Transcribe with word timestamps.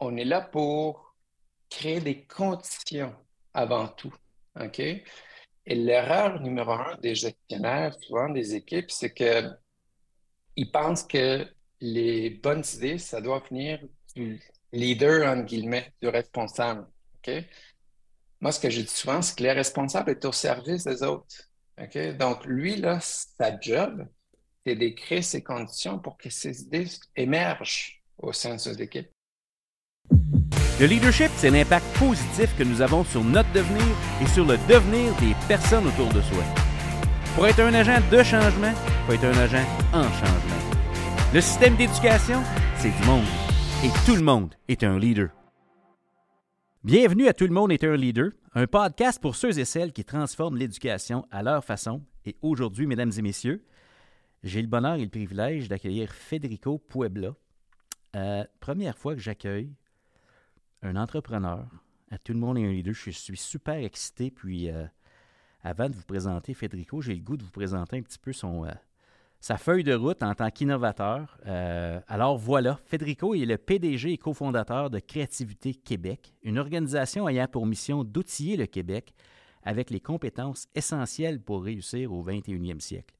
on 0.00 0.16
est 0.16 0.24
là 0.24 0.40
pour 0.40 1.14
créer 1.68 2.00
des 2.00 2.24
conditions 2.24 3.14
avant 3.54 3.88
tout. 3.88 4.14
Et 4.76 5.74
l'erreur 5.74 6.40
numéro 6.40 6.72
un 6.72 6.96
des 6.98 7.14
gestionnaires, 7.14 7.94
souvent 8.00 8.28
des 8.28 8.54
équipes, 8.54 8.90
c'est 8.90 9.12
que 9.12 9.50
ils 10.56 10.70
pensent 10.70 11.04
que 11.04 11.46
les 11.80 12.30
bonnes 12.30 12.64
idées, 12.74 12.98
ça 12.98 13.20
doit 13.20 13.42
venir 13.48 13.80
du 14.14 14.40
leader, 14.72 15.26
en 15.26 15.40
guillemets, 15.42 15.92
du 16.02 16.08
responsable. 16.08 16.86
OK? 17.16 17.32
Moi, 18.40 18.52
ce 18.52 18.60
que 18.60 18.70
je 18.70 18.80
dis 18.80 18.88
souvent, 18.88 19.22
c'est 19.22 19.38
que 19.38 19.44
le 19.44 19.52
responsable 19.52 20.10
est 20.10 20.24
au 20.24 20.32
service 20.32 20.84
des 20.84 21.02
autres. 21.02 21.48
OK? 21.80 22.16
Donc, 22.16 22.44
lui, 22.44 22.76
là, 22.76 22.98
sa 23.00 23.58
job, 23.58 24.06
c'est 24.66 24.74
d'écrire 24.76 25.24
ces 25.24 25.42
conditions 25.42 25.98
pour 25.98 26.18
que 26.18 26.28
ces 26.30 26.62
idées 26.62 26.88
émergent 27.16 28.02
au 28.18 28.32
sein 28.32 28.54
de 28.54 28.60
ses 28.60 28.80
équipes. 28.82 29.10
Le 30.80 30.86
leadership, 30.86 31.30
c'est 31.36 31.50
l'impact 31.50 31.84
positif 31.98 32.56
que 32.56 32.62
nous 32.62 32.80
avons 32.80 33.04
sur 33.04 33.22
notre 33.22 33.52
devenir 33.52 33.84
et 34.22 34.26
sur 34.26 34.46
le 34.46 34.56
devenir 34.66 35.14
des 35.16 35.34
personnes 35.46 35.86
autour 35.86 36.08
de 36.08 36.22
soi. 36.22 36.42
Pour 37.34 37.46
être 37.46 37.60
un 37.60 37.74
agent 37.74 38.00
de 38.10 38.22
changement, 38.22 38.72
il 38.72 39.06
faut 39.06 39.12
être 39.12 39.24
un 39.24 39.42
agent 39.42 39.64
en 39.92 40.04
changement. 40.04 40.70
Le 41.34 41.40
système 41.40 41.76
d'éducation, 41.76 42.40
c'est 42.76 42.90
du 42.90 43.06
monde. 43.06 43.26
Et 43.84 43.90
tout 44.06 44.16
le 44.16 44.22
monde 44.22 44.54
est 44.68 44.82
un 44.82 44.98
leader. 44.98 45.28
Bienvenue 46.82 47.28
à 47.28 47.34
Tout 47.34 47.46
le 47.46 47.52
monde 47.52 47.72
est 47.72 47.84
un 47.84 47.94
leader, 47.94 48.30
un 48.54 48.66
podcast 48.66 49.20
pour 49.20 49.36
ceux 49.36 49.58
et 49.58 49.66
celles 49.66 49.92
qui 49.92 50.06
transforment 50.06 50.56
l'éducation 50.56 51.26
à 51.30 51.42
leur 51.42 51.62
façon. 51.62 52.02
Et 52.24 52.36
aujourd'hui, 52.40 52.86
mesdames 52.86 53.12
et 53.18 53.22
messieurs, 53.22 53.62
j'ai 54.42 54.62
le 54.62 54.68
bonheur 54.68 54.94
et 54.94 55.04
le 55.04 55.10
privilège 55.10 55.68
d'accueillir 55.68 56.10
Federico 56.10 56.78
Puebla. 56.78 57.34
Euh, 58.16 58.44
première 58.60 58.96
fois 58.96 59.14
que 59.14 59.20
j'accueille 59.20 59.74
un 60.82 60.96
entrepreneur 60.96 61.66
à 62.10 62.18
Tout 62.18 62.32
le 62.32 62.38
monde 62.38 62.58
est 62.58 62.66
un 62.66 62.72
leader. 62.72 62.94
Je 62.94 63.10
suis 63.10 63.36
super 63.36 63.76
excité. 63.76 64.30
Puis, 64.30 64.68
euh, 64.68 64.84
avant 65.62 65.88
de 65.88 65.94
vous 65.94 66.04
présenter 66.04 66.54
Federico, 66.54 67.00
j'ai 67.00 67.14
le 67.14 67.20
goût 67.20 67.36
de 67.36 67.44
vous 67.44 67.50
présenter 67.50 67.98
un 67.98 68.02
petit 68.02 68.18
peu 68.18 68.32
son, 68.32 68.64
euh, 68.64 68.72
sa 69.40 69.56
feuille 69.56 69.84
de 69.84 69.94
route 69.94 70.22
en 70.22 70.34
tant 70.34 70.50
qu'innovateur. 70.50 71.38
Euh, 71.46 72.00
alors 72.08 72.36
voilà, 72.36 72.80
Federico 72.86 73.34
est 73.34 73.46
le 73.46 73.58
PDG 73.58 74.12
et 74.12 74.18
cofondateur 74.18 74.90
de 74.90 74.98
Créativité 74.98 75.74
Québec, 75.74 76.34
une 76.42 76.58
organisation 76.58 77.28
ayant 77.28 77.46
pour 77.46 77.66
mission 77.66 78.02
d'outiller 78.02 78.56
le 78.56 78.66
Québec 78.66 79.14
avec 79.62 79.90
les 79.90 80.00
compétences 80.00 80.66
essentielles 80.74 81.40
pour 81.40 81.62
réussir 81.62 82.12
au 82.12 82.24
21e 82.24 82.80
siècle. 82.80 83.14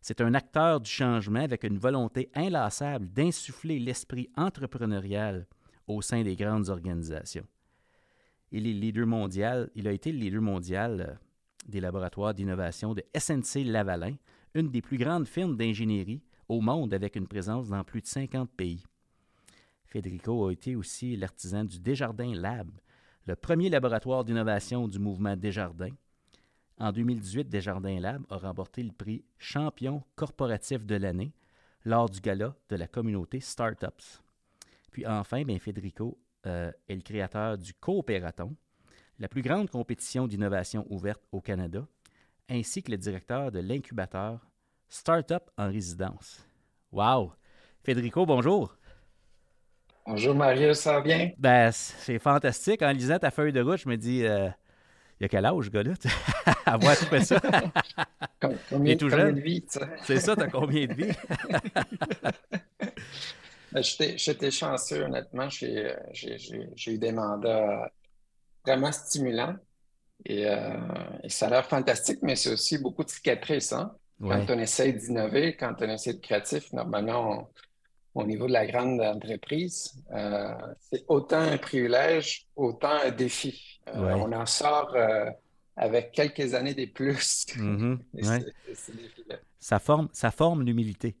C'est 0.00 0.20
un 0.20 0.34
acteur 0.34 0.80
du 0.80 0.90
changement 0.90 1.40
avec 1.40 1.62
une 1.62 1.78
volonté 1.78 2.28
inlassable 2.34 3.08
d'insuffler 3.08 3.78
l'esprit 3.78 4.28
entrepreneurial 4.36 5.46
au 5.86 6.02
sein 6.02 6.22
des 6.22 6.36
grandes 6.36 6.68
organisations. 6.68 7.46
Il 8.50 8.66
est 8.66 8.72
leader 8.72 9.06
mondial, 9.06 9.70
il 9.74 9.88
a 9.88 9.92
été 9.92 10.12
le 10.12 10.18
leader 10.18 10.42
mondial 10.42 11.06
euh, 11.08 11.14
des 11.68 11.80
laboratoires 11.80 12.34
d'innovation 12.34 12.94
de 12.94 13.02
SNC 13.16 13.64
Lavalin, 13.64 14.16
une 14.54 14.70
des 14.70 14.82
plus 14.82 14.98
grandes 14.98 15.26
firmes 15.26 15.56
d'ingénierie 15.56 16.22
au 16.48 16.60
monde 16.60 16.92
avec 16.92 17.16
une 17.16 17.26
présence 17.26 17.68
dans 17.68 17.84
plus 17.84 18.02
de 18.02 18.06
50 18.06 18.50
pays. 18.50 18.82
Federico 19.86 20.46
a 20.48 20.52
été 20.52 20.76
aussi 20.76 21.16
l'artisan 21.16 21.64
du 21.64 21.78
Desjardins 21.78 22.34
Lab, 22.34 22.70
le 23.26 23.36
premier 23.36 23.68
laboratoire 23.68 24.24
d'innovation 24.24 24.88
du 24.88 24.98
mouvement 24.98 25.36
Desjardins. 25.36 25.94
En 26.78 26.92
2018, 26.92 27.48
Desjardins 27.48 28.00
Lab 28.00 28.24
a 28.28 28.38
remporté 28.38 28.82
le 28.82 28.92
prix 28.92 29.24
Champion 29.38 30.02
corporatif 30.16 30.84
de 30.84 30.96
l'année 30.96 31.32
lors 31.84 32.08
du 32.08 32.20
gala 32.20 32.54
de 32.68 32.76
la 32.76 32.88
communauté 32.88 33.40
Startups. 33.40 34.22
Puis 34.92 35.06
enfin, 35.06 35.42
bien, 35.42 35.58
Federico 35.58 36.18
euh, 36.46 36.70
est 36.88 36.94
le 36.94 37.00
créateur 37.00 37.56
du 37.56 37.72
Coopératon, 37.74 38.54
la 39.18 39.26
plus 39.26 39.42
grande 39.42 39.70
compétition 39.70 40.26
d'innovation 40.26 40.86
ouverte 40.90 41.22
au 41.32 41.40
Canada, 41.40 41.86
ainsi 42.48 42.82
que 42.82 42.90
le 42.90 42.98
directeur 42.98 43.50
de 43.50 43.60
l'incubateur 43.60 44.46
Startup 44.88 45.42
en 45.56 45.68
résidence. 45.68 46.46
Wow! 46.92 47.32
Federico, 47.82 48.26
bonjour. 48.26 48.76
Bonjour 50.06 50.34
Mario, 50.34 50.74
ça 50.74 50.94
va 50.94 51.00
bien? 51.00 51.30
Ben, 51.38 51.70
c'est 51.72 52.18
fantastique. 52.18 52.82
En 52.82 52.92
lisant 52.92 53.18
ta 53.18 53.30
feuille 53.30 53.52
de 53.52 53.62
route, 53.62 53.78
je 53.78 53.88
me 53.88 53.96
dis, 53.96 54.26
euh, 54.26 54.48
il 55.18 55.22
y 55.22 55.24
a 55.24 55.28
quel 55.28 55.46
âge, 55.46 55.70
gars-là? 55.70 55.94
Avoir 56.66 56.98
tout 56.98 57.06
fait 57.06 57.24
ça. 57.24 57.40
combien, 58.68 58.96
tout 58.96 59.08
combien 59.08 59.32
de 59.32 59.40
vie, 59.40 59.64
C'est 60.02 60.20
ça, 60.20 60.36
t'as 60.36 60.48
combien 60.48 60.86
de 60.86 60.92
vie? 60.92 61.12
Ben, 63.72 63.82
j'étais 63.82 64.50
chanceux, 64.50 65.02
honnêtement. 65.02 65.48
J'ai 65.48 65.96
eu 66.86 66.98
des 66.98 67.12
mandats 67.12 67.90
vraiment 68.64 68.92
stimulants. 68.92 69.56
Euh, 70.30 70.76
et, 71.24 71.28
ça 71.28 71.46
a 71.46 71.50
l'air 71.50 71.66
fantastique, 71.66 72.18
mais 72.22 72.36
c'est 72.36 72.52
aussi 72.52 72.78
beaucoup 72.78 73.04
de 73.04 73.10
cicatrices. 73.10 73.72
Hein? 73.72 73.94
Quand 74.20 74.44
on 74.50 74.58
essaie 74.58 74.92
d'innover, 74.92 75.56
quand 75.56 75.74
on 75.80 75.88
essaie 75.88 76.14
de 76.14 76.20
créatif, 76.20 76.72
normalement, 76.72 77.50
au 78.14 78.24
niveau 78.24 78.46
de 78.46 78.52
la 78.52 78.66
grande 78.66 79.00
entreprise, 79.00 79.94
euh, 80.12 80.54
c'est 80.78 81.04
autant 81.08 81.40
un 81.40 81.58
privilège, 81.58 82.46
autant 82.54 83.00
un 83.04 83.10
défi. 83.10 83.80
Euh, 83.88 84.12
on 84.14 84.30
en 84.32 84.46
sort 84.46 84.94
avec 85.76 86.12
quelques 86.12 86.54
années 86.54 86.74
de 86.74 86.84
plus. 86.84 87.46
Mm-hmm. 87.56 88.52
ça 89.58 89.80
forme, 89.80 90.08
ça 90.12 90.30
forme 90.30 90.62
l'humilité. 90.62 91.16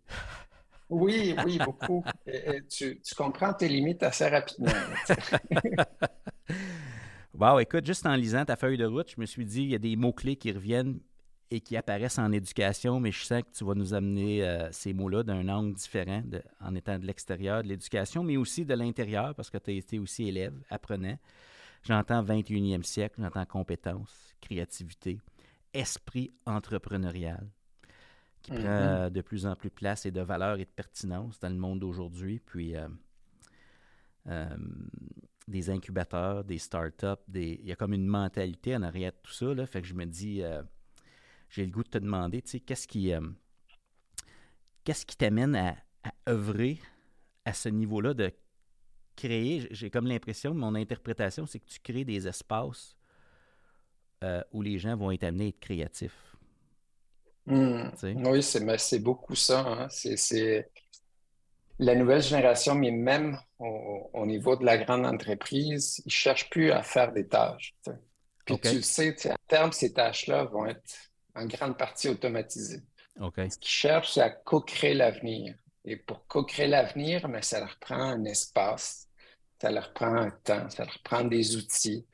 Oui, 0.92 1.34
oui, 1.44 1.58
beaucoup. 1.58 2.04
tu, 2.68 3.00
tu, 3.00 3.14
comprends 3.14 3.54
tes 3.54 3.68
limites 3.68 4.02
assez 4.02 4.28
rapidement. 4.28 4.72
Wow, 7.34 7.60
écoute, 7.60 7.86
juste 7.86 8.04
en 8.04 8.14
lisant 8.14 8.44
ta 8.44 8.56
feuille 8.56 8.76
de 8.76 8.84
route, 8.84 9.10
je 9.10 9.20
me 9.20 9.24
suis 9.24 9.46
dit, 9.46 9.62
il 9.62 9.70
y 9.70 9.74
a 9.74 9.78
des 9.78 9.96
mots-clés 9.96 10.36
qui 10.36 10.52
reviennent 10.52 11.00
et 11.50 11.60
qui 11.60 11.78
apparaissent 11.78 12.18
en 12.18 12.30
éducation, 12.30 13.00
mais 13.00 13.10
je 13.10 13.24
sens 13.24 13.42
que 13.42 13.56
tu 13.56 13.64
vas 13.64 13.74
nous 13.74 13.94
amener 13.94 14.44
euh, 14.44 14.70
ces 14.70 14.92
mots-là 14.92 15.22
d'un 15.22 15.48
angle 15.48 15.74
différent, 15.74 16.22
en 16.60 16.74
étant 16.74 16.98
de 16.98 17.06
l'extérieur 17.06 17.62
de 17.62 17.68
l'éducation, 17.68 18.22
mais 18.22 18.36
aussi 18.36 18.66
de 18.66 18.74
l'intérieur, 18.74 19.34
parce 19.34 19.48
que 19.48 19.56
tu 19.56 19.70
as 19.70 19.74
été 19.74 19.98
aussi 19.98 20.28
élève, 20.28 20.54
apprenant. 20.68 21.16
J'entends 21.82 22.22
21e 22.22 22.82
siècle, 22.82 23.16
j'entends 23.18 23.46
compétences, 23.46 24.34
créativité, 24.40 25.18
esprit 25.72 26.32
entrepreneurial, 26.44 27.48
qui 28.42 28.52
mm-hmm. 28.52 28.64
prend 28.64 29.10
de 29.10 29.20
plus 29.20 29.46
en 29.46 29.56
plus 29.56 29.70
de 29.70 29.74
place 29.74 30.06
et 30.06 30.10
de 30.10 30.20
valeur 30.20 30.56
et 30.58 30.64
de 30.64 30.70
pertinence 30.70 31.38
dans 31.40 31.48
le 31.48 31.56
monde 31.56 31.80
d'aujourd'hui. 31.80 32.40
Puis, 32.40 32.76
euh, 32.76 32.88
euh, 34.28 34.56
des 35.48 35.70
incubateurs, 35.70 36.44
des 36.44 36.58
startups, 36.58 37.22
des... 37.28 37.58
il 37.62 37.68
y 37.68 37.72
a 37.72 37.76
comme 37.76 37.92
une 37.92 38.06
mentalité 38.06 38.76
en 38.76 38.82
arrière 38.82 39.12
de 39.12 39.18
tout 39.22 39.32
ça. 39.32 39.54
Là, 39.54 39.66
fait 39.66 39.82
que 39.82 39.88
je 39.88 39.94
me 39.94 40.04
dis, 40.04 40.42
euh, 40.42 40.62
j'ai 41.48 41.64
le 41.64 41.70
goût 41.70 41.82
de 41.82 41.88
te 41.88 41.98
demander, 41.98 42.42
tu 42.42 42.50
sais, 42.50 42.60
qu'est-ce 42.60 42.86
qui, 42.86 43.12
euh, 43.12 43.20
qu'est-ce 44.84 45.06
qui 45.06 45.16
t'amène 45.16 45.54
à, 45.56 45.76
œuvrer 46.28 46.78
à 47.44 47.52
ce 47.52 47.68
niveau-là 47.68 48.14
de 48.14 48.32
créer, 49.14 49.68
j'ai 49.70 49.90
comme 49.90 50.06
l'impression, 50.06 50.54
mon 50.54 50.74
interprétation, 50.74 51.46
c'est 51.46 51.60
que 51.60 51.68
tu 51.68 51.78
crées 51.80 52.04
des 52.04 52.26
espaces 52.26 52.96
euh, 54.24 54.42
où 54.52 54.62
les 54.62 54.78
gens 54.78 54.96
vont 54.96 55.10
être 55.10 55.24
amenés 55.24 55.44
à 55.44 55.48
être 55.48 55.60
créatifs. 55.60 56.31
Mmh. 57.46 57.90
Oui, 58.26 58.42
c'est 58.42 58.98
beaucoup 58.98 59.34
ça. 59.34 59.60
Hein. 59.60 59.88
C'est 59.90 60.70
la 61.78 61.94
nouvelle 61.94 62.22
génération, 62.22 62.74
mais 62.74 62.90
même 62.90 63.38
au, 63.58 64.26
niveau 64.26 64.56
de 64.56 64.64
la 64.64 64.78
grande 64.78 65.06
entreprise, 65.06 66.00
ils 66.04 66.08
ne 66.08 66.10
cherchent 66.10 66.50
plus 66.50 66.70
à 66.70 66.82
faire 66.82 67.12
des 67.12 67.26
tâches. 67.26 67.74
Puis 68.44 68.58
tu 68.58 68.76
le 68.76 68.82
sais, 68.82 69.14
à 69.30 69.36
terme, 69.46 69.72
ces 69.72 69.92
tâches-là 69.92 70.44
vont 70.44 70.66
être 70.66 70.82
en 71.34 71.46
grande 71.46 71.76
partie 71.76 72.08
automatisées. 72.08 72.82
Ce 73.18 73.58
qu'ils 73.58 73.70
cherchent, 73.70 74.12
c'est 74.14 74.22
à 74.22 74.30
co-créer 74.30 74.94
l'avenir. 74.94 75.54
Et 75.84 75.96
pour 75.96 76.26
co-créer 76.26 76.68
l'avenir, 76.68 77.28
mais 77.28 77.42
ça 77.42 77.60
leur 77.60 77.76
prend 77.78 78.00
un 78.00 78.24
espace, 78.24 79.08
ça 79.60 79.70
leur 79.70 79.92
prend 79.92 80.14
un 80.14 80.30
temps, 80.30 80.70
ça 80.70 80.84
leur 80.84 80.98
prend 81.02 81.24
des 81.24 81.56
outils, 81.56 82.06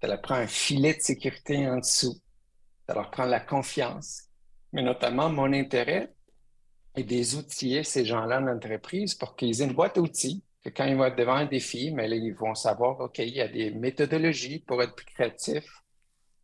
ça 0.00 0.08
leur 0.08 0.20
prend 0.20 0.36
un 0.36 0.46
filet 0.46 0.94
de 0.94 1.00
sécurité 1.00 1.68
en 1.68 1.78
dessous, 1.78 2.18
ça 2.86 2.94
leur 2.94 3.10
prend 3.10 3.26
la 3.26 3.40
confiance. 3.40 4.28
Mais 4.72 4.82
notamment, 4.82 5.28
mon 5.28 5.52
intérêt, 5.52 6.12
et 6.96 7.04
des 7.04 7.36
outils, 7.36 7.84
ces 7.84 8.04
gens-là 8.04 8.40
en 8.40 8.48
entreprise 8.48 9.14
pour 9.14 9.36
qu'ils 9.36 9.62
aient 9.62 9.66
une 9.66 9.72
boîte 9.72 9.96
d'outils, 9.96 10.42
que 10.62 10.68
quand 10.68 10.84
ils 10.84 10.96
vont 10.96 11.06
être 11.06 11.16
devant 11.16 11.34
un 11.34 11.46
défi, 11.46 11.90
mais 11.90 12.06
là, 12.06 12.16
ils 12.16 12.34
vont 12.34 12.54
savoir, 12.54 13.00
OK, 13.00 13.18
il 13.18 13.34
y 13.34 13.40
a 13.40 13.48
des 13.48 13.70
méthodologies 13.70 14.60
pour 14.60 14.82
être 14.82 14.94
plus 14.94 15.06
créatif, 15.06 15.64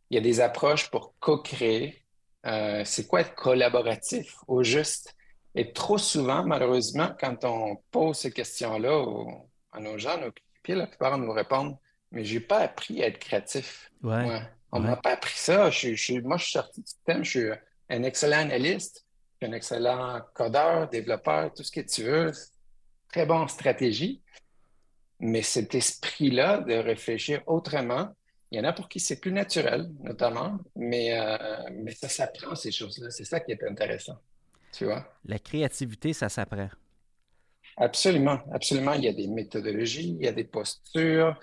il 0.09 0.15
y 0.15 0.17
a 0.17 0.21
des 0.21 0.41
approches 0.41 0.89
pour 0.89 1.13
co-créer. 1.19 2.03
Euh, 2.45 2.83
c'est 2.83 3.07
quoi 3.07 3.21
être 3.21 3.35
collaboratif 3.35 4.35
au 4.47 4.63
juste? 4.63 5.15
Et 5.55 5.71
trop 5.71 5.97
souvent, 5.97 6.43
malheureusement, 6.43 7.11
quand 7.19 7.43
on 7.45 7.77
pose 7.91 8.17
ces 8.17 8.31
questions-là 8.31 9.05
à 9.71 9.79
nos 9.79 9.97
gens, 9.97 10.19
nos 10.19 10.31
pieds, 10.63 10.75
la 10.75 10.87
plupart 10.87 11.17
nous 11.17 11.31
répondent 11.31 11.77
Mais 12.11 12.23
j'ai 12.23 12.39
pas 12.39 12.59
appris 12.59 13.03
à 13.03 13.07
être 13.07 13.19
créatif. 13.19 13.91
Ouais. 14.01 14.41
On 14.71 14.79
m'a 14.79 14.95
pas 14.95 15.11
appris 15.11 15.37
ça. 15.37 15.69
Je, 15.69 15.95
je, 15.95 16.19
moi, 16.19 16.37
je 16.37 16.43
suis 16.43 16.51
sorti 16.53 16.81
du 16.81 16.91
thème, 17.05 17.23
je 17.23 17.29
suis 17.29 17.49
un 17.89 18.03
excellent 18.03 18.39
analyste, 18.39 19.05
un 19.41 19.51
excellent 19.53 20.21
codeur, 20.33 20.89
développeur, 20.89 21.53
tout 21.53 21.63
ce 21.63 21.71
que 21.71 21.81
tu 21.81 22.03
veux. 22.03 22.31
Très 23.11 23.25
bonne 23.25 23.47
stratégie. 23.47 24.21
Mais 25.19 25.41
cet 25.41 25.75
esprit-là 25.75 26.59
de 26.59 26.75
réfléchir 26.75 27.41
autrement, 27.47 28.09
il 28.51 28.57
y 28.57 28.61
en 28.61 28.63
a 28.63 28.73
pour 28.73 28.87
qui 28.89 28.99
c'est 28.99 29.19
plus 29.19 29.31
naturel, 29.31 29.89
notamment, 30.01 30.57
mais, 30.75 31.19
euh, 31.19 31.37
mais 31.73 31.91
ça 31.91 32.09
s'apprend, 32.09 32.55
ces 32.55 32.71
choses-là. 32.71 33.11
C'est 33.11 33.25
ça 33.25 33.39
qui 33.39 33.51
est 33.51 33.63
intéressant. 33.63 34.17
Tu 34.71 34.85
vois? 34.85 35.05
La 35.25 35.39
créativité, 35.39 36.13
ça 36.13 36.29
s'apprend. 36.29 36.69
Absolument, 37.77 38.39
absolument. 38.51 38.93
Il 38.93 39.03
y 39.03 39.07
a 39.07 39.13
des 39.13 39.27
méthodologies, 39.27 40.15
il 40.19 40.25
y 40.25 40.27
a 40.27 40.31
des 40.31 40.43
postures. 40.43 41.39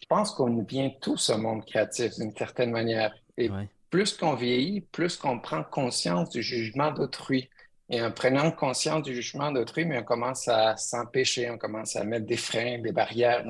Je 0.00 0.06
pense 0.06 0.32
qu'on 0.32 0.62
vient 0.62 0.90
tous 1.00 1.30
au 1.30 1.38
monde 1.38 1.64
créatif 1.64 2.14
d'une 2.18 2.34
certaine 2.36 2.70
manière. 2.70 3.14
Et 3.36 3.50
plus 3.94 4.16
qu'on 4.16 4.34
vieillit, 4.34 4.80
plus 4.80 5.16
qu'on 5.16 5.38
prend 5.38 5.62
conscience 5.62 6.28
du 6.30 6.42
jugement 6.42 6.90
d'autrui. 6.90 7.48
Et 7.88 8.02
en 8.02 8.10
prenant 8.10 8.50
conscience 8.50 9.04
du 9.04 9.14
jugement 9.14 9.52
d'autrui, 9.52 9.84
mais 9.84 10.00
on 10.00 10.02
commence 10.02 10.48
à 10.48 10.76
s'empêcher, 10.76 11.48
on 11.48 11.58
commence 11.58 11.94
à 11.94 12.02
mettre 12.02 12.26
des 12.26 12.36
freins, 12.36 12.80
des 12.80 12.90
barrières. 12.90 13.44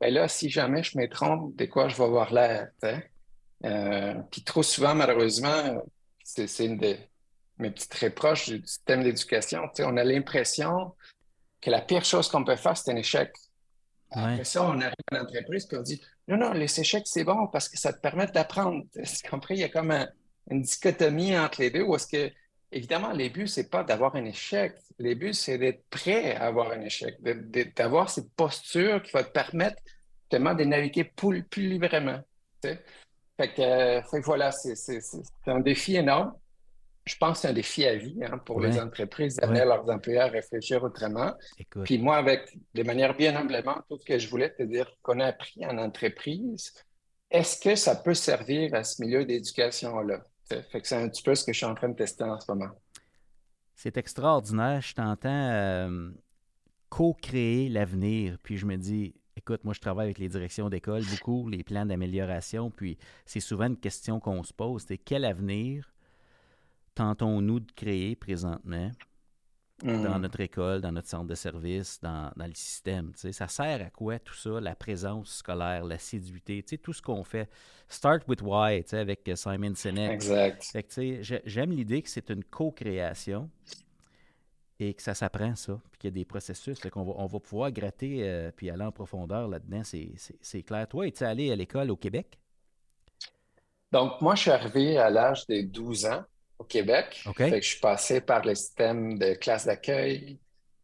Ben 0.00 0.14
là, 0.14 0.28
si 0.28 0.48
jamais 0.48 0.82
je 0.82 0.96
me 0.96 1.06
trompe, 1.10 1.54
de 1.56 1.66
quoi 1.66 1.88
je 1.88 1.96
vais 1.96 2.04
avoir 2.04 2.32
l'air? 2.32 2.70
Euh, 3.66 4.14
puis 4.30 4.42
trop 4.44 4.62
souvent, 4.62 4.94
malheureusement, 4.94 5.82
c'est 6.22 6.64
une 6.64 6.78
de 6.78 6.96
mes 7.58 7.70
petites 7.70 7.96
reproches 7.96 8.48
du 8.48 8.66
système 8.66 9.02
d'éducation. 9.02 9.68
On 9.80 9.98
a 9.98 10.04
l'impression 10.04 10.94
que 11.60 11.70
la 11.70 11.82
pire 11.82 12.06
chose 12.06 12.30
qu'on 12.30 12.44
peut 12.44 12.56
faire, 12.56 12.78
c'est 12.78 12.92
un 12.92 12.96
échec. 12.96 13.30
Après 14.10 14.44
ça, 14.44 14.62
on 14.62 14.80
arrive 14.80 14.94
à 15.12 15.18
l'entreprise 15.18 15.68
et 15.70 15.76
on 15.76 15.82
dit 15.82 16.00
Non, 16.28 16.38
non, 16.38 16.52
les 16.52 16.80
échecs, 16.80 17.06
c'est 17.06 17.24
bon 17.24 17.46
parce 17.48 17.68
que 17.68 17.78
ça 17.78 17.92
te 17.92 18.00
permet 18.00 18.26
d'apprendre. 18.26 18.84
Tu 18.94 19.28
compris? 19.28 19.54
Il 19.54 19.60
y 19.60 19.64
a 19.64 19.68
comme 19.68 19.92
une 20.50 20.62
dichotomie 20.62 21.36
entre 21.38 21.60
les 21.60 21.70
deux 21.70 21.82
où 21.82 21.94
est-ce 21.96 22.06
que, 22.06 22.32
évidemment, 22.72 23.12
les 23.12 23.30
buts, 23.30 23.48
c'est 23.48 23.70
pas 23.70 23.84
d'avoir 23.84 24.16
un 24.16 24.24
échec. 24.24 24.74
Les 24.98 25.14
buts, 25.14 25.34
c'est 25.34 25.58
d'être 25.58 25.84
prêt 25.90 26.34
à 26.36 26.46
avoir 26.46 26.72
un 26.72 26.80
échec, 26.80 27.16
d'avoir 27.76 28.10
cette 28.10 28.30
posture 28.32 29.02
qui 29.02 29.12
va 29.12 29.24
te 29.24 29.30
permettre 29.30 29.76
de 30.30 30.64
naviguer 30.64 31.04
plus, 31.04 31.44
plus 31.44 31.68
librement. 31.68 32.20
Fait 32.62 33.58
euh, 33.58 34.00
voilà, 34.24 34.52
c'est 34.52 35.00
un 35.46 35.60
défi 35.60 35.96
énorme 35.96 36.34
je 37.04 37.16
pense 37.16 37.38
que 37.38 37.42
c'est 37.42 37.48
un 37.48 37.52
défi 37.52 37.84
à 37.84 37.96
vie 37.96 38.18
hein, 38.24 38.38
pour 38.38 38.60
les 38.60 38.78
entreprises 38.80 39.36
d'amener 39.36 39.64
leurs 39.64 39.88
employés 39.88 40.20
à 40.20 40.26
réfléchir 40.28 40.82
autrement. 40.82 41.34
Puis 41.84 41.98
moi, 41.98 42.16
avec 42.16 42.56
de 42.74 42.82
manière 42.82 43.14
bien 43.14 43.36
humblement, 43.36 43.76
tout 43.88 43.98
ce 43.98 44.04
que 44.04 44.18
je 44.18 44.28
voulais 44.28 44.50
te 44.50 44.62
dire 44.62 44.90
qu'on 45.02 45.20
a 45.20 45.26
appris 45.26 45.66
en 45.66 45.76
entreprise, 45.76 46.72
est-ce 47.30 47.60
que 47.60 47.74
ça 47.74 47.96
peut 47.96 48.14
servir 48.14 48.74
à 48.74 48.84
ce 48.84 49.02
milieu 49.02 49.24
d'éducation-là? 49.24 50.24
Fait 50.48 50.80
que 50.80 50.86
c'est 50.86 50.96
un 50.96 51.08
petit 51.08 51.22
peu 51.22 51.34
ce 51.34 51.44
que 51.44 51.52
je 51.52 51.58
suis 51.58 51.66
en 51.66 51.74
train 51.74 51.88
de 51.88 51.96
tester 51.96 52.24
en 52.24 52.40
ce 52.40 52.50
moment. 52.50 52.70
C'est 53.74 53.96
extraordinaire. 53.96 54.80
Je 54.80 54.94
t'entends 54.94 55.50
euh, 55.50 56.10
co-créer 56.88 57.68
l'avenir. 57.68 58.38
Puis 58.42 58.56
je 58.56 58.66
me 58.66 58.76
dis, 58.76 59.14
écoute, 59.36 59.64
moi, 59.64 59.74
je 59.74 59.80
travaille 59.80 60.06
avec 60.06 60.18
les 60.18 60.28
directions 60.28 60.68
d'école 60.68 61.02
beaucoup, 61.04 61.48
les 61.48 61.64
plans 61.64 61.84
d'amélioration. 61.84 62.70
Puis 62.70 62.98
c'est 63.26 63.40
souvent 63.40 63.66
une 63.66 63.76
question 63.76 64.20
qu'on 64.20 64.42
se 64.42 64.52
pose 64.52 64.84
c'est 64.86 64.98
quel 64.98 65.24
avenir 65.24 65.93
tentons-nous 66.94 67.60
de 67.60 67.72
créer 67.72 68.16
présentement 68.16 68.90
dans 69.82 70.18
mm. 70.18 70.22
notre 70.22 70.40
école, 70.40 70.80
dans 70.80 70.92
notre 70.92 71.08
centre 71.08 71.26
de 71.26 71.34
service, 71.34 72.00
dans, 72.00 72.30
le 72.36 72.54
système. 72.54 73.12
Ça 73.14 73.48
sert 73.48 73.84
à 73.84 73.90
quoi 73.90 74.18
tout 74.18 74.34
ça, 74.34 74.60
la 74.60 74.74
présence 74.74 75.36
scolaire, 75.36 75.84
l'assiduité, 75.84 76.62
tout 76.62 76.92
ce 76.92 77.02
qu'on 77.02 77.24
fait. 77.24 77.50
Start 77.88 78.22
with 78.28 78.40
why, 78.40 78.84
avec 78.92 79.30
Simon 79.34 79.74
Sinek. 79.74 80.12
Exact. 80.12 80.78
J'aime 81.44 81.70
l'idée 81.72 82.02
que 82.02 82.08
c'est 82.08 82.30
une 82.30 82.44
co-création 82.44 83.50
et 84.80 84.94
que 84.94 85.02
ça 85.02 85.14
s'apprend, 85.14 85.54
ça, 85.54 85.80
puis 85.90 85.98
qu'il 85.98 86.08
y 86.08 86.12
a 86.12 86.14
des 86.14 86.24
processus, 86.24 86.80
qu'on 86.80 87.04
va, 87.04 87.12
on 87.16 87.26
va 87.26 87.38
pouvoir 87.38 87.70
gratter 87.70 88.28
euh, 88.28 88.50
puis 88.50 88.70
aller 88.70 88.84
en 88.84 88.90
profondeur 88.90 89.48
là-dedans, 89.48 89.82
c'est 89.84 90.62
clair. 90.62 90.88
Toi, 90.88 91.08
es-tu 91.08 91.24
allé 91.24 91.52
à 91.52 91.56
l'école 91.56 91.90
au 91.90 91.96
Québec? 91.96 92.38
Donc, 93.92 94.20
moi, 94.20 94.34
je 94.34 94.42
suis 94.42 94.50
arrivé 94.50 94.98
à 94.98 95.10
l'âge 95.10 95.46
de 95.46 95.62
12 95.62 96.06
ans 96.06 96.24
au 96.58 96.64
Québec. 96.64 97.24
je 97.38 97.60
suis 97.60 97.80
passé 97.80 98.20
par 98.20 98.44
le 98.44 98.54
système 98.54 99.18
de 99.18 99.34
classe 99.34 99.66
d'accueil. 99.66 100.38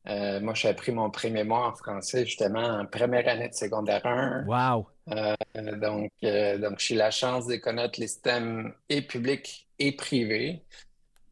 Euh, 0.08 0.40
moi, 0.40 0.55
j'ai 0.55 0.69
appris 0.69 0.93
mon 0.93 1.11
premier 1.11 1.44
mois 1.44 1.69
en 1.69 1.75
français 1.75 2.25
justement 2.25 2.81
en 2.81 2.87
première 2.87 3.28
année 3.28 3.49
de 3.49 3.55
secondaire 3.55 4.05
1. 4.06 4.44
Wow! 4.46 4.87
Euh, 5.11 5.34
donc, 5.76 6.11
euh, 6.25 6.56
donc 6.58 6.78
j'ai 6.78 6.94
la 6.94 7.11
chance 7.11 7.46
de 7.46 7.56
connaître 7.56 8.00
les 8.00 8.08
systèmes 8.08 8.72
et 8.88 9.02
publics 9.02 9.69
et 9.78 9.93
privés. 9.93 10.62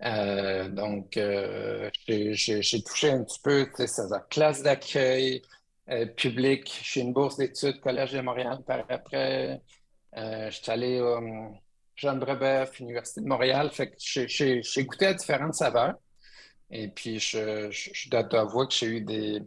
donc, 0.01 1.19
j'ai 2.07 2.83
touché 2.85 3.11
un 3.11 3.25
petit 3.25 3.41
peu, 3.41 3.69
tu 3.75 3.87
sais, 3.87 4.03
la 4.11 4.21
classe 4.21 4.63
d'accueil, 4.63 5.43
public. 6.17 6.81
J'ai 6.83 7.01
une 7.01 7.15
bourse 7.15 7.39
d'études 7.39 7.81
Collège 7.81 8.13
de 8.13 8.21
Montréal 8.21 8.59
par 8.67 8.85
après. 8.91 9.61
je 10.15 10.51
suis 10.51 10.71
allé 10.71 11.01
Jean 11.99 12.17
Brebeuf, 12.17 12.79
Université 12.81 13.21
de 13.21 13.27
Montréal. 13.27 13.71
Fait 13.73 13.91
que 13.91 13.97
j'ai 13.99 14.85
goûté 14.85 15.07
à 15.07 15.15
différentes 15.15 15.55
saveurs. 15.55 15.95
Et 16.71 16.89
puis, 16.89 17.19
je, 17.19 17.71
je, 17.71 18.09
dois 18.09 18.25
t'avouer 18.25 18.67
que 18.69 18.75
j'ai 18.75 18.87
eu 18.87 19.01
des, 19.01 19.43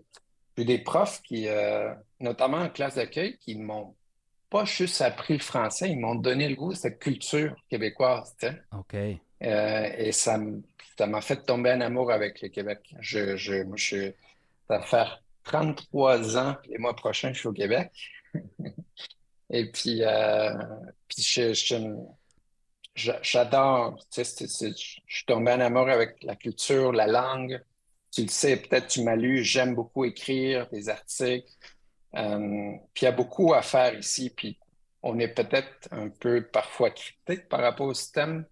des 0.58 0.78
profs 0.80 1.22
qui, 1.22 1.48
euh, 1.48 1.94
notamment 2.20 2.58
en 2.58 2.70
classe 2.70 2.96
d'accueil, 2.96 3.38
qui 3.38 3.56
m'ont 3.56 3.96
pas 4.50 4.66
juste 4.66 5.02
appris 5.02 5.36
le 5.36 5.40
français, 5.40 5.90
ils 5.90 6.00
m'ont 6.00 6.16
donné 6.16 6.50
le 6.50 6.56
goût 6.56 6.74
de 6.74 6.78
cette 6.78 7.00
culture 7.00 7.56
québécoise. 7.70 8.36
OK. 8.78 8.96
Euh, 8.96 9.90
et 9.98 10.12
ça 10.12 10.38
m'a 10.38 11.22
fait 11.22 11.46
tomber 11.46 11.72
en 11.72 11.82
amour 11.82 12.12
avec 12.12 12.42
le 12.42 12.50
Québec. 12.50 12.80
Je, 13.00 13.38
je, 13.38 13.64
moi, 13.64 13.78
je, 13.78 14.12
ça 14.68 14.78
va 14.78 14.82
faire 14.82 15.24
33 15.46 16.38
ans, 16.38 16.58
les 16.68 16.78
mois 16.78 16.96
prochains, 16.96 17.32
je 17.32 17.40
suis 17.40 17.48
au 17.48 17.54
Québec. 17.54 17.92
et 19.50 19.72
puis, 19.72 20.04
euh, 20.04 20.52
puis 21.08 21.22
je, 21.22 21.54
je, 21.54 21.76
j'adore, 22.96 23.98
tu 24.12 24.24
sais, 24.24 24.48
je 24.48 25.00
suis 25.08 25.26
tombé 25.26 25.52
en 25.52 25.60
amour 25.60 25.90
avec 25.90 26.22
la 26.24 26.36
culture, 26.36 26.92
la 26.92 27.08
langue. 27.08 27.62
Tu 28.12 28.24
le 28.24 28.28
sais, 28.28 28.58
peut-être 28.58 28.88
tu 28.88 29.04
m'as 29.04 29.16
lu, 29.16 29.44
j'aime 29.44 29.76
beaucoup 29.76 30.04
écrire 30.04 30.68
des 30.70 30.90
articles. 30.90 31.50
Euh, 32.16 32.74
puis 32.94 33.04
il 33.04 33.06
y 33.06 33.08
a 33.08 33.14
beaucoup 33.14 33.54
à 33.54 33.62
faire 33.62 33.98
ici, 33.98 34.30
puis 34.30 34.60
on 35.02 35.18
est 35.20 35.30
peut-être 35.30 35.88
un 35.92 36.10
peu 36.10 36.46
parfois 36.46 36.92
critique 36.92 37.48
par 37.48 37.62
rapport 37.62 37.88
au 37.88 37.94
système. 37.94 38.46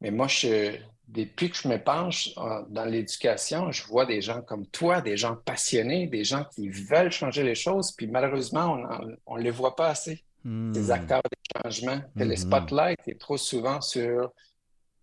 Mais 0.00 0.10
moi, 0.10 0.26
depuis 1.06 1.50
que 1.50 1.56
je 1.56 1.68
me 1.68 1.82
penche 1.82 2.30
euh, 2.36 2.64
dans 2.68 2.84
l'éducation, 2.84 3.70
je 3.70 3.86
vois 3.86 4.04
des 4.04 4.20
gens 4.20 4.42
comme 4.42 4.66
toi, 4.66 5.00
des 5.00 5.16
gens 5.16 5.36
passionnés, 5.36 6.08
des 6.08 6.24
gens 6.24 6.44
qui 6.44 6.68
veulent 6.68 7.12
changer 7.12 7.44
les 7.44 7.54
choses, 7.54 7.92
puis 7.92 8.08
malheureusement, 8.08 8.78
on 9.26 9.36
ne 9.36 9.42
les 9.42 9.52
voit 9.52 9.76
pas 9.76 9.90
assez 9.90 10.25
des 10.46 10.88
hmm. 10.88 10.90
acteurs 10.92 11.22
des 11.22 11.60
changements. 11.60 12.00
Que 12.16 12.24
Le 12.24 12.34
hmm. 12.34 12.36
spotlight 12.36 13.00
est 13.08 13.20
trop 13.20 13.36
souvent 13.36 13.80
sur 13.80 14.32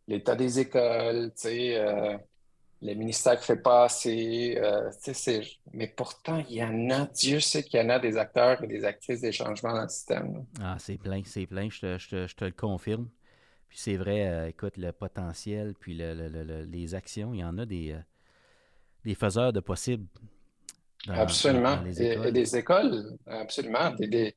l'état 0.07 0.35
des 0.35 0.59
écoles, 0.59 1.31
tu 1.35 1.41
sais, 1.41 1.77
euh, 1.77 2.17
le 2.81 2.93
ministère 2.93 3.39
qui 3.39 3.45
fait 3.45 3.61
pas 3.61 3.85
assez. 3.85 4.57
Euh, 4.57 4.89
mais 5.73 5.87
pourtant, 5.87 6.43
il 6.49 6.55
y 6.55 6.63
en 6.63 6.89
a, 6.89 7.05
Dieu 7.07 7.39
sait 7.39 7.63
qu'il 7.63 7.79
y 7.79 7.83
en 7.83 7.89
a 7.89 7.99
des 7.99 8.17
acteurs 8.17 8.63
et 8.63 8.67
des 8.67 8.83
actrices 8.85 9.21
des 9.21 9.31
changements 9.31 9.73
dans 9.73 9.83
le 9.83 9.89
système. 9.89 10.45
Ah, 10.61 10.77
c'est 10.79 10.97
plein, 10.97 11.21
c'est 11.25 11.45
plein, 11.45 11.69
je 11.69 11.79
te, 11.79 11.97
je, 11.97 12.35
te, 12.35 12.45
le 12.45 12.51
confirme. 12.51 13.09
Puis 13.67 13.79
c'est 13.79 13.97
vrai, 13.97 14.27
euh, 14.27 14.47
écoute, 14.47 14.77
le 14.77 14.91
potentiel, 14.91 15.73
puis 15.79 15.93
les 15.95 16.95
actions, 16.95 17.33
il 17.33 17.39
y 17.39 17.43
en 17.43 17.57
a 17.57 17.65
des, 17.65 17.97
des 19.03 19.15
faiseurs 19.15 19.51
de 19.51 19.61
possibles. 19.61 20.05
absolument. 21.07 21.83
et, 21.85 22.31
des 22.31 22.55
écoles, 22.57 23.17
absolument. 23.25 23.91
Des, 23.91 24.07
des 24.07 24.35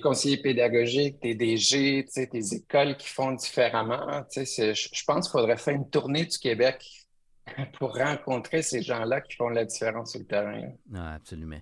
conseillers 0.00 0.38
pédagogiques, 0.38 1.20
des 1.22 1.34
DG, 1.34 2.06
des 2.32 2.54
écoles 2.54 2.96
qui 2.96 3.08
font 3.08 3.32
différemment. 3.32 4.24
Je 4.34 5.04
pense 5.04 5.26
qu'il 5.26 5.32
faudrait 5.32 5.56
faire 5.56 5.74
une 5.74 5.88
tournée 5.88 6.24
du 6.24 6.38
Québec 6.38 7.06
pour 7.78 7.96
rencontrer 7.96 8.62
ces 8.62 8.82
gens-là 8.82 9.20
qui 9.20 9.36
font 9.36 9.48
la 9.48 9.64
différence 9.64 10.12
sur 10.12 10.20
le 10.20 10.26
terrain. 10.26 10.72
Ah, 10.94 11.14
absolument. 11.14 11.60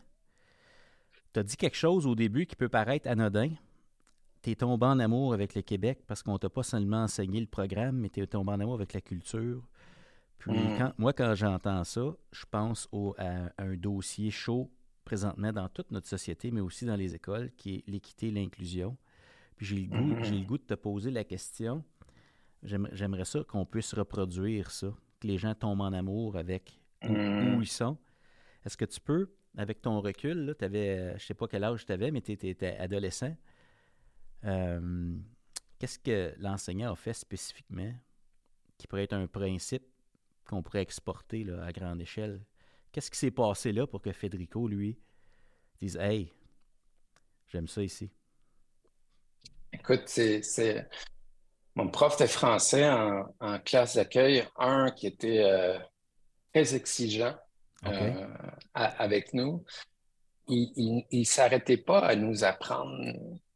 Tu 1.32 1.40
as 1.40 1.42
dit 1.42 1.56
quelque 1.56 1.76
chose 1.76 2.06
au 2.06 2.14
début 2.14 2.46
qui 2.46 2.56
peut 2.56 2.68
paraître 2.68 3.08
anodin. 3.08 3.50
Tu 4.42 4.50
es 4.50 4.54
tombé 4.54 4.86
en 4.86 4.98
amour 4.98 5.34
avec 5.34 5.54
le 5.54 5.62
Québec 5.62 6.00
parce 6.06 6.22
qu'on 6.22 6.38
t'a 6.38 6.50
pas 6.50 6.62
seulement 6.62 7.04
enseigné 7.04 7.40
le 7.40 7.46
programme, 7.46 7.96
mais 7.96 8.08
tu 8.08 8.22
es 8.22 8.26
tombé 8.26 8.52
en 8.52 8.60
amour 8.60 8.74
avec 8.74 8.92
la 8.92 9.00
culture. 9.00 9.62
Puis 10.38 10.52
hmm. 10.52 10.92
moi, 10.98 11.12
quand 11.12 11.34
j'entends 11.34 11.84
ça, 11.84 12.02
je 12.32 12.44
pense 12.50 12.88
au, 12.92 13.14
à 13.18 13.50
un 13.58 13.76
dossier 13.76 14.30
chaud 14.30 14.70
présentement 15.04 15.52
dans 15.52 15.68
toute 15.68 15.90
notre 15.90 16.08
société, 16.08 16.50
mais 16.50 16.60
aussi 16.60 16.84
dans 16.84 16.96
les 16.96 17.14
écoles, 17.14 17.50
qui 17.56 17.76
est 17.76 17.88
l'équité 17.88 18.28
et 18.28 18.30
l'inclusion. 18.30 18.96
Puis 19.56 19.66
j'ai 19.66 19.76
le, 19.76 19.86
goût, 19.86 20.14
mm-hmm. 20.14 20.24
j'ai 20.24 20.38
le 20.38 20.44
goût 20.44 20.58
de 20.58 20.64
te 20.64 20.74
poser 20.74 21.10
la 21.10 21.24
question. 21.24 21.84
J'aimerais 22.62 23.24
ça 23.24 23.42
qu'on 23.44 23.66
puisse 23.66 23.92
reproduire 23.94 24.70
ça, 24.70 24.94
que 25.20 25.26
les 25.26 25.38
gens 25.38 25.54
tombent 25.54 25.80
en 25.80 25.92
amour 25.92 26.36
avec 26.36 26.80
où, 27.02 27.08
mm-hmm. 27.08 27.60
ils 27.60 27.66
sont. 27.66 27.98
Est-ce 28.64 28.76
que 28.76 28.84
tu 28.84 29.00
peux, 29.00 29.34
avec 29.56 29.82
ton 29.82 30.00
recul, 30.00 30.54
tu 30.58 30.64
avais, 30.64 30.98
euh, 30.98 31.18
je 31.18 31.26
sais 31.26 31.34
pas 31.34 31.48
quel 31.48 31.64
âge 31.64 31.84
tu 31.84 31.92
avais, 31.92 32.10
mais 32.10 32.20
tu 32.20 32.32
étais, 32.32 32.76
adolescent. 32.76 33.36
Euh, 34.44 35.16
qu'est-ce 35.78 35.98
que 35.98 36.34
l'enseignant 36.38 36.92
a 36.92 36.96
fait 36.96 37.12
spécifiquement 37.12 37.92
qui 38.78 38.86
pourrait 38.86 39.04
être 39.04 39.12
un 39.12 39.26
principe 39.26 39.84
qu'on 40.46 40.62
pourrait 40.62 40.82
exporter 40.82 41.44
là, 41.44 41.64
à 41.64 41.72
grande 41.72 42.00
échelle? 42.00 42.40
Qu'est-ce 42.92 43.10
qui 43.10 43.18
s'est 43.18 43.30
passé 43.30 43.72
là 43.72 43.86
pour 43.86 44.02
que 44.02 44.12
Federico, 44.12 44.68
lui, 44.68 44.98
disent 45.80 45.96
Hey, 45.96 46.30
j'aime 47.48 47.66
ça 47.66 47.82
ici? 47.82 48.10
Écoute, 49.72 50.02
c'est 50.06 50.88
mon 51.74 51.88
prof 51.88 52.18
de 52.18 52.26
français 52.26 52.88
en, 52.88 53.58
classe 53.64 53.96
d'accueil, 53.96 54.44
un 54.58 54.90
qui 54.90 55.06
était 55.06 55.42
euh, 55.42 55.78
très 56.52 56.74
exigeant 56.74 57.34
euh, 57.86 58.26
avec 58.74 59.32
nous. 59.32 59.64
Il 60.48 61.06
ne 61.10 61.24
s'arrêtait 61.24 61.78
pas 61.78 62.00
à 62.00 62.14
nous 62.14 62.44
apprendre 62.44 63.00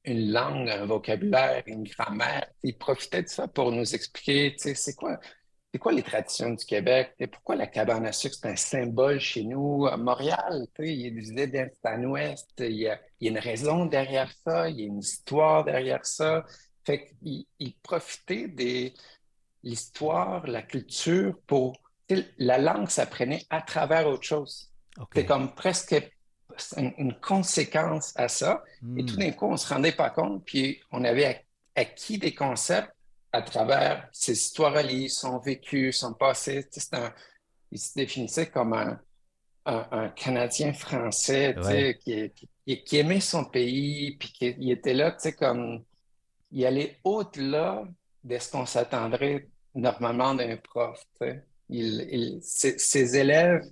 une 0.05 0.33
langue, 0.33 0.71
un 0.71 0.87
vocabulaire, 0.87 1.62
une 1.66 1.83
grammaire. 1.83 2.47
Il 2.62 2.78
profitait 2.78 3.25
de 3.25 3.28
ça 3.28 3.49
pour 3.49 3.71
nous 3.71 3.95
expliquer, 3.95 4.55
c'est 4.57 4.95
quoi, 4.95 5.21
c'est 5.76 5.80
quoi 5.80 5.92
les 5.92 6.02
traditions 6.02 6.54
du 6.54 6.64
Québec? 6.64 7.12
Et 7.18 7.26
pourquoi 7.26 7.54
la 7.54 7.66
cabane 7.66 8.06
à 8.06 8.12
sucre, 8.12 8.35
c'est 8.40 8.49
un 8.49 8.56
symbole 8.56 9.21
chez 9.21 9.45
nous? 9.45 9.87
À 9.87 9.99
Montréal, 9.99 10.66
il 10.78 11.14
disait 11.14 11.49
d'Est 11.49 11.76
à 11.85 11.99
l'Ouest, 11.99 12.49
il 12.61 12.76
y, 12.76 12.88
a, 12.88 12.99
une 13.21 13.38
raison 13.38 13.85
derrière 13.85 14.33
ça, 14.42 14.71
il 14.71 14.80
y 14.80 14.85
a 14.85 14.87
une 14.87 15.00
histoire 15.00 15.66
derrière 15.66 16.06
ça. 16.06 16.47
Fait 16.87 17.09
qu'il 17.21 17.45
il 17.59 17.75
profitait 17.83 18.49
de 18.49 18.90
l'histoire, 19.62 20.47
la 20.47 20.62
culture 20.62 21.37
pour... 21.47 21.76
La 22.38 22.56
langue 22.56 22.88
s'apprenait 22.88 23.45
à 23.50 23.61
travers 23.61 24.09
autre 24.09 24.23
chose. 24.23 24.73
C'est 25.12 25.26
comme 25.26 25.54
presque 25.54 25.95
une, 26.78 27.14
conséquence 27.21 28.14
à 28.16 28.28
ça. 28.28 28.64
Et 28.97 29.04
tout 29.04 29.16
hmm. 29.16 29.18
d'un 29.18 29.33
coup, 29.33 29.47
on 29.49 29.52
ne 29.52 29.56
se 29.59 29.68
rendait 29.68 29.92
pas 29.92 30.09
compte, 30.09 30.42
puis 30.47 30.80
on 30.90 31.04
avait 31.04 31.45
acquis 31.75 32.16
des 32.16 32.35
concepts 32.35 32.95
à 33.37 33.43
travers 33.43 34.09
ses 34.12 34.33
histoires 34.33 34.76
à 34.76 34.83
lire, 34.83 35.11
son 35.11 35.38
vécu, 35.38 35.93
son 35.93 36.14
passé. 36.14 36.66
il 37.71 37.78
se 37.78 37.95
définissait 37.95 38.49
comme 38.49 38.73
un, 38.73 38.99
Canadien 40.14 40.73
français 40.73 41.57
qui, 42.05 42.31
qui, 42.85 42.97
aimait 42.97 43.21
son 43.21 43.45
pays, 43.45 44.16
puis 44.16 44.33
qui 44.33 44.71
était 44.71 44.95
là, 44.95 45.16
comme 45.37 45.85
il 46.52 46.64
allait 46.64 47.00
au-delà 47.02 47.83
de 48.23 48.38
ce 48.38 48.50
qu'on 48.52 48.64
s'attendrait 48.64 49.49
normalement 49.75 50.35
d'un 50.35 50.57
prof. 50.57 51.05
Il, 51.69 52.38
ses, 52.43 53.16
élèves 53.16 53.64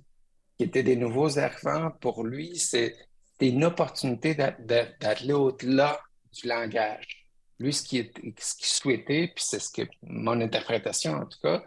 qui 0.57 0.65
étaient 0.65 0.83
des 0.83 0.97
nouveaux 0.97 1.39
arrivants, 1.39 1.91
pour 2.01 2.25
lui, 2.25 2.57
c'est 2.57 2.93
une 3.39 3.63
opportunité 3.63 4.35
d'aller 4.35 5.33
au-delà 5.33 6.01
du 6.33 6.47
langage. 6.47 7.24
Lui, 7.59 7.73
ce 7.73 7.83
qu'il 7.83 8.11
souhaitait, 8.59 9.31
puis 9.33 9.43
c'est 9.45 9.59
ce 9.59 9.69
que 9.69 9.83
mon 10.03 10.41
interprétation 10.41 11.13
en 11.13 11.25
tout 11.25 11.39
cas, 11.41 11.63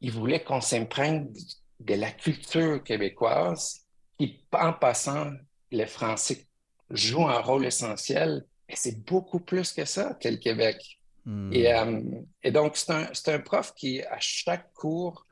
il 0.00 0.12
voulait 0.12 0.42
qu'on 0.42 0.60
s'imprègne 0.60 1.32
de 1.80 1.94
la 1.94 2.10
culture 2.10 2.82
québécoise 2.82 3.86
qui, 4.18 4.44
en 4.52 4.72
passant, 4.72 5.32
les 5.70 5.86
Français 5.86 6.46
jouent 6.90 7.28
un 7.28 7.40
rôle 7.40 7.64
essentiel, 7.64 8.44
et 8.68 8.76
c'est 8.76 9.04
beaucoup 9.04 9.40
plus 9.40 9.72
que 9.72 9.84
ça 9.84 10.14
que 10.14 10.28
le 10.28 10.36
Québec. 10.36 11.00
Hmm. 11.24 11.52
Euh, 11.54 12.02
et, 12.42 12.50
donc, 12.50 12.76
c'est 12.76 12.92
un, 12.92 13.08
un, 13.34 13.38
prof 13.40 13.74
qui, 13.74 14.02
à 14.02 14.18
chaque 14.20 14.72
cours, 14.74 15.26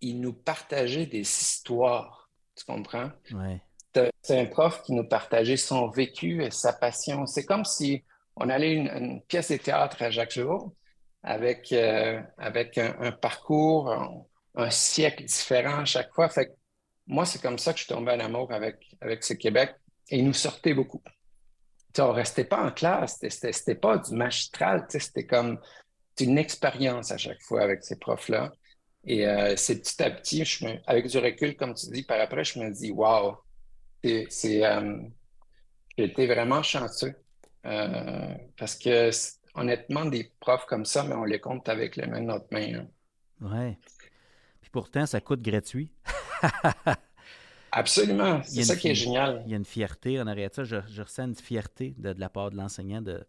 il 0.00 0.20
nous 0.20 0.32
partageait 0.32 1.06
des 1.06 1.20
histoires. 1.20 2.30
Tu 2.56 2.64
comprends? 2.64 3.10
Ouais. 3.32 3.60
C'est 4.22 4.38
un 4.38 4.46
prof 4.46 4.82
qui 4.82 4.92
nous 4.92 5.04
partageait 5.04 5.56
son 5.56 5.88
vécu 5.88 6.44
et 6.44 6.50
sa 6.50 6.72
passion. 6.72 7.26
C'est 7.26 7.44
comme 7.44 7.64
si 7.64 8.04
on 8.40 8.48
allait 8.48 8.74
une, 8.74 9.22
pièce 9.22 9.50
de 9.50 9.58
théâtre 9.58 10.02
à 10.02 10.10
Jacques 10.10 10.32
Jour 10.32 10.72
avec, 11.22 11.72
euh, 11.72 12.20
avec 12.38 12.78
un, 12.78 13.12
parcours, 13.12 14.26
un, 14.54 14.70
siècle 14.70 15.24
différent 15.24 15.80
à 15.80 15.84
chaque 15.84 16.12
fois. 16.14 16.28
Fait 16.28 16.50
moi, 17.06 17.26
c'est 17.26 17.42
comme 17.42 17.58
ça 17.58 17.72
que 17.72 17.78
je 17.78 17.84
suis 17.84 17.94
tombé 17.94 18.12
en 18.12 18.20
amour 18.20 18.52
avec, 18.52 18.96
avec 19.00 19.24
ce 19.24 19.34
Québec 19.34 19.74
et 20.08 20.18
il 20.18 20.24
nous 20.24 20.32
sortait 20.32 20.74
beaucoup. 20.74 21.02
on 21.98 22.08
ne 22.08 22.12
restait 22.12 22.44
pas 22.44 22.64
en 22.64 22.70
classe, 22.70 23.18
c'était 23.20 23.74
pas 23.74 23.98
du 23.98 24.14
magistral, 24.14 24.86
c'était 24.88 25.26
comme 25.26 25.60
une 26.18 26.38
expérience 26.38 27.10
à 27.10 27.18
chaque 27.18 27.42
fois 27.42 27.62
avec 27.62 27.82
ces 27.82 27.96
profs-là. 27.96 28.52
Et 29.04 29.26
euh, 29.26 29.54
c'est 29.56 29.80
petit 29.80 30.02
à 30.02 30.10
petit, 30.10 30.44
je 30.44 30.66
avec 30.86 31.06
du 31.06 31.18
recul, 31.18 31.56
comme 31.56 31.74
tu 31.74 31.86
dis, 31.90 32.02
par 32.02 32.20
après, 32.20 32.44
je 32.44 32.58
me 32.58 32.70
dis, 32.70 32.90
wow, 32.90 33.36
c'est, 34.02 34.64
euh, 34.64 34.98
j'ai 35.96 36.04
été 36.04 36.26
vraiment 36.26 36.62
chanceux. 36.62 37.14
Euh, 37.66 38.34
parce 38.56 38.76
que 38.76 39.10
honnêtement, 39.54 40.04
des 40.04 40.32
profs 40.40 40.66
comme 40.66 40.84
ça, 40.84 41.04
mais 41.04 41.14
on 41.14 41.24
les 41.24 41.40
compte 41.40 41.68
avec 41.68 41.96
les 41.96 42.06
mains 42.06 42.20
de 42.20 42.26
notre 42.26 42.46
main. 42.50 42.80
Hein. 42.80 42.86
Oui. 43.40 43.76
Puis 44.60 44.70
pourtant, 44.70 45.06
ça 45.06 45.20
coûte 45.20 45.42
gratuit. 45.42 45.90
Absolument. 47.72 48.42
C'est 48.44 48.64
ça 48.64 48.76
qui 48.76 48.88
est 48.88 48.94
génial. 48.94 49.42
Il 49.46 49.52
y 49.52 49.54
a 49.54 49.56
une 49.56 49.64
fierté 49.64 50.20
en 50.20 50.26
arrière 50.26 50.50
de 50.50 50.54
ça. 50.54 50.64
Je, 50.64 51.02
ressens 51.02 51.28
une 51.28 51.34
fierté 51.36 51.94
de, 51.98 52.14
la 52.18 52.28
part 52.28 52.50
de 52.50 52.56
l'enseignant, 52.56 53.00
de, 53.00 53.24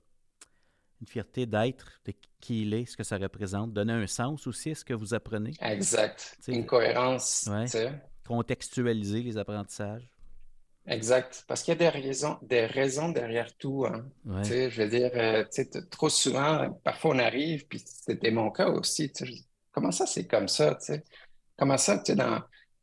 une 0.99 1.07
fierté 1.07 1.45
d'être, 1.45 2.01
de 2.05 2.13
qui 2.39 2.63
il 2.63 2.73
est, 2.73 2.85
ce 2.85 2.97
que 2.97 3.03
ça 3.03 3.17
représente, 3.17 3.71
donner 3.71 3.93
un 3.93 4.07
sens 4.07 4.47
aussi 4.47 4.71
à 4.71 4.75
ce 4.75 4.83
que 4.83 4.93
vous 4.93 5.13
apprenez. 5.13 5.53
Exact. 5.61 6.37
une 6.47 6.65
cohérence. 6.65 7.49
Contextualiser 8.27 9.21
les 9.21 9.37
apprentissages. 9.37 10.10
Exact. 10.87 11.43
Parce 11.47 11.61
qu'il 11.61 11.73
y 11.73 11.77
a 11.77 11.79
des 11.79 11.89
raisons, 11.89 12.37
des 12.41 12.65
raisons 12.65 13.09
derrière 13.09 13.55
tout. 13.57 13.85
Hein. 13.85 14.05
Je 14.43 14.81
veux 14.81 14.89
dire, 14.89 15.11
euh, 15.13 15.43
trop 15.89 16.09
souvent, 16.09 16.71
parfois 16.83 17.15
on 17.15 17.19
arrive, 17.19 17.67
puis 17.67 17.83
c'était 17.85 18.31
mon 18.31 18.49
cas 18.49 18.67
aussi. 18.69 19.11
Comment 19.71 19.91
ça, 19.91 20.05
c'est 20.05 20.27
comme 20.27 20.47
ça? 20.47 20.77
Comment 21.57 21.77
ça, 21.77 21.97
dans... 21.97 22.41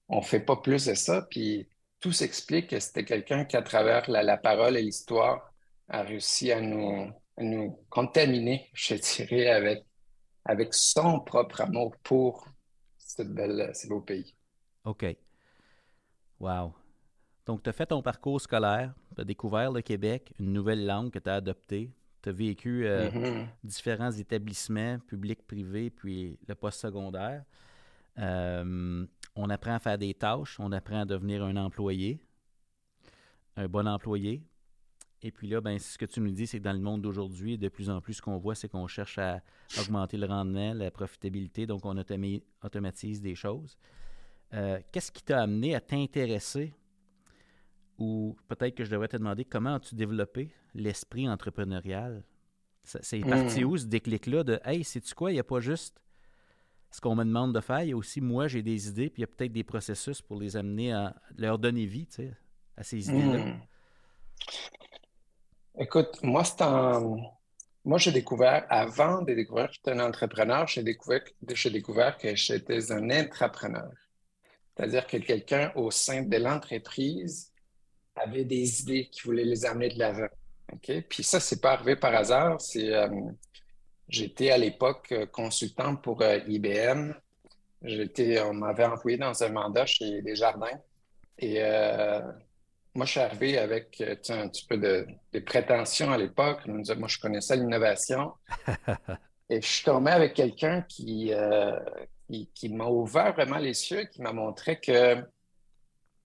on 0.08 0.18
ne 0.18 0.24
fait 0.24 0.40
pas 0.40 0.56
plus 0.56 0.86
de 0.86 0.94
ça? 0.94 1.26
Puis 1.28 1.68
tout 2.00 2.12
s'explique 2.12 2.70
que 2.70 2.78
c'était 2.78 3.04
quelqu'un 3.04 3.44
qui, 3.44 3.56
à 3.56 3.62
travers 3.62 4.08
la, 4.08 4.36
parole 4.36 4.76
et 4.76 4.82
l'histoire, 4.82 5.52
a 5.88 6.02
réussi 6.02 6.52
à 6.52 6.60
nous, 6.60 7.10
nous 7.38 7.78
contaminer, 7.90 8.70
je 8.74 8.94
dirais, 8.94 9.48
avec, 9.48 9.84
avec 10.44 10.72
son 10.72 11.18
propre 11.20 11.62
amour 11.62 11.96
pour 12.04 12.46
cette 12.98 13.34
belle, 13.34 13.72
ce 13.74 13.88
beau 13.88 14.00
pays. 14.00 14.36
OK. 14.84 15.04
Wow. 16.38 16.74
Donc, 17.48 17.62
tu 17.62 17.70
as 17.70 17.72
fait 17.72 17.86
ton 17.86 18.02
parcours 18.02 18.42
scolaire, 18.42 18.92
tu 19.14 19.22
as 19.22 19.24
découvert 19.24 19.72
le 19.72 19.80
Québec, 19.80 20.34
une 20.38 20.52
nouvelle 20.52 20.84
langue 20.84 21.10
que 21.10 21.18
tu 21.18 21.30
as 21.30 21.36
adoptée, 21.36 21.90
tu 22.20 22.28
as 22.28 22.32
vécu 22.32 22.86
euh, 22.86 23.08
mm-hmm. 23.08 23.46
différents 23.64 24.12
établissements, 24.12 24.98
publics, 24.98 25.46
privés, 25.46 25.88
puis 25.88 26.38
le 26.46 26.54
post-secondaire. 26.54 27.42
Euh, 28.18 29.06
on 29.34 29.48
apprend 29.48 29.72
à 29.72 29.78
faire 29.78 29.96
des 29.96 30.12
tâches, 30.12 30.60
on 30.60 30.72
apprend 30.72 31.00
à 31.00 31.04
devenir 31.06 31.42
un 31.42 31.56
employé, 31.56 32.20
un 33.56 33.66
bon 33.66 33.88
employé. 33.88 34.42
Et 35.22 35.30
puis 35.30 35.48
là, 35.48 35.62
ben, 35.62 35.78
ce 35.78 35.96
que 35.96 36.04
tu 36.04 36.20
nous 36.20 36.32
dis, 36.32 36.46
c'est 36.46 36.58
que 36.58 36.64
dans 36.64 36.74
le 36.74 36.80
monde 36.80 37.00
d'aujourd'hui, 37.00 37.56
de 37.56 37.70
plus 37.70 37.88
en 37.88 38.02
plus, 38.02 38.12
ce 38.12 38.20
qu'on 38.20 38.36
voit, 38.36 38.56
c'est 38.56 38.68
qu'on 38.68 38.86
cherche 38.86 39.16
à 39.16 39.40
augmenter 39.80 40.18
le 40.18 40.26
rendement, 40.26 40.74
la 40.74 40.90
profitabilité, 40.90 41.66
donc 41.66 41.86
on 41.86 41.96
automatise 41.96 43.22
des 43.22 43.34
choses. 43.34 43.78
Euh, 44.52 44.80
qu'est-ce 44.92 45.10
qui 45.10 45.22
t'a 45.22 45.40
amené 45.40 45.74
à 45.74 45.80
t'intéresser 45.80 46.74
ou 47.98 48.36
peut-être 48.48 48.74
que 48.74 48.84
je 48.84 48.90
devrais 48.90 49.08
te 49.08 49.16
demander 49.16 49.44
comment 49.44 49.74
as-tu 49.74 49.94
développé 49.94 50.52
l'esprit 50.74 51.28
entrepreneurial? 51.28 52.22
C'est 52.84 53.20
parti 53.20 53.64
hmm. 53.64 53.68
où 53.68 53.76
ce 53.76 53.86
déclic-là 53.86 54.44
de 54.44 54.60
Hey, 54.64 54.84
sais-tu 54.84 55.14
quoi, 55.14 55.30
il 55.30 55.34
n'y 55.34 55.40
a 55.40 55.44
pas 55.44 55.60
juste 55.60 56.00
ce 56.90 57.00
qu'on 57.00 57.14
me 57.14 57.24
demande 57.24 57.54
de 57.54 57.60
faire, 57.60 57.82
il 57.82 57.90
y 57.90 57.92
a 57.92 57.96
aussi 57.96 58.20
moi, 58.20 58.48
j'ai 58.48 58.62
des 58.62 58.88
idées, 58.88 59.10
puis 59.10 59.20
il 59.20 59.22
y 59.22 59.24
a 59.24 59.26
peut-être 59.26 59.52
des 59.52 59.64
processus 59.64 60.22
pour 60.22 60.40
les 60.40 60.56
amener 60.56 60.92
à 60.92 61.14
leur 61.36 61.58
donner 61.58 61.84
vie, 61.84 62.06
tu 62.06 62.14
sais, 62.14 62.32
à 62.76 62.82
ces 62.82 63.10
idées-là. 63.10 63.44
Hmm. 63.44 63.60
Écoute, 65.78 66.22
moi, 66.22 66.44
c'est 66.44 66.62
en... 66.62 67.16
Moi, 67.84 67.98
j'ai 67.98 68.12
découvert, 68.12 68.66
avant 68.68 69.22
de 69.22 69.34
découvrir 69.34 69.68
que 69.68 69.74
j'étais 69.74 69.92
un 69.92 70.00
entrepreneur, 70.00 70.66
j'ai 70.66 70.82
découvert, 70.82 71.22
découvert 71.40 72.18
que 72.18 72.34
j'étais 72.34 72.92
un 72.92 73.10
intrapreneur. 73.10 73.92
C'est-à-dire 74.76 75.06
que 75.06 75.16
quelqu'un 75.18 75.72
au 75.74 75.90
sein 75.90 76.22
de 76.22 76.36
l'entreprise 76.36 77.52
avait 78.24 78.44
des 78.44 78.82
idées 78.82 79.08
qui 79.10 79.22
voulaient 79.22 79.44
les 79.44 79.64
amener 79.64 79.88
de 79.88 79.98
l'avant. 79.98 80.28
OK? 80.72 81.02
Puis 81.08 81.22
ça, 81.22 81.40
c'est 81.40 81.60
pas 81.60 81.72
arrivé 81.72 81.96
par 81.96 82.14
hasard. 82.14 82.60
C'est, 82.60 82.92
euh, 82.92 83.08
j'étais 84.08 84.50
à 84.50 84.58
l'époque 84.58 85.08
euh, 85.12 85.26
consultant 85.26 85.96
pour 85.96 86.22
euh, 86.22 86.38
IBM. 86.46 87.12
J'étais, 87.82 88.40
on 88.42 88.54
m'avait 88.54 88.84
envoyé 88.84 89.16
dans 89.16 89.42
un 89.42 89.48
mandat 89.50 89.86
chez 89.86 90.20
Desjardins. 90.22 90.80
Et 91.38 91.60
moi, 92.92 93.06
je 93.06 93.12
suis 93.12 93.20
arrivé 93.20 93.58
avec 93.58 94.02
un 94.28 94.48
petit 94.48 94.66
peu 94.66 94.76
de, 94.76 95.06
prétention 95.46 96.10
à 96.10 96.18
l'époque. 96.18 96.66
Moi, 96.66 97.06
je 97.06 97.18
connaissais 97.20 97.56
l'innovation. 97.56 98.32
Et 99.50 99.62
je 99.62 99.66
suis 99.66 99.84
tombé 99.84 100.10
avec 100.10 100.34
quelqu'un 100.34 100.82
qui, 100.82 101.32
qui, 102.28 102.50
qui 102.52 102.68
m'a 102.70 102.86
ouvert 102.86 103.32
vraiment 103.34 103.58
les 103.58 103.74
cieux, 103.74 104.06
qui 104.06 104.20
m'a 104.22 104.32
montré 104.32 104.80
que 104.80 105.22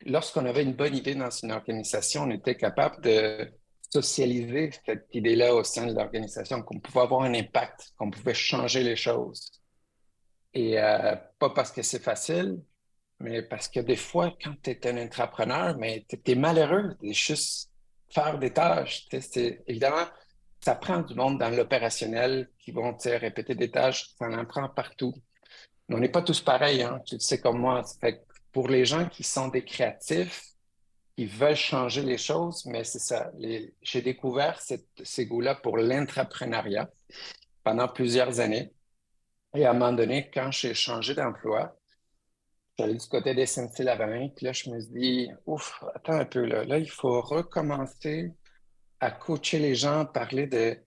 lorsqu'on 0.06 0.46
avait 0.46 0.64
une 0.64 0.74
bonne 0.74 0.96
idée 0.96 1.16
dans 1.16 1.30
une 1.30 1.52
organisation, 1.52 2.24
on 2.24 2.32
était 2.32 2.56
capable 2.56 3.02
de 3.02 3.52
socialiser 3.92 4.72
cette 4.86 5.08
idée-là 5.14 5.54
au 5.54 5.64
sein 5.64 5.86
de 5.86 5.94
l'organisation, 5.94 6.64
qu'on 6.64 6.80
pouvait 6.80 7.02
avoir 7.02 7.22
un 7.24 7.34
impact, 7.34 7.94
qu'on 7.98 8.10
pouvait 8.10 8.34
changer 8.34 8.84
les 8.84 8.96
choses. 8.96 9.52
Et 10.54 10.80
euh, 10.80 11.16
pas 11.40 11.50
parce 11.52 11.72
que 11.72 11.82
c'est 11.82 12.04
facile, 12.04 12.62
Mais 13.20 13.42
parce 13.44 13.68
que 13.68 13.80
des 13.80 13.96
fois, 13.96 14.36
quand 14.44 14.56
tu 14.62 14.72
es 14.72 14.88
un 14.88 14.98
entrepreneur, 14.98 15.76
tu 16.10 16.32
es 16.32 16.36
malheureux 16.36 16.96
de 17.02 17.12
juste 17.14 17.72
faire 18.10 18.38
des 18.38 18.52
tâches. 18.52 19.08
Évidemment, 19.68 20.06
ça 20.60 20.76
prend 20.76 21.00
du 21.02 21.16
monde 21.16 21.40
dans 21.40 21.50
l'opérationnel 21.50 22.50
qui 22.60 22.72
vont 22.72 22.96
répéter 23.06 23.56
des 23.56 23.72
tâches, 23.72 24.10
ça 24.18 24.28
en 24.28 24.46
prend 24.46 24.70
partout. 24.70 25.14
Mais 25.88 25.96
on 25.96 26.00
n'est 26.00 26.10
pas 26.10 26.22
tous 26.22 26.42
pareils, 26.42 26.82
hein, 26.84 27.02
tu 27.06 27.16
le 27.16 27.20
sais 27.20 27.40
comme 27.40 27.60
moi. 27.60 27.84
Pour 28.54 28.70
les 28.70 28.86
gens 28.86 29.10
qui 29.10 29.24
sont 29.24 29.50
des 29.50 29.66
créatifs, 29.66 30.44
qui 31.18 31.26
veulent 31.26 31.56
changer 31.56 32.04
les 32.04 32.18
choses, 32.18 32.66
mais 32.66 32.84
c'est 32.84 33.00
ça. 33.00 33.32
J'ai 33.82 34.02
découvert 34.02 34.62
ces 34.62 35.26
goûts-là 35.26 35.56
pour 35.56 35.78
l'entrepreneuriat 35.78 36.90
pendant 37.64 37.88
plusieurs 37.88 38.40
années. 38.40 38.72
Et 39.56 39.66
à 39.66 39.72
un 39.72 39.74
moment 39.74 39.94
donné, 39.94 40.32
quand 40.34 40.52
j'ai 40.52 40.74
changé 40.74 41.14
d'emploi, 41.14 41.76
j'allais 42.78 42.96
du 42.96 43.08
côté 43.08 43.36
des 43.36 43.46
Saint-Lavalin, 43.46 44.30
puis 44.36 44.46
là, 44.46 44.54
je 44.54 44.70
me 44.70 44.80
suis 44.80 44.92
dit, 44.92 45.30
ouf, 45.46 45.84
attends 45.94 46.14
un 46.14 46.26
peu, 46.26 46.46
là, 46.46 46.64
là, 46.64 46.80
il 46.80 46.90
faut 46.90 47.22
recommencer 47.22 48.32
à 49.00 49.12
coacher 49.12 49.60
les 49.60 49.76
gens, 49.76 50.06
parler 50.06 50.48
de 50.48 50.78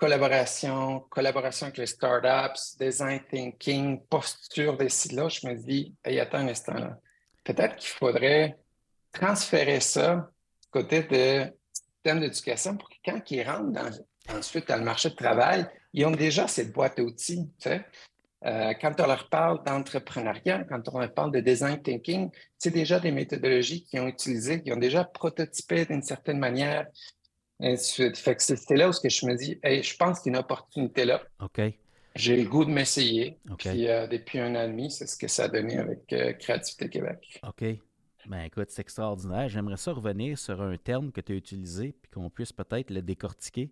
collaboration, 0.00 1.00
collaboration 1.10 1.66
avec 1.66 1.76
les 1.76 1.86
startups, 1.86 2.78
design 2.78 3.20
thinking, 3.30 4.00
posture 4.08 4.78
des 4.78 4.88
là. 5.12 5.28
Je 5.28 5.46
me 5.46 5.54
dis, 5.54 5.94
hey, 6.02 6.18
attends 6.18 6.38
un 6.38 6.48
instant, 6.48 6.72
là. 6.72 6.98
Peut-être 7.44 7.76
qu'il 7.76 7.90
faudrait 7.90 8.56
transférer 9.12 9.80
ça 9.80 10.30
du 10.62 10.68
côté 10.70 11.02
de 11.02 11.52
système 11.70 12.20
d'éducation 12.20 12.78
pour 12.78 12.88
que 12.88 12.94
quand 13.04 13.30
ils 13.30 13.42
rentrent 13.42 14.02
ensuite 14.34 14.68
dans 14.68 14.78
le 14.78 14.84
marché 14.84 15.10
de 15.10 15.16
travail, 15.16 15.66
ils 15.92 16.06
ont 16.06 16.12
déjà 16.12 16.48
cette 16.48 16.72
boîte. 16.72 16.94
Tu 16.96 17.36
sais? 17.58 17.84
Euh, 18.46 18.72
quand 18.80 18.98
on 19.00 19.06
leur 19.06 19.28
parle 19.28 19.62
d'entrepreneuriat, 19.64 20.64
quand 20.64 20.80
on 20.94 20.98
leur 20.98 21.12
parle 21.12 21.32
de 21.32 21.40
design 21.40 21.82
thinking, 21.82 22.30
c'est 22.56 22.70
déjà 22.70 22.98
des 22.98 23.12
méthodologies 23.12 23.84
qu'ils 23.84 24.00
ont 24.00 24.06
utilisées, 24.06 24.62
qui 24.62 24.72
ont 24.72 24.78
déjà 24.78 25.04
prototypé 25.04 25.84
d'une 25.84 26.02
certaine 26.02 26.38
manière. 26.38 26.86
Et 27.62 27.76
fait 27.76 28.34
que 28.36 28.42
c'est 28.42 28.70
là 28.70 28.88
où 28.88 28.92
je 28.92 29.26
me 29.26 29.36
dis, 29.36 29.58
hey, 29.62 29.82
je 29.82 29.96
pense 29.96 30.20
qu'il 30.20 30.32
y 30.32 30.34
a 30.34 30.38
une 30.38 30.44
opportunité 30.44 31.04
là. 31.04 31.22
OK. 31.40 31.60
J'ai 32.16 32.42
le 32.42 32.48
goût 32.48 32.64
de 32.64 32.70
m'essayer. 32.70 33.38
Puis 33.58 33.88
euh, 33.88 34.06
depuis 34.06 34.40
un 34.40 34.54
an 34.56 34.62
et 34.62 34.68
demi, 34.68 34.90
c'est 34.90 35.06
ce 35.06 35.16
que 35.16 35.28
ça 35.28 35.44
a 35.44 35.48
donné 35.48 35.78
avec 35.78 36.12
euh, 36.12 36.32
Créativité 36.32 36.88
Québec. 36.88 37.40
OK. 37.46 37.64
Ben 38.26 38.42
écoute, 38.42 38.66
c'est 38.70 38.82
extraordinaire. 38.82 39.48
J'aimerais 39.48 39.76
ça 39.76 39.92
revenir 39.92 40.38
sur 40.38 40.60
un 40.60 40.76
terme 40.76 41.12
que 41.12 41.20
tu 41.20 41.32
as 41.32 41.36
utilisé, 41.36 41.94
puis 42.00 42.10
qu'on 42.10 42.28
puisse 42.30 42.52
peut-être 42.52 42.90
le 42.90 43.02
décortiquer. 43.02 43.70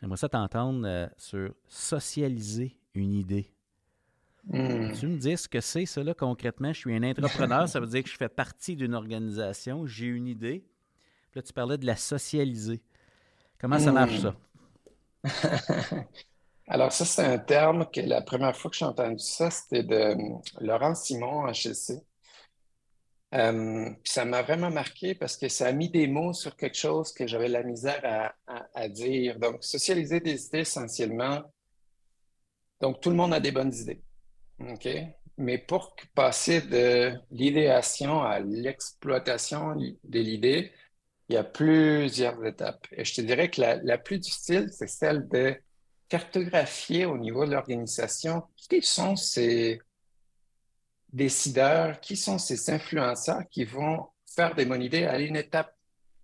J'aimerais 0.00 0.18
ça 0.18 0.28
t'entendre 0.28 1.08
sur 1.16 1.54
socialiser 1.68 2.76
une 2.94 3.14
idée. 3.14 3.50
Hmm. 4.46 4.92
Tu 4.92 5.06
me 5.06 5.16
dis 5.16 5.36
ce 5.36 5.48
que 5.48 5.60
c'est, 5.60 5.84
ça, 5.84 6.02
là, 6.02 6.14
concrètement? 6.14 6.72
Je 6.72 6.78
suis 6.78 6.94
un 6.94 7.02
entrepreneur, 7.02 7.68
ça 7.68 7.80
veut 7.80 7.86
dire 7.86 8.02
que 8.02 8.08
je 8.08 8.16
fais 8.16 8.28
partie 8.28 8.76
d'une 8.76 8.94
organisation, 8.94 9.86
j'ai 9.86 10.06
une 10.06 10.26
idée. 10.26 10.64
Puis 11.30 11.40
là, 11.40 11.42
tu 11.42 11.52
parlais 11.52 11.76
de 11.76 11.86
la 11.86 11.96
socialiser. 11.96 12.80
Comment 13.60 13.78
ça 13.78 13.92
marche, 13.92 14.20
ça? 14.20 14.34
Hmm. 15.24 16.02
Alors, 16.68 16.92
ça, 16.92 17.04
c'est 17.04 17.24
un 17.24 17.38
terme 17.38 17.86
que 17.90 18.00
la 18.00 18.20
première 18.20 18.56
fois 18.56 18.70
que 18.70 18.76
j'ai 18.76 18.84
entendu 18.84 19.18
ça, 19.18 19.50
c'était 19.50 19.82
de 19.82 20.12
hum, 20.14 20.40
Laurent 20.60 20.94
Simon, 20.94 21.50
HSC. 21.50 21.94
Euh, 23.34 23.90
ça 24.04 24.24
m'a 24.24 24.42
vraiment 24.42 24.70
marqué 24.70 25.14
parce 25.14 25.36
que 25.36 25.48
ça 25.48 25.66
a 25.66 25.72
mis 25.72 25.90
des 25.90 26.06
mots 26.06 26.32
sur 26.32 26.56
quelque 26.56 26.76
chose 26.76 27.12
que 27.12 27.26
j'avais 27.26 27.48
la 27.48 27.62
misère 27.62 28.32
à, 28.74 28.88
dire. 28.88 29.38
Donc, 29.38 29.64
socialiser 29.64 30.20
des 30.20 30.46
idées 30.46 30.60
essentiellement. 30.60 31.42
Donc, 32.80 33.00
tout 33.00 33.10
le 33.10 33.16
monde 33.16 33.34
a 33.34 33.40
des 33.40 33.52
bonnes 33.52 33.74
idées. 33.74 34.02
OK? 34.60 34.88
Mais 35.36 35.58
pour 35.58 35.94
passer 36.14 36.62
de 36.62 37.12
l'idéation 37.30 38.22
à 38.22 38.40
l'exploitation 38.40 39.74
de 39.76 40.18
l'idée, 40.18 40.72
il 41.28 41.34
y 41.34 41.36
a 41.36 41.44
plusieurs 41.44 42.44
étapes. 42.44 42.86
Et 42.92 43.04
je 43.04 43.14
te 43.14 43.20
dirais 43.20 43.50
que 43.50 43.60
la, 43.60 43.98
plus 43.98 44.18
difficile, 44.18 44.68
c'est 44.70 44.88
celle 44.88 45.28
de 45.28 45.56
cartographier 46.08 47.04
au 47.04 47.18
niveau 47.18 47.44
de 47.44 47.52
l'organisation 47.52 48.42
qui 48.56 48.82
sont 48.82 49.16
ces 49.16 49.80
décideurs, 51.12 52.00
qui 52.00 52.16
sont 52.16 52.38
ces 52.38 52.70
influenceurs 52.70 53.42
qui 53.50 53.64
vont 53.64 54.06
faire 54.34 54.54
des 54.54 54.64
bonnes 54.64 54.82
idées 54.82 55.04
à 55.04 55.18
une 55.18 55.36
étape 55.36 55.74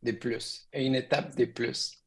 des 0.02 0.12
plus 0.12 0.68
et 0.72 0.87
une 0.87 0.94
étape 0.94 1.35
des 1.35 1.46
plus 1.46 2.05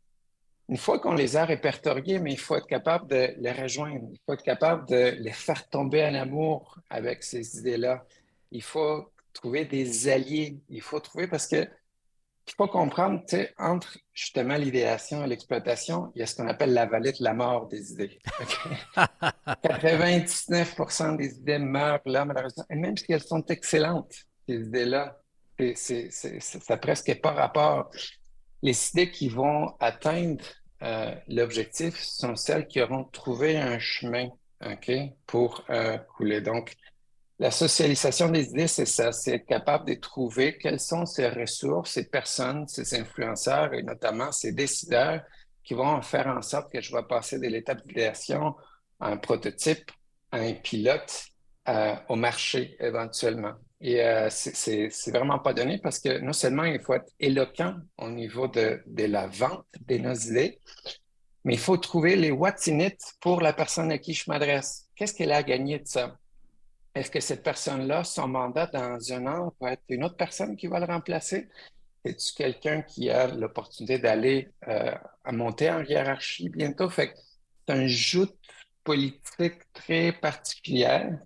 une 0.69 0.77
fois 0.77 0.99
qu'on 0.99 1.13
les 1.13 1.37
a 1.37 1.45
répertoriés, 1.45 2.19
mais 2.19 2.33
il 2.33 2.39
faut 2.39 2.55
être 2.55 2.67
capable 2.67 3.07
de 3.07 3.33
les 3.37 3.51
rejoindre, 3.51 4.09
il 4.11 4.19
faut 4.25 4.33
être 4.33 4.43
capable 4.43 4.87
de 4.87 5.15
les 5.19 5.31
faire 5.31 5.67
tomber 5.69 6.03
en 6.05 6.13
amour 6.13 6.79
avec 6.89 7.23
ces 7.23 7.59
idées-là. 7.59 8.05
Il 8.51 8.61
faut 8.61 9.09
trouver 9.33 9.65
des 9.65 10.09
alliés, 10.09 10.59
il 10.69 10.81
faut 10.81 10.99
trouver 10.99 11.27
parce 11.27 11.47
que 11.47 11.67
il 12.47 12.53
faut 12.55 12.67
comprendre, 12.67 13.21
tu 13.27 13.35
sais, 13.35 13.53
entre 13.57 13.97
justement 14.13 14.55
l'idéation 14.55 15.23
et 15.23 15.27
l'exploitation, 15.27 16.11
il 16.15 16.19
y 16.19 16.23
a 16.23 16.25
ce 16.25 16.35
qu'on 16.35 16.47
appelle 16.47 16.73
la 16.73 16.85
vallée 16.85 17.11
de 17.11 17.23
la 17.23 17.33
mort 17.33 17.67
des 17.67 17.91
idées. 17.91 18.19
99% 18.95 21.15
des 21.17 21.35
idées 21.35 21.59
meurent 21.59 21.99
là, 22.05 22.25
malheureusement. 22.25 22.65
Et 22.69 22.75
même 22.75 22.95
si 22.95 23.11
elles 23.11 23.23
sont 23.23 23.45
excellentes, 23.45 24.13
ces 24.47 24.55
idées-là, 24.55 25.17
c'est, 25.75 26.09
ça 26.11 26.59
n'a 26.69 26.77
presque 26.77 27.19
pas 27.21 27.31
rapport 27.31 27.89
les 28.61 28.89
idées 28.89 29.11
qui 29.11 29.29
vont 29.29 29.75
atteindre 29.79 30.43
euh, 30.83 31.15
l'objectif 31.27 31.99
sont 31.99 32.35
celles 32.35 32.67
qui 32.67 32.81
auront 32.81 33.05
trouvé 33.05 33.57
un 33.57 33.79
chemin 33.79 34.29
pour 35.25 35.63
euh, 35.69 35.97
couler. 35.97 36.41
Donc, 36.41 36.73
la 37.39 37.51
socialisation 37.51 38.29
des 38.29 38.45
idées, 38.49 38.67
c'est 38.67 38.85
ça, 38.85 39.11
c'est 39.11 39.35
être 39.35 39.45
capable 39.45 39.87
de 39.87 39.93
trouver 39.93 40.57
quelles 40.57 40.79
sont 40.79 41.05
ces 41.05 41.27
ressources, 41.29 41.91
ces 41.91 42.09
personnes, 42.09 42.67
ces 42.67 42.99
influenceurs 42.99 43.73
et 43.73 43.83
notamment 43.83 44.31
ces 44.31 44.53
décideurs 44.53 45.21
qui 45.63 45.73
vont 45.75 46.01
faire 46.01 46.27
en 46.27 46.41
sorte 46.41 46.71
que 46.71 46.81
je 46.81 46.95
vais 46.95 47.03
passer 47.03 47.37
de 47.39 47.47
l'étape 47.47 47.85
d'idéation 47.85 48.55
à 48.99 49.09
un 49.09 49.17
prototype, 49.17 49.91
à 50.31 50.37
un 50.37 50.53
pilote, 50.53 51.27
au 52.07 52.15
marché 52.15 52.77
éventuellement. 52.79 53.53
Et 53.81 54.01
euh, 54.01 54.29
c'est 54.29 55.11
vraiment 55.11 55.39
pas 55.39 55.53
donné 55.53 55.77
parce 55.77 55.99
que 55.99 56.19
non 56.19 56.33
seulement 56.33 56.63
il 56.63 56.79
faut 56.81 56.93
être 56.93 57.11
éloquent 57.19 57.75
au 57.97 58.09
niveau 58.09 58.47
de, 58.47 58.81
de 58.87 59.03
la 59.03 59.27
vente 59.27 59.65
de 59.85 59.97
nos 59.97 60.13
idées, 60.13 60.59
mais 61.43 61.53
il 61.53 61.59
faut 61.59 61.77
trouver 61.77 62.15
les 62.15 62.31
what's 62.31 62.67
in 62.67 62.79
it 62.79 62.99
pour 63.21 63.41
la 63.41 63.53
personne 63.53 63.91
à 63.91 63.97
qui 63.97 64.13
je 64.13 64.23
m'adresse. 64.27 64.87
Qu'est-ce 64.95 65.13
qu'elle 65.13 65.31
a 65.31 65.43
gagné 65.43 65.79
de 65.79 65.87
ça? 65.87 66.17
Est-ce 66.97 67.11
que 67.11 67.19
cette 67.19 67.43
personne-là, 67.43 68.03
son 68.03 68.27
mandat 68.27 68.65
dans 68.67 69.13
un 69.13 69.27
an 69.27 69.53
va 69.61 69.73
être 69.73 69.83
une 69.89 70.03
autre 70.03 70.17
personne 70.17 70.55
qui 70.55 70.65
va 70.65 70.79
le 70.79 70.85
remplacer? 70.85 71.47
Est-ce 72.03 72.33
quelqu'un 72.33 72.81
qui 72.81 73.09
a 73.09 73.27
l'opportunité 73.27 73.99
d'aller 73.99 74.49
euh, 74.67 74.95
à 75.23 75.31
monter 75.31 75.69
en 75.69 75.83
hiérarchie 75.83 76.49
bientôt? 76.49 76.89
Fait 76.89 77.13
c'est 77.67 77.75
un 77.75 77.87
joute 77.87 78.35
politique 78.83 79.61
très 79.73 80.11
particulière 80.11 81.19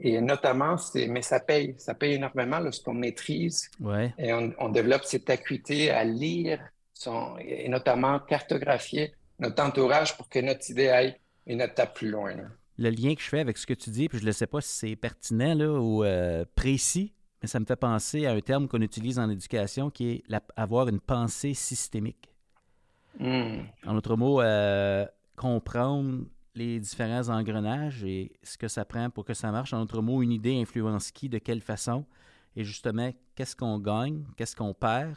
et 0.00 0.20
notamment, 0.20 0.76
c'est, 0.76 1.06
mais 1.06 1.22
ça 1.22 1.38
paye, 1.38 1.76
ça 1.78 1.94
paye 1.94 2.14
énormément 2.14 2.58
lorsqu'on 2.58 2.94
maîtrise 2.94 3.70
et 4.18 4.32
on, 4.32 4.68
développe 4.70 5.04
cette 5.04 5.30
acuité 5.30 5.90
à 5.90 6.02
lire 6.02 6.58
son, 6.92 7.36
et 7.38 7.68
notamment 7.68 8.18
cartographier 8.18 9.14
notre 9.38 9.62
entourage 9.62 10.16
pour 10.16 10.28
que 10.28 10.40
notre 10.40 10.68
idée 10.70 10.88
aille 10.88 11.16
une 11.46 11.60
étape 11.60 11.94
plus 11.94 12.10
loin. 12.10 12.34
Le 12.78 12.90
lien 12.90 13.14
que 13.14 13.20
je 13.20 13.28
fais 13.28 13.40
avec 13.40 13.58
ce 13.58 13.66
que 13.66 13.74
tu 13.74 13.90
dis, 13.90 14.08
puis 14.08 14.18
je 14.18 14.24
ne 14.24 14.32
sais 14.32 14.46
pas 14.46 14.60
si 14.60 14.72
c'est 14.72 14.96
pertinent 14.96 15.54
là, 15.54 15.72
ou 15.72 16.04
euh, 16.04 16.44
précis, 16.54 17.12
mais 17.42 17.48
ça 17.48 17.60
me 17.60 17.64
fait 17.64 17.76
penser 17.76 18.26
à 18.26 18.32
un 18.32 18.40
terme 18.40 18.68
qu'on 18.68 18.80
utilise 18.80 19.18
en 19.18 19.28
éducation 19.28 19.90
qui 19.90 20.10
est 20.10 20.24
avoir 20.56 20.88
une 20.88 21.00
pensée 21.00 21.54
systémique. 21.54 22.30
Hmm. 23.18 23.64
En 23.86 23.96
autre 23.96 24.16
mot, 24.16 24.40
euh, 24.40 25.06
comprendre 25.36 26.24
les 26.54 26.80
différents 26.80 27.28
engrenages 27.28 28.04
et 28.04 28.32
ce 28.42 28.58
que 28.58 28.68
ça 28.68 28.84
prend 28.84 29.10
pour 29.10 29.24
que 29.24 29.34
ça 29.34 29.50
marche. 29.50 29.72
En 29.72 29.80
d'autres 29.80 30.02
mots, 30.02 30.22
une 30.22 30.32
idée 30.32 30.60
influence 30.60 31.10
qui, 31.10 31.28
de 31.28 31.38
quelle 31.38 31.60
façon, 31.60 32.04
et 32.56 32.64
justement, 32.64 33.12
qu'est-ce 33.34 33.56
qu'on 33.56 33.78
gagne, 33.78 34.24
qu'est-ce 34.36 34.54
qu'on 34.54 34.74
perd, 34.74 35.16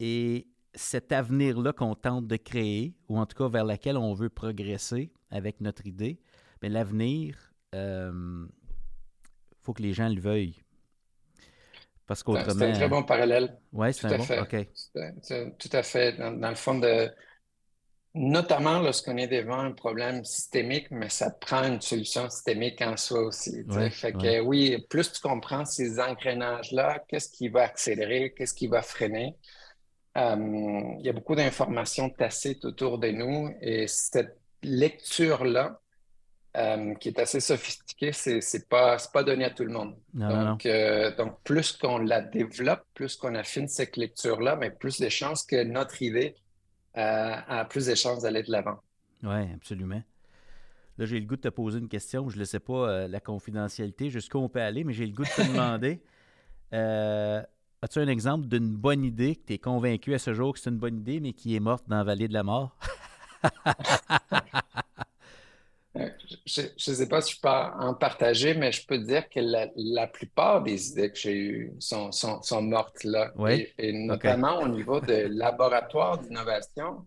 et 0.00 0.46
cet 0.74 1.12
avenir-là 1.12 1.72
qu'on 1.72 1.94
tente 1.94 2.26
de 2.26 2.36
créer, 2.36 2.94
ou 3.08 3.18
en 3.18 3.26
tout 3.26 3.36
cas 3.36 3.48
vers 3.48 3.64
lequel 3.64 3.96
on 3.96 4.14
veut 4.14 4.28
progresser 4.28 5.10
avec 5.30 5.60
notre 5.60 5.86
idée, 5.86 6.20
mais 6.62 6.68
l'avenir, 6.68 7.52
il 7.72 7.78
euh, 7.78 8.46
faut 9.62 9.72
que 9.72 9.82
les 9.82 9.92
gens 9.92 10.08
le 10.08 10.20
veuillent. 10.20 10.62
Parce 12.06 12.22
qu'autrement... 12.22 12.54
C'est 12.58 12.70
un 12.70 12.72
très 12.72 12.88
bon 12.88 13.02
parallèle. 13.02 13.58
Oui, 13.72 13.92
c'est 13.92 14.06
un 14.06 14.16
bon, 14.16 14.24
OK. 14.24 15.58
Tout 15.58 15.68
à 15.72 15.82
fait. 15.82 16.16
dans, 16.16 16.48
le 16.48 16.54
fond, 16.54 16.78
de, 16.78 17.10
Notamment 18.14 18.80
lorsqu'on 18.80 19.16
est 19.18 19.28
devant 19.28 19.60
un 19.60 19.72
problème 19.72 20.24
systémique, 20.24 20.90
mais 20.90 21.10
ça 21.10 21.30
prend 21.30 21.62
une 21.62 21.80
solution 21.80 22.28
systémique 22.30 22.80
en 22.80 22.96
soi 22.96 23.20
aussi. 23.20 23.64
fait 23.90 24.12
que 24.12 24.40
oui, 24.40 24.78
plus 24.88 25.12
tu 25.12 25.20
comprends 25.20 25.64
ces 25.66 26.00
engrenages-là, 26.00 27.04
qu'est-ce 27.06 27.28
qui 27.28 27.48
va 27.48 27.62
accélérer, 27.62 28.32
qu'est-ce 28.36 28.54
qui 28.54 28.66
va 28.66 28.80
freiner. 28.82 29.36
Euh, 30.16 30.34
il 30.98 31.06
y 31.06 31.08
a 31.08 31.12
beaucoup 31.12 31.36
d'informations 31.36 32.08
tacites 32.10 32.64
autour 32.64 32.98
de 32.98 33.08
nous 33.08 33.50
et 33.60 33.86
cette 33.86 34.36
lecture-là 34.62 35.80
euh, 36.58 36.94
qui 36.94 37.08
est 37.08 37.18
assez 37.20 37.38
sophistiquée, 37.38 38.12
c'est 38.12 38.40
n'est 38.52 38.64
pas, 38.68 38.96
pas 39.12 39.22
donné 39.22 39.44
à 39.44 39.50
tout 39.50 39.64
le 39.64 39.72
monde. 39.72 39.94
donc, 40.12 40.66
euh, 40.66 41.14
donc, 41.14 41.40
plus 41.44 41.72
qu'on 41.72 41.98
la 41.98 42.20
développe, 42.20 42.82
plus 42.94 43.14
qu'on 43.16 43.36
affine 43.36 43.68
cette 43.68 43.96
lecture-là, 43.96 44.56
mais 44.56 44.70
plus 44.70 45.00
de 45.00 45.08
chances 45.08 45.44
que 45.44 45.62
notre 45.62 46.02
idée 46.02 46.34
a 46.94 47.64
plus 47.66 47.86
de 47.86 47.94
chances 47.94 48.22
d'aller 48.22 48.42
de 48.42 48.50
l'avant. 48.50 48.80
Oui, 49.22 49.52
absolument. 49.54 50.02
Là, 50.98 51.06
j'ai 51.06 51.20
le 51.20 51.26
goût 51.26 51.36
de 51.36 51.42
te 51.42 51.48
poser 51.48 51.78
une 51.78 51.88
question. 51.88 52.28
Je 52.28 52.36
ne 52.36 52.44
sais 52.44 52.58
pas 52.58 53.06
la 53.06 53.20
confidentialité, 53.20 54.10
jusqu'où 54.10 54.38
on 54.38 54.48
peut 54.48 54.60
aller, 54.60 54.82
mais 54.82 54.92
j'ai 54.92 55.06
le 55.06 55.12
goût 55.12 55.22
de 55.22 55.28
te 55.28 55.42
demander. 55.52 56.00
As-tu 56.72 58.00
un 58.00 58.08
exemple 58.08 58.48
d'une 58.48 58.74
bonne 58.74 59.04
idée 59.04 59.36
que 59.36 59.46
tu 59.46 59.52
es 59.52 59.58
convaincu 59.58 60.12
à 60.12 60.18
ce 60.18 60.34
jour 60.34 60.54
que 60.54 60.58
c'est 60.58 60.70
une 60.70 60.78
bonne 60.78 60.98
idée, 60.98 61.20
mais 61.20 61.34
qui 61.34 61.54
est 61.54 61.60
morte 61.60 61.84
dans 61.86 61.98
la 61.98 62.04
vallée 62.04 62.26
de 62.26 62.34
la 62.34 62.42
mort? 62.42 62.76
je 66.46 66.62
ne 66.62 66.96
sais 66.96 67.08
pas 67.08 67.20
si 67.20 67.34
je 67.34 67.40
peux 67.40 67.48
en 67.48 67.94
partager, 67.94 68.54
mais 68.54 68.72
je 68.72 68.86
peux 68.86 68.98
dire 68.98 69.28
que 69.28 69.40
la, 69.40 70.06
plupart 70.06 70.62
des 70.62 70.90
idées 70.90 71.10
que 71.10 71.18
j'ai 71.18 71.36
eues 71.36 71.72
sont, 71.78 72.12
sont, 72.12 72.62
mortes 72.62 73.04
là. 73.04 73.32
Et, 73.78 73.92
notamment 73.92 74.60
au 74.60 74.68
niveau 74.68 75.00
de 75.00 75.26
laboratoire 75.30 76.18
d'innovation, 76.18 77.06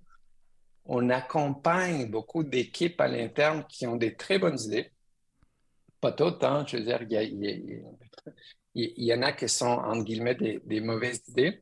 on 0.86 1.10
accompagne 1.10 2.10
beaucoup 2.10 2.44
d'équipes 2.44 3.00
à 3.00 3.08
l'interne 3.08 3.66
qui 3.70 3.88
ont 3.88 3.96
des 3.96 4.16
très 4.16 4.40
bonnes 4.40 4.60
idées. 4.60 4.92
Pas 6.00 6.12
toutes, 6.12 6.44
hein, 6.44 6.66
je 6.68 6.78
veux 6.78 6.84
dire, 6.84 7.02
il 7.04 7.84
y, 8.76 9.14
en 9.14 9.22
a 9.22 9.32
qui 9.34 9.48
sont, 9.48 9.68
entre 9.68 10.04
guillemets, 10.04 10.36
des 10.36 10.82
mauvaises 10.82 11.22
idées. 11.28 11.62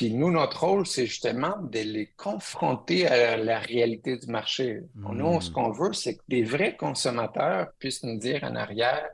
Puis 0.00 0.14
nous, 0.14 0.30
notre 0.30 0.64
rôle, 0.64 0.86
c'est 0.86 1.04
justement 1.04 1.58
de 1.60 1.80
les 1.80 2.06
confronter 2.16 3.06
à 3.06 3.36
la 3.36 3.58
réalité 3.58 4.16
du 4.16 4.28
marché. 4.28 4.80
Nous, 4.94 5.42
ce 5.42 5.50
hmm. 5.50 5.52
qu'on 5.52 5.72
veut, 5.72 5.92
c'est 5.92 6.16
que 6.16 6.22
des 6.26 6.42
vrais 6.42 6.74
consommateurs 6.74 7.68
puissent 7.78 8.02
nous 8.02 8.18
dire 8.18 8.42
en 8.42 8.56
arrière 8.56 9.10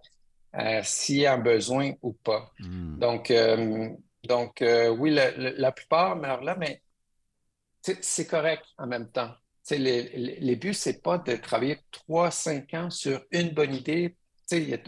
euh, 0.55 0.81
s'il 0.85 1.17
y 1.17 1.27
a 1.27 1.33
un 1.33 1.39
besoin 1.39 1.95
ou 2.03 2.13
pas. 2.13 2.53
Hmm. 2.61 3.01
Donc, 3.01 3.33
euh, 3.33 3.89
donc 4.29 4.63
euh, 4.63 4.91
oui, 4.91 5.11
la 5.37 5.73
plupart 5.73 6.15
meurent 6.15 6.45
là, 6.45 6.55
mais 6.57 6.81
c'est 7.83 8.29
correct 8.29 8.65
en 8.79 8.87
même 8.87 9.11
temps. 9.11 9.35
Les, 9.73 10.39
les, 10.39 10.55
buts, 10.55 10.73
c'est 10.73 11.03
pas 11.03 11.19
de 11.19 11.35
travailler 11.35 11.79
trois, 11.91 12.31
cinq 12.31 12.75
ans 12.75 12.91
sur 12.91 13.25
une 13.33 13.51
bonne 13.51 13.75
idée. 13.75 14.15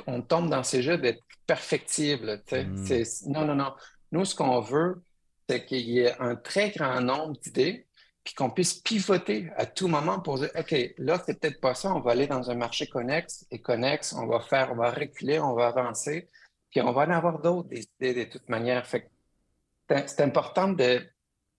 on 0.07 0.23
tombe 0.23 0.49
dans 0.49 0.63
ces 0.63 0.81
jeux 0.81 0.99
d'être 0.99 1.25
perfectible. 1.45 2.41
Hmm. 2.53 3.03
Non, 3.27 3.45
non, 3.45 3.57
non. 3.57 3.73
Nous, 4.13 4.25
ce 4.25 4.37
qu'on 4.37 4.61
veut, 4.61 5.03
c'est 5.49 5.65
qu'il 5.65 5.89
y 5.89 6.01
ait 6.01 6.15
un 6.21 6.37
très 6.37 6.71
grand 6.71 7.01
nombre 7.01 7.39
d'idées, 7.39 7.87
puis 8.25 8.35
qu'on 8.35 8.51
puisse 8.51 8.75
pivoter 8.75 9.51
à 9.57 9.65
tout 9.65 9.89
moment 9.89 10.21
pour 10.21 10.39
dire, 10.39 10.51
OK, 10.59 10.75
là, 10.99 11.23
c'est 11.25 11.41
peut-être 11.41 11.61
pas 11.61 11.75
ça, 11.75 11.95
on 11.95 12.01
va 12.01 12.13
aller 12.13 12.27
dans 12.27 12.51
un 12.51 12.55
marché 12.55 12.87
connexe 12.87 13.47
et 13.51 13.61
connexe, 13.61 14.13
on 14.13 14.27
va 14.27 14.41
faire, 14.41 14.71
on 14.73 14.77
va 14.77 14.91
reculer, 14.91 15.41
on 15.41 15.55
va 15.55 15.69
avancer, 15.69 16.29
puis 16.71 16.83
on 16.83 16.93
va 16.93 17.07
en 17.07 17.11
avoir 17.11 17.41
d'autres 17.41 17.69
des 17.69 17.89
idées 17.99 18.27
de 18.27 18.31
toute 18.31 18.49
manière. 18.49 18.87
C'est 18.87 20.21
important 20.21 20.69
de, 20.69 21.09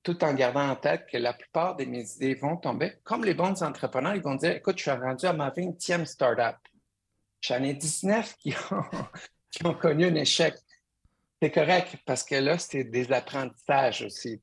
tout 0.03 0.23
en 0.23 0.33
gardant 0.33 0.69
en 0.69 0.75
tête 0.75 1.07
que 1.11 1.17
la 1.17 1.33
plupart 1.33 1.75
de 1.75 1.85
mes 1.85 2.07
idées 2.15 2.35
vont 2.35 2.57
tomber. 2.57 2.93
Comme 3.03 3.25
les 3.25 3.33
bons 3.33 3.63
entrepreneurs, 3.63 4.15
ils 4.15 4.21
vont 4.21 4.35
dire, 4.35 4.51
écoute, 4.51 4.77
je 4.77 4.83
suis 4.83 4.91
rendu 4.91 5.25
à 5.25 5.33
ma 5.33 5.49
20e 5.49 6.05
startup. 6.05 6.57
J'en 7.41 7.63
ai 7.63 7.73
19 7.73 8.35
qui 8.37 8.53
ont, 8.71 8.83
qui 9.51 9.65
ont 9.65 9.73
connu 9.73 10.05
un 10.05 10.15
échec. 10.15 10.53
C'est 11.41 11.51
correct, 11.51 11.95
parce 12.05 12.23
que 12.23 12.35
là, 12.35 12.57
c'est 12.57 12.83
des 12.83 13.11
apprentissages 13.11 14.01
aussi. 14.03 14.41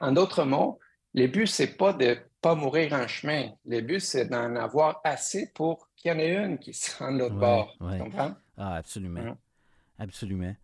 en 0.00 0.12
d'autres 0.12 0.44
mots, 0.44 0.78
le 1.14 1.26
but, 1.26 1.46
c'est 1.46 1.76
pas 1.76 1.92
de 1.92 2.16
pas 2.40 2.54
mourir 2.56 2.92
en 2.92 3.06
chemin. 3.06 3.50
Le 3.66 3.80
but, 3.80 4.00
c'est 4.00 4.26
d'en 4.26 4.56
avoir 4.56 5.00
assez 5.04 5.52
pour 5.54 5.88
qu'il 5.94 6.10
y 6.10 6.14
en 6.14 6.18
ait 6.18 6.34
une 6.34 6.58
qui 6.58 6.74
se 6.74 6.98
rende 6.98 7.14
de 7.14 7.20
l'autre 7.20 7.36
bord. 7.36 7.76
Tu 7.78 7.98
comprends? 7.98 8.34
Ah, 8.56 8.76
absolument. 8.76 9.36
Absolument. 9.98 10.54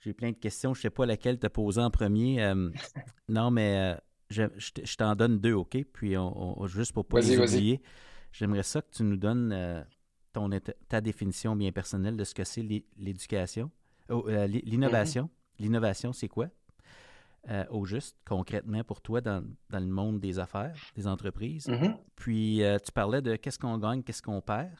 J'ai 0.00 0.12
plein 0.12 0.30
de 0.30 0.36
questions. 0.36 0.74
Je 0.74 0.80
ne 0.80 0.82
sais 0.82 0.90
pas 0.90 1.06
laquelle 1.06 1.38
te 1.38 1.46
poser 1.46 1.80
en 1.80 1.90
premier. 1.90 2.42
Euh, 2.42 2.70
non, 3.28 3.50
mais 3.50 3.94
euh, 3.94 3.96
je, 4.30 4.96
t'en 4.96 5.14
donne 5.14 5.38
deux, 5.38 5.52
OK? 5.52 5.76
Puis 5.92 6.16
on, 6.16 6.66
juste 6.66 6.92
pour 6.92 7.04
ne 7.04 7.08
pas 7.08 7.20
les 7.20 7.38
oublier, 7.38 7.80
j'aimerais 8.32 8.62
ça 8.64 8.82
que 8.82 8.90
tu 8.90 9.04
nous 9.04 9.16
donnes 9.16 9.52
euh, 9.52 9.82
ton, 10.32 10.50
ta 10.88 11.00
définition 11.00 11.54
bien 11.54 11.70
personnelle 11.70 12.16
de 12.16 12.24
ce 12.24 12.34
que 12.34 12.44
c'est 12.44 12.66
l'éducation. 12.96 13.70
Oh, 14.08 14.24
euh, 14.28 14.46
l'innovation. 14.46 15.24
Mm-hmm. 15.24 15.62
L'innovation, 15.62 16.12
c'est 16.12 16.28
quoi? 16.28 16.48
Euh, 17.50 17.64
au 17.70 17.84
juste, 17.84 18.16
concrètement 18.26 18.84
pour 18.84 19.00
toi 19.00 19.20
dans, 19.20 19.42
le 19.70 19.80
monde 19.80 20.20
des 20.20 20.38
affaires, 20.38 20.76
des 20.94 21.06
entreprises. 21.06 21.66
Mm-hmm. 21.66 21.96
Puis 22.16 22.62
euh, 22.62 22.78
tu 22.78 22.92
parlais 22.92 23.22
de 23.22 23.36
qu'est-ce 23.36 23.58
qu'on 23.58 23.78
gagne, 23.78 24.02
qu'est-ce 24.02 24.22
qu'on 24.22 24.40
perd 24.40 24.74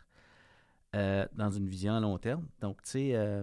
dans 0.93 1.51
une 1.51 1.69
vision 1.69 1.95
à 1.95 2.01
long 2.01 2.19
terme. 2.19 2.49
Donc, 2.61 2.83
tu 2.83 2.91
sais, 2.91 3.43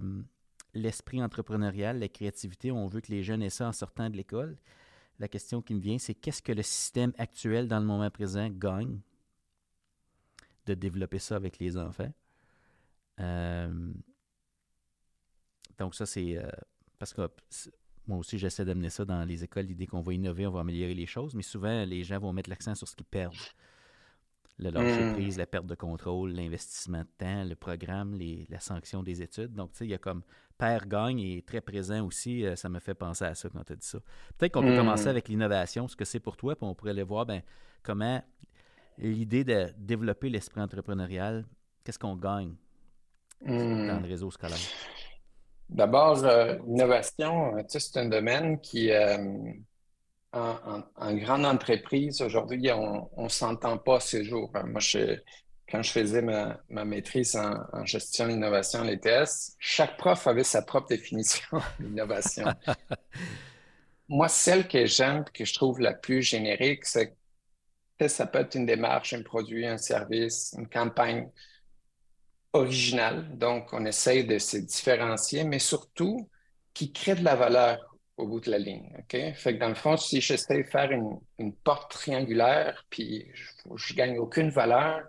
l'esprit 0.73 1.23
entrepreneurial, 1.23 1.99
la 1.99 2.09
créativité, 2.09 2.71
on 2.71 2.87
veut 2.87 3.01
que 3.01 3.11
les 3.11 3.23
jeunes 3.23 3.43
aient 3.43 3.51
ça 3.51 3.67
en 3.67 3.71
sortant 3.71 4.09
de 4.09 4.17
l'école. 4.17 4.57
La 5.19 5.27
question 5.27 5.61
qui 5.61 5.75
me 5.75 5.79
vient, 5.79 5.97
c'est 5.99 6.15
qu'est-ce 6.15 6.41
que 6.41 6.51
le 6.51 6.63
système 6.63 7.13
actuel 7.17 7.67
dans 7.67 7.79
le 7.79 7.85
moment 7.85 8.09
présent 8.09 8.49
gagne 8.49 8.99
de 10.65 10.73
développer 10.73 11.19
ça 11.19 11.35
avec 11.35 11.59
les 11.59 11.77
enfants? 11.77 12.11
Donc, 15.79 15.95
ça, 15.95 16.05
c'est. 16.05 16.37
Euh, 16.37 16.47
parce 16.97 17.13
que 17.13 17.29
moi 18.07 18.17
aussi, 18.17 18.37
j'essaie 18.37 18.65
d'amener 18.65 18.89
ça 18.89 19.05
dans 19.05 19.23
les 19.23 19.43
écoles, 19.43 19.65
l'idée 19.65 19.87
qu'on 19.87 20.01
va 20.01 20.13
innover, 20.13 20.45
on 20.47 20.51
va 20.51 20.61
améliorer 20.61 20.93
les 20.93 21.05
choses, 21.05 21.33
mais 21.33 21.41
souvent, 21.41 21.85
les 21.85 22.03
gens 22.03 22.19
vont 22.19 22.33
mettre 22.33 22.49
l'accent 22.49 22.75
sur 22.75 22.87
ce 22.87 22.95
qu'ils 22.95 23.05
perdent. 23.05 23.33
Le 24.57 24.69
lâcher 24.69 25.03
hmm. 25.03 25.13
prise, 25.13 25.37
la 25.37 25.45
perte 25.45 25.65
de 25.65 25.75
contrôle, 25.75 26.31
l'investissement 26.31 27.01
de 27.01 27.09
temps, 27.17 27.43
le 27.43 27.55
programme, 27.55 28.17
la 28.49 28.59
sanction 28.59 29.03
des 29.03 29.21
études. 29.21 29.53
Donc, 29.53 29.71
tu 29.71 29.79
sais, 29.79 29.85
il 29.85 29.89
y 29.89 29.93
a 29.93 29.97
comme 29.97 30.23
père 30.57 30.87
gagne 30.87 31.19
et 31.19 31.41
très 31.41 31.59
présent 31.59 32.05
aussi. 32.05 32.45
Euh, 32.45 32.55
ça 32.55 32.69
me 32.69 32.79
fait 32.79 32.93
penser 32.93 33.25
à 33.25 33.35
ça 33.35 33.49
quand 33.49 33.63
tu 33.65 33.73
as 33.73 33.75
dit 33.75 33.85
ça. 33.85 33.99
Peut-être 34.37 34.53
qu'on 34.53 34.61
peut 34.61 34.73
hmm. 34.73 34.77
commencer 34.77 35.07
avec 35.07 35.27
l'innovation, 35.27 35.89
ce 35.89 35.95
que 35.97 36.05
c'est 36.05 36.21
pour 36.21 36.37
toi, 36.37 36.55
puis 36.55 36.65
on 36.65 36.73
pourrait 36.73 36.91
aller 36.91 37.03
voir 37.03 37.25
ben, 37.25 37.41
comment 37.83 38.23
l'idée 38.97 39.43
de 39.43 39.67
développer 39.77 40.29
l'esprit 40.29 40.61
entrepreneurial, 40.61 41.45
qu'est-ce 41.83 41.99
qu'on 41.99 42.15
gagne 42.15 42.55
hmm. 43.41 43.87
dans 43.87 43.99
le 43.99 44.07
réseau 44.07 44.31
scolaire? 44.31 44.57
D'abord, 45.69 46.23
euh, 46.23 46.55
l'innovation, 46.67 47.57
euh, 47.57 47.63
c'est 47.67 47.97
un 47.97 48.05
domaine 48.05 48.59
qui, 48.59 48.91
euh, 48.91 49.17
en, 50.31 51.15
grande 51.15 51.45
entreprise, 51.45 52.21
aujourd'hui, 52.21 52.69
on 52.71 53.09
ne 53.17 53.29
s'entend 53.29 53.77
pas 53.77 53.99
ces 53.99 54.23
jours. 54.23 54.51
Moi, 54.65 54.81
quand 55.71 55.81
je 55.81 55.91
faisais 55.91 56.21
ma, 56.21 56.85
maîtrise 56.85 57.35
en, 57.35 57.85
gestion 57.85 58.27
d'innovation 58.27 58.81
à 58.81 58.83
l'ETS, 58.83 59.55
chaque 59.59 59.97
prof 59.97 60.27
avait 60.27 60.43
sa 60.43 60.61
propre 60.61 60.89
définition 60.89 61.59
d'innovation. 61.79 62.45
Moi, 64.07 64.27
celle 64.27 64.67
que 64.67 64.85
j'aime, 64.85 65.23
que 65.33 65.45
je 65.45 65.53
trouve 65.53 65.79
la 65.79 65.93
plus 65.93 66.21
générique, 66.21 66.85
c'est 66.85 67.15
que 67.97 68.07
ça 68.07 68.27
peut 68.27 68.39
être 68.39 68.55
une 68.55 68.67
démarche, 68.67 69.13
un 69.13 69.23
produit, 69.23 69.65
un 69.65 69.77
service, 69.77 70.53
une 70.57 70.67
campagne 70.67 71.29
original. 72.55 73.37
Donc, 73.37 73.73
on 73.73 73.85
essaye 73.85 74.25
de 74.25 74.37
se 74.39 74.57
différencier, 74.57 75.43
mais 75.43 75.59
surtout 75.59 76.29
qui 76.73 76.91
crée 76.91 77.15
de 77.15 77.23
la 77.23 77.35
valeur 77.35 77.95
au 78.17 78.27
bout 78.27 78.39
de 78.39 78.49
la 78.49 78.57
ligne. 78.57 78.91
OK? 78.99 79.33
Fait 79.35 79.55
que 79.55 79.59
dans 79.59 79.69
le 79.69 79.75
fond, 79.75 79.97
si 79.97 80.21
j'essaie 80.21 80.63
de 80.63 80.69
faire 80.69 80.91
une, 80.91 81.53
porte 81.63 81.91
triangulaire, 81.91 82.85
puis 82.89 83.29
je, 83.33 83.43
ne 83.69 83.97
gagne 83.97 84.19
aucune 84.19 84.49
valeur, 84.49 85.03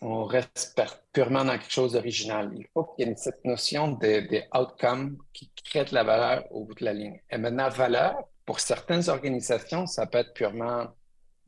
on 0.00 0.24
reste 0.24 0.80
purement 1.12 1.44
dans 1.44 1.58
quelque 1.58 1.72
chose 1.72 1.92
d'original. 1.92 2.52
Il 2.56 2.66
faut 2.72 2.84
qu'il 2.84 3.06
y 3.06 3.10
ait 3.10 3.16
cette 3.16 3.44
notion 3.44 3.92
de, 3.92 4.20
de 4.28 4.42
outcome 4.58 5.18
qui 5.32 5.50
crée 5.64 5.84
de 5.84 5.94
la 5.94 6.04
valeur 6.04 6.44
au 6.52 6.64
bout 6.64 6.74
de 6.74 6.84
la 6.84 6.94
ligne. 6.94 7.20
Et 7.30 7.38
maintenant, 7.38 7.68
valeur, 7.68 8.16
pour 8.44 8.60
certaines 8.60 9.08
organisations, 9.08 9.86
ça 9.86 10.06
peut 10.06 10.18
être 10.18 10.32
purement 10.32 10.86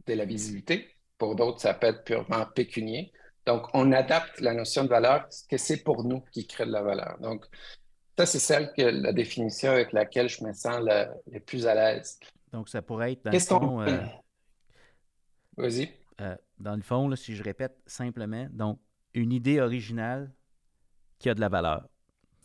de 0.07 0.15
la 0.15 0.25
visibilité. 0.25 0.89
Pour 1.17 1.35
d'autres, 1.35 1.61
ça 1.61 1.75
peut 1.75 1.87
être 1.89 2.05
purement 2.05 2.45
pécunier. 2.55 3.13
Donc, 3.49 3.67
on 3.73 3.93
adapte 3.93 4.43
la 4.43 4.53
notion 4.53 4.85
de 4.85 4.91
valeur, 4.91 5.27
que 5.49 5.57
c'est 5.57 5.79
pour 5.79 6.05
nous 6.05 6.21
qui 6.33 6.47
crée 6.47 6.67
de 6.67 6.71
la 6.71 6.83
valeur. 6.83 7.17
Donc, 7.19 7.47
ça, 8.19 8.27
c'est 8.27 8.39
celle 8.39 8.71
que 8.75 8.83
la 8.83 9.11
définition 9.15 9.71
avec 9.71 9.95
laquelle 9.95 10.29
je 10.29 10.45
me 10.45 10.53
sens 10.53 10.83
le, 10.83 11.39
plus 11.41 11.67
à 11.67 11.75
l'aise. 11.75 12.21
Donc, 12.53 12.69
ça 12.69 12.83
pourrait 12.83 13.13
être 13.13 13.25
dans 13.25 13.31
le 13.31 13.39
fond. 13.39 13.81
Euh, 13.81 14.05
Vas-y. 15.57 15.89
Euh, 16.21 16.37
dans 16.59 16.77
le 16.77 16.83
fond, 16.83 17.17
si 17.17 17.35
je 17.35 17.43
répète 17.43 17.75
simplement, 17.87 18.47
donc, 18.51 18.81
une 19.15 19.33
idée 19.33 19.63
originale 19.63 20.31
qui 21.19 21.31
a 21.31 21.35
de 21.35 21.41
la 21.41 21.49
valeur. 21.49 21.89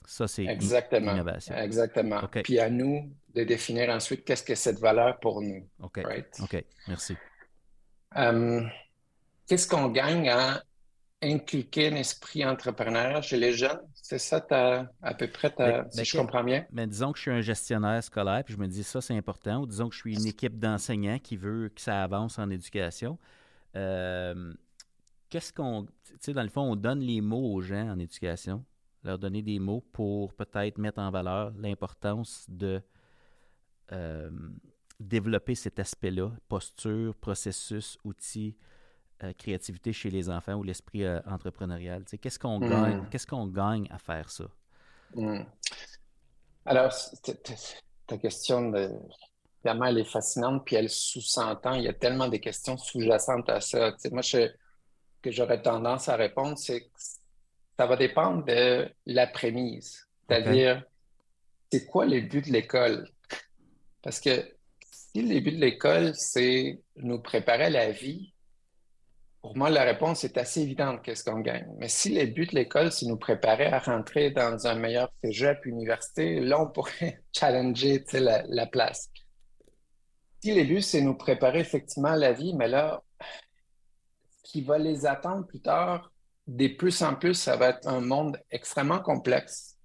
Ça, 0.05 0.29
c'est 0.29 0.43
l'innovation. 0.43 1.53
Exactement. 1.53 2.21
Puis 2.45 2.59
à 2.59 2.69
nous 2.69 3.13
de 3.35 3.43
définir 3.43 3.89
ensuite 3.89 4.23
qu'est-ce 4.23 4.43
que 4.43 4.55
cette 4.55 4.79
valeur 4.79 5.19
pour 5.19 5.41
nous. 5.41 5.67
OK. 5.79 5.99
OK. 6.39 6.63
Merci. 6.87 7.17
Euh, 8.15 8.63
qu'est-ce 9.47 9.67
qu'on 9.67 9.89
gagne 9.89 10.31
en 10.31 10.55
inculquer 11.23 11.91
un 11.91 11.95
esprit 11.95 12.45
entrepreneur 12.45 13.23
chez 13.23 13.37
les 13.37 13.53
jeunes? 13.53 13.79
C'est 13.93 14.19
ça 14.19 14.45
à 15.01 15.13
peu 15.13 15.27
près, 15.27 15.53
ben, 15.57 15.85
si 15.89 15.97
ben, 15.97 16.05
je 16.05 16.17
comprends 16.17 16.43
bien? 16.43 16.65
Mais 16.71 16.85
disons 16.87 17.11
que 17.11 17.17
je 17.17 17.23
suis 17.23 17.31
un 17.31 17.41
gestionnaire 17.41 18.03
scolaire, 18.03 18.43
puis 18.43 18.53
je 18.53 18.59
me 18.59 18.67
dis 18.67 18.83
ça, 18.83 19.01
c'est 19.01 19.15
important. 19.15 19.61
Ou 19.61 19.65
disons 19.65 19.89
que 19.89 19.95
je 19.95 19.99
suis 19.99 20.15
une 20.15 20.27
équipe 20.27 20.59
d'enseignants 20.59 21.19
qui 21.19 21.37
veut 21.37 21.69
que 21.69 21.81
ça 21.81 22.03
avance 22.03 22.37
en 22.39 22.49
éducation. 22.49 23.17
Euh, 23.75 24.53
qu'est-ce 25.29 25.53
qu'on. 25.53 25.85
Tu 26.05 26.15
sais, 26.19 26.33
dans 26.33 26.43
le 26.43 26.49
fond, 26.49 26.61
on 26.61 26.75
donne 26.75 26.99
les 26.99 27.21
mots 27.21 27.53
aux 27.53 27.61
gens 27.61 27.89
en 27.89 27.99
éducation, 27.99 28.63
leur 29.03 29.17
donner 29.17 29.41
des 29.41 29.59
mots 29.59 29.83
pour 29.93 30.33
peut-être 30.33 30.77
mettre 30.77 30.99
en 30.99 31.09
valeur 31.09 31.51
l'importance 31.57 32.45
de 32.49 32.81
euh, 33.91 34.29
développer 34.99 35.55
cet 35.55 35.79
aspect-là, 35.79 36.31
posture, 36.47 37.15
processus, 37.15 37.97
outils, 38.03 38.55
créativité 39.31 39.93
chez 39.93 40.09
les 40.09 40.29
enfants 40.29 40.55
ou 40.55 40.63
l'esprit 40.63 41.05
euh, 41.05 41.21
entrepreneurial. 41.25 42.03
Tu 42.03 42.11
sais, 42.11 42.17
qu'est-ce 42.17 42.39
qu'on 42.39 42.59
gagne, 42.59 42.97
hmm. 42.97 43.09
qu'est-ce 43.09 43.27
qu'on 43.27 43.47
gagne 43.47 43.87
à 43.89 43.99
faire 43.99 44.29
ça? 44.29 44.45
Hmm. 45.15 45.43
Alors, 46.65 46.93
ta 48.07 48.17
question 48.17 48.71
de 48.71 48.89
Évidemment, 49.63 49.85
elle 49.85 49.99
est 49.99 50.11
fascinante, 50.11 50.65
puis 50.65 50.75
elle 50.75 50.89
sous-entend. 50.89 51.75
Il 51.75 51.83
y 51.83 51.87
a 51.87 51.93
tellement 51.93 52.27
de 52.27 52.35
questions 52.35 52.77
sous-jacentes 52.77 53.49
à 53.49 53.61
ça. 53.61 53.95
moi, 54.11 54.21
je, 54.21 54.49
que 55.21 55.31
j'aurais 55.31 55.61
tendance 55.61 56.09
à 56.09 56.17
répondre, 56.17 56.57
c'est 56.57 56.81
que 56.81 56.89
ça 57.77 57.85
va 57.85 57.95
dépendre 57.95 58.43
de 58.43 58.89
la 59.05 59.25
prémisse. 59.25 60.09
C'est-à-dire, 60.27 60.83
c'est 61.71 61.85
quoi 61.85 62.05
les 62.05 62.21
buts 62.21 62.41
de 62.41 62.51
l'école? 62.51 63.09
Parce 64.01 64.19
que 64.19 64.53
si 64.91 65.21
les 65.21 65.39
buts 65.39 65.53
de 65.53 65.61
l'école, 65.61 66.13
c'est 66.13 66.81
nous 66.97 67.19
préparer 67.19 67.65
à 67.65 67.69
la 67.69 67.91
vie, 67.91 68.32
pour 69.43 69.55
moi, 69.55 69.69
la 69.69 69.83
réponse 69.83 70.23
est 70.23 70.37
assez 70.37 70.61
évidente, 70.61 71.03
qu'est-ce 71.03 71.23
qu'on 71.23 71.41
gagne. 71.41 71.67
Mais 71.77 71.89
si 71.89 72.09
les 72.09 72.25
buts 72.25 72.47
de 72.47 72.55
l'école, 72.55 72.91
c'est 72.91 73.05
nous 73.05 73.17
préparer 73.17 73.67
à 73.67 73.77
rentrer 73.77 74.31
dans 74.31 74.65
un 74.65 74.73
meilleur 74.73 75.13
cégep, 75.23 75.63
université, 75.65 76.39
là, 76.39 76.59
on 76.59 76.67
pourrait 76.67 77.21
challenger 77.31 78.03
la, 78.13 78.43
la 78.47 78.65
place 78.65 79.11
si 80.43 80.51
les 80.51 80.65
buts, 80.65 80.81
c'est 80.81 80.99
nous 80.99 81.15
préparer 81.15 81.59
effectivement 81.61 82.09
à 82.09 82.17
la 82.17 82.33
vie, 82.33 82.53
mais 82.53 82.67
là, 82.67 83.01
ce 83.21 84.51
qui 84.51 84.61
va 84.61 84.77
les 84.77 85.05
attendre 85.05 85.47
plus 85.47 85.61
tard, 85.61 86.11
des 86.47 86.67
plus 86.67 87.01
en 87.01 87.15
plus, 87.15 87.33
ça 87.33 87.55
va 87.55 87.69
être 87.69 87.87
un 87.87 88.01
monde 88.01 88.37
extrêmement 88.51 88.99
complexe, 88.99 89.77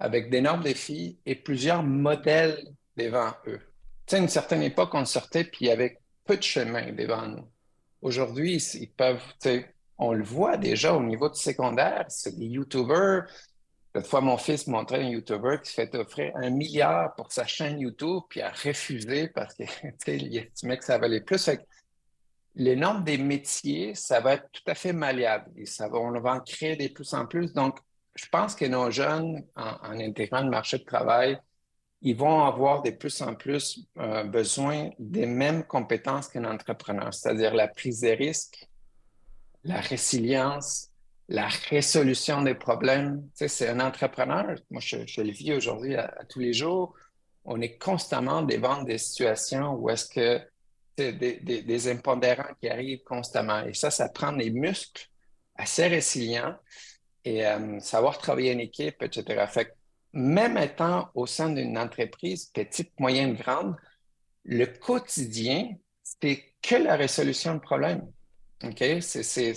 avec 0.00 0.30
d'énormes 0.30 0.64
défis 0.64 1.20
et 1.24 1.36
plusieurs 1.36 1.84
modèles 1.84 2.60
devant 2.96 3.34
eux. 3.46 3.60
Tu 4.04 4.10
sais, 4.10 4.16
à 4.16 4.18
une 4.18 4.28
certaine 4.28 4.64
époque, 4.64 4.92
on 4.94 5.04
sortait, 5.04 5.44
puis 5.44 5.70
avec 5.70 6.00
peu 6.24 6.36
de 6.36 6.42
chemin 6.42 6.90
devant 6.90 7.28
nous. 7.28 7.48
Aujourd'hui, 8.04 8.62
on 9.98 10.12
le 10.12 10.22
voit 10.22 10.56
déjà 10.58 10.94
au 10.94 11.02
niveau 11.02 11.28
du 11.28 11.40
secondaire, 11.40 12.04
c'est 12.08 12.38
des 12.38 12.46
YouTubers, 12.46 13.24
L'autre 13.94 14.08
fois, 14.08 14.20
mon 14.20 14.36
fils 14.36 14.66
montrait 14.66 15.04
un 15.04 15.08
YouTuber 15.08 15.58
qui 15.62 15.70
se 15.70 15.74
fait 15.76 15.94
offrir 15.94 16.32
un 16.34 16.50
milliard 16.50 17.14
pour 17.14 17.30
sa 17.30 17.46
chaîne 17.46 17.78
YouTube, 17.78 18.22
puis 18.28 18.42
a 18.42 18.50
refusé 18.50 19.28
parce 19.28 19.54
que 19.54 19.62
tu 20.04 20.36
estimait 20.36 20.78
que 20.78 20.84
ça 20.84 20.98
valait 20.98 21.20
plus. 21.20 21.48
les 22.56 22.74
normes 22.74 23.04
des 23.04 23.18
métiers, 23.18 23.94
ça 23.94 24.20
va 24.20 24.34
être 24.34 24.50
tout 24.52 24.62
à 24.66 24.74
fait 24.74 24.92
malléable 24.92 25.50
ça 25.64 25.88
on 25.92 26.10
va 26.20 26.34
en 26.34 26.40
créer 26.40 26.76
de 26.76 26.92
plus 26.92 27.14
en 27.14 27.26
plus. 27.26 27.52
Donc, 27.52 27.78
je 28.16 28.26
pense 28.26 28.56
que 28.56 28.64
nos 28.64 28.90
jeunes, 28.90 29.44
en, 29.54 29.98
intégrant 30.00 30.42
le 30.42 30.50
marché 30.50 30.78
de 30.78 30.84
travail, 30.84 31.38
ils 32.04 32.16
vont 32.16 32.44
avoir 32.44 32.82
de 32.82 32.90
plus 32.90 33.22
en 33.22 33.34
plus 33.34 33.80
euh, 33.98 34.24
besoin 34.24 34.90
des 34.98 35.24
mêmes 35.24 35.64
compétences 35.64 36.28
qu'un 36.28 36.44
entrepreneur, 36.44 37.12
c'est-à-dire 37.14 37.54
la 37.54 37.66
prise 37.66 38.02
de 38.02 38.10
risque, 38.10 38.68
la 39.64 39.80
résilience, 39.80 40.90
la 41.28 41.48
résolution 41.48 42.42
des 42.42 42.54
problèmes. 42.54 43.26
C'est 43.34 43.68
un 43.70 43.80
entrepreneur. 43.80 44.54
Moi, 44.70 44.82
je, 44.84 45.20
le 45.22 45.30
vis 45.30 45.54
aujourd'hui 45.54 45.96
à, 45.96 46.14
tous 46.28 46.40
les 46.40 46.52
jours. 46.52 46.94
On 47.46 47.58
est 47.62 47.78
constamment 47.78 48.42
devant 48.42 48.82
des 48.82 48.98
situations 48.98 49.72
où 49.72 49.88
est-ce 49.88 50.06
que 50.06 50.42
des, 50.98 51.12
des, 51.12 51.62
des, 51.62 51.88
impondérants 51.90 52.54
qui 52.60 52.68
arrivent 52.68 53.02
constamment. 53.02 53.64
Et 53.64 53.72
ça, 53.72 53.90
ça 53.90 54.10
prend 54.10 54.32
des 54.32 54.50
muscles 54.50 55.08
assez 55.56 55.86
résilients 55.86 56.54
et 57.24 57.46
euh, 57.46 57.80
savoir 57.80 58.18
travailler 58.18 58.54
en 58.54 58.58
équipe, 58.58 59.02
etc. 59.02 59.46
même 60.14 60.56
étant 60.56 61.10
au 61.14 61.26
sein 61.26 61.50
d'une 61.50 61.76
entreprise, 61.76 62.46
petite, 62.46 62.98
moyenne, 62.98 63.34
grande, 63.34 63.76
le 64.44 64.66
quotidien, 64.66 65.70
c'est 66.02 66.54
que 66.62 66.76
la 66.76 66.96
résolution 66.96 67.54
de 67.54 67.60
problèmes. 67.60 68.10
C'est, 69.00 69.52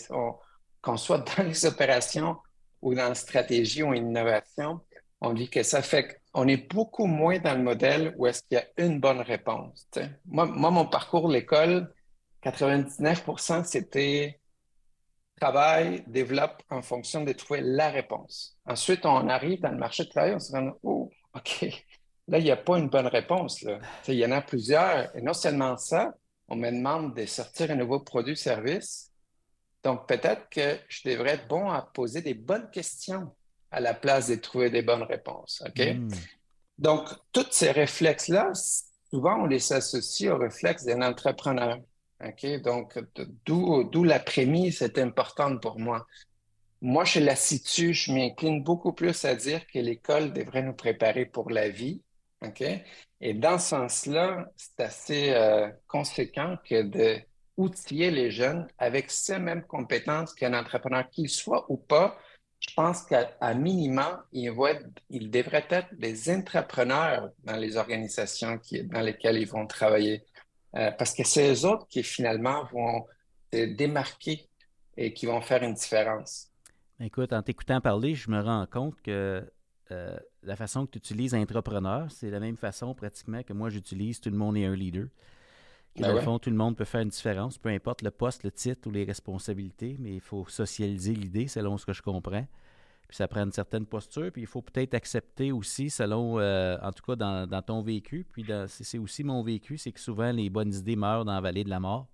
qu'on 0.82 0.98
soit 0.98 1.20
dans 1.38 1.44
les 1.44 1.66
opérations 1.66 2.38
ou 2.82 2.94
dans 2.94 3.10
la 3.10 3.16
stratégie 3.16 3.84
ou 3.84 3.94
innovation, 3.94 4.82
on 5.22 5.34
dit 5.34 5.50
que 5.50 5.64
ça 5.64 5.82
fait 5.82 6.22
qu'on 6.34 6.48
est 6.48 6.70
beaucoup 6.72 7.06
moins 7.06 7.40
dans 7.40 7.56
le 7.56 7.64
modèle 7.64 8.14
où 8.18 8.28
est-ce 8.28 8.44
qu'il 8.44 8.58
y 8.58 8.62
a 8.62 8.86
une 8.86 9.00
bonne 9.00 9.22
réponse. 9.22 9.88
Moi, 10.26 10.46
mon 10.46 10.86
parcours, 10.86 11.30
l'école, 11.30 11.94
99% 12.44 13.64
c'était 13.66 14.40
travail, 15.40 16.04
développe 16.08 16.64
en 16.70 16.82
fonction 16.82 17.24
de 17.24 17.32
trouver 17.34 17.62
la 17.62 17.90
réponse. 17.90 18.58
Ensuite, 18.66 19.06
on 19.06 19.30
arrive 19.30 19.62
dans 19.62 19.72
le 19.72 19.78
marché 19.78 20.04
de 20.04 20.10
travail, 20.10 20.34
on 20.36 20.40
se 20.40 20.52
rend 20.52 20.72
oh, 20.84 21.10
OK, 21.36 21.66
là, 22.28 22.38
il 22.40 22.44
n'y 22.44 22.52
a 22.52 22.58
pas 22.58 22.78
une 22.78 22.90
bonne 22.90 23.08
réponse. 23.08 23.64
Il 24.08 24.16
y 24.16 24.26
en 24.26 24.32
a 24.32 24.42
plusieurs. 24.42 25.16
Et 25.16 25.22
non 25.22 25.34
seulement 25.34 25.78
ça, 25.78 26.14
on 26.48 26.56
me 26.56 26.72
demande 26.72 27.16
de 27.16 27.26
sortir 27.26 27.72
un 27.72 27.76
nouveau 27.76 28.00
produit-service 28.00 29.08
donc, 29.88 30.06
peut-être 30.06 30.50
que 30.50 30.80
je 30.90 31.08
devrais 31.10 31.36
être 31.36 31.48
bon 31.48 31.70
à 31.70 31.82
poser 31.82 32.22
des 32.22 32.34
bonnes 32.34 32.70
questions 32.72 33.34
à 33.72 33.80
la 33.80 33.94
place 33.94 34.28
de 34.28 34.36
trouver 34.36 34.70
des 34.70 34.82
bonnes 34.82 35.04
réponses. 35.04 35.64
OK? 35.66 35.80
Hmm. 35.80 36.10
Donc, 36.78 37.08
tous 37.32 37.48
ces 37.52 37.72
réflexes-là, 37.72 38.52
souvent, 39.10 39.44
on 39.44 39.46
les 39.46 39.72
associe 39.72 40.30
aux 40.30 40.38
réflexes 40.38 40.84
d'un 40.84 41.02
entrepreneur. 41.02 41.78
Donc, 42.64 42.98
d'où 43.46 44.04
la 44.04 44.20
prémisse 44.20 44.82
est 44.82 44.98
importante 44.98 45.62
pour 45.62 45.80
moi. 45.80 46.08
Moi, 46.82 47.06
je 47.06 47.20
la 47.20 47.36
situe, 47.36 47.94
je 47.94 48.12
m'incline 48.12 48.64
beaucoup 48.64 48.94
plus 48.94 49.26
à 49.26 49.36
dire 49.36 49.66
que 49.68 49.80
l'école 49.80 50.34
devrait 50.34 50.62
nous 50.64 50.74
préparer 50.74 51.26
pour 51.26 51.50
la 51.50 51.70
vie. 51.70 52.02
Et 53.20 53.34
dans 53.34 53.58
ce 53.58 53.70
sens-là, 53.70 54.52
c'est 54.56 54.80
assez 54.84 55.30
euh, 55.32 55.70
conséquent 55.88 56.58
que 56.64 56.84
de 56.84 57.20
outiller 57.58 58.12
les 58.12 58.30
jeunes 58.30 58.68
avec 58.78 59.10
ces 59.10 59.40
mêmes 59.40 59.64
compétences 59.64 60.34
qu'un 60.34 60.54
entrepreneur, 60.54 61.10
qu'il 61.10 61.30
soit 61.30 61.66
ou 61.70 61.78
pas. 61.78 62.18
Je 62.60 62.74
pense 62.76 63.04
qu'à 63.04 63.54
minima, 63.56 64.26
ils, 64.32 64.52
ils 65.10 65.30
devraient 65.32 65.68
être 65.70 65.94
des 65.96 66.30
entrepreneurs 66.30 67.32
dans 67.44 67.56
les 67.56 67.78
organisations 67.78 68.60
dans 68.86 69.02
lesquelles 69.02 69.38
ils 69.38 69.48
vont 69.48 69.66
travailler. 69.66 70.24
Euh, 70.76 70.92
parce 70.92 71.14
que 71.14 71.24
c'est 71.24 71.52
eux 71.52 71.66
autres 71.66 71.88
qui 71.88 72.04
finalement 72.04 72.66
vont 72.66 73.06
se 73.54 73.66
démarquer 73.66 74.50
et 74.98 75.14
qui 75.14 75.26
vont 75.26 75.42
faire 75.42 75.64
une 75.64 75.74
différence. 75.74 76.52
Écoute, 77.00 77.32
en 77.32 77.42
t'écoutant 77.42 77.80
parler, 77.80 78.16
je 78.16 78.30
me 78.30 78.42
rends 78.42 78.66
compte 78.66 79.00
que 79.02 79.50
euh, 79.92 80.18
la 80.44 80.56
façon 80.56 80.86
que 80.86 80.92
tu 80.92 80.98
utilises 80.98 81.34
entrepreneur, 81.34 82.08
c'est 82.10 82.30
la 82.30 82.40
même 82.40 82.58
façon 82.58 82.94
pratiquement 82.94 83.44
que 83.44 83.54
moi 83.54 83.70
j'utilise 83.70 84.20
tout 84.20 84.30
le 84.30 84.38
monde 84.38 84.58
est 84.58 84.66
un 84.66 84.76
leader. 84.76 85.08
Ben 85.96 86.10
dans 86.10 86.14
le 86.14 86.22
fond, 86.22 86.38
tout 86.38 86.50
le 86.50 86.56
monde 86.56 86.76
peut 86.76 86.86
faire 86.86 87.02
une 87.02 87.10
différence, 87.10 87.58
peu 87.58 87.70
importe 87.70 88.02
le 88.02 88.12
poste, 88.12 88.44
le 88.44 88.52
titre 88.52 88.88
ou 88.88 88.92
les 88.92 89.04
responsabilités, 89.04 89.96
mais 90.00 90.16
il 90.16 90.22
faut 90.22 90.46
socialiser 90.48 91.14
l'idée 91.14 91.48
selon 91.48 91.78
ce 91.78 91.86
que 91.86 91.94
je 91.94 92.02
comprends. 92.02 92.46
Puis 93.08 93.16
ça 93.16 93.28
prend 93.28 93.44
une 93.44 93.54
certaine 93.54 93.86
posture, 93.86 94.32
puis 94.32 94.42
il 94.42 94.48
faut 94.48 94.62
peut-être 94.62 94.94
accepter 94.94 95.54
aussi, 95.54 95.90
selon, 95.90 96.40
euh, 96.40 96.78
en 96.82 96.92
tout 96.92 97.04
cas 97.06 97.16
dans, 97.16 97.62
ton 97.62 97.82
vécu, 97.82 98.26
puis 98.30 98.46
c'est 98.68 98.98
aussi 98.98 99.24
mon 99.24 99.44
vécu, 99.44 99.78
c'est 99.78 99.94
que 99.94 100.00
souvent 100.00 100.32
les 100.32 100.50
bonnes 100.50 100.74
idées 100.74 100.98
meurent 100.98 101.24
dans 101.24 101.34
la 101.34 101.42
vallée 101.42 101.64
de 101.64 101.70
la 101.70 101.80
mort 101.80 102.08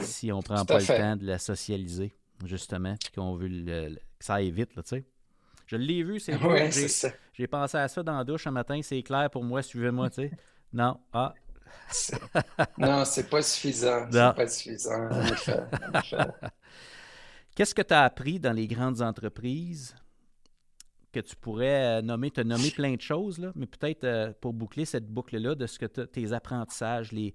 si 0.00 0.32
on 0.32 0.38
ne 0.38 0.42
prend 0.42 0.64
pas 0.64 0.78
le 0.78 0.86
temps 0.86 1.16
de 1.16 1.26
la 1.26 1.38
socialiser, 1.38 2.14
justement, 2.44 2.94
puis 2.98 3.12
qu'on 3.12 3.34
veut 3.34 3.48
que 3.48 3.98
ça 4.20 4.34
aille 4.34 4.50
vite, 4.50 4.74
là, 4.76 4.82
tu 4.82 4.90
sais. 4.90 5.04
Je 5.66 5.76
l'ai 5.76 6.02
vu, 6.02 6.20
c'est 6.20 6.36
ouais, 6.44 6.70
J'ai 7.32 7.46
pensé 7.46 7.76
à 7.78 7.88
ça 7.88 8.02
dans 8.02 8.16
la 8.16 8.24
douche 8.24 8.46
un 8.46 8.50
matin, 8.50 8.80
c'est 8.82 9.02
clair 9.02 9.28
pour 9.30 9.44
moi, 9.44 9.62
suivez-moi, 9.62 10.10
tu 10.10 10.22
sais. 10.22 10.30
Non, 10.72 10.98
ah, 11.12 11.34
non, 12.78 13.04
c'est 13.04 13.28
pas 13.28 13.42
suffisant. 13.42 14.06
C'est 14.10 14.34
pas 14.34 14.48
suffisant, 14.48 15.08
Qu'est-ce 17.54 17.74
que 17.74 17.82
tu 17.82 17.92
as 17.92 18.02
appris 18.04 18.40
dans 18.40 18.52
les 18.52 18.66
grandes 18.66 19.02
entreprises 19.02 19.94
que 21.12 21.20
tu 21.20 21.36
pourrais 21.36 21.98
euh, 21.98 22.02
nommer, 22.02 22.30
te 22.30 22.40
nommer 22.40 22.70
plein 22.70 22.94
de 22.94 23.00
choses, 23.00 23.38
là, 23.38 23.52
mais 23.54 23.66
peut-être 23.66 24.04
euh, 24.04 24.32
pour 24.40 24.52
boucler 24.52 24.84
cette 24.84 25.06
boucle-là 25.06 25.54
de 25.54 25.66
ce 25.66 25.78
que 25.78 25.86
tes 25.86 26.32
apprentissages, 26.32 27.12
les, 27.12 27.34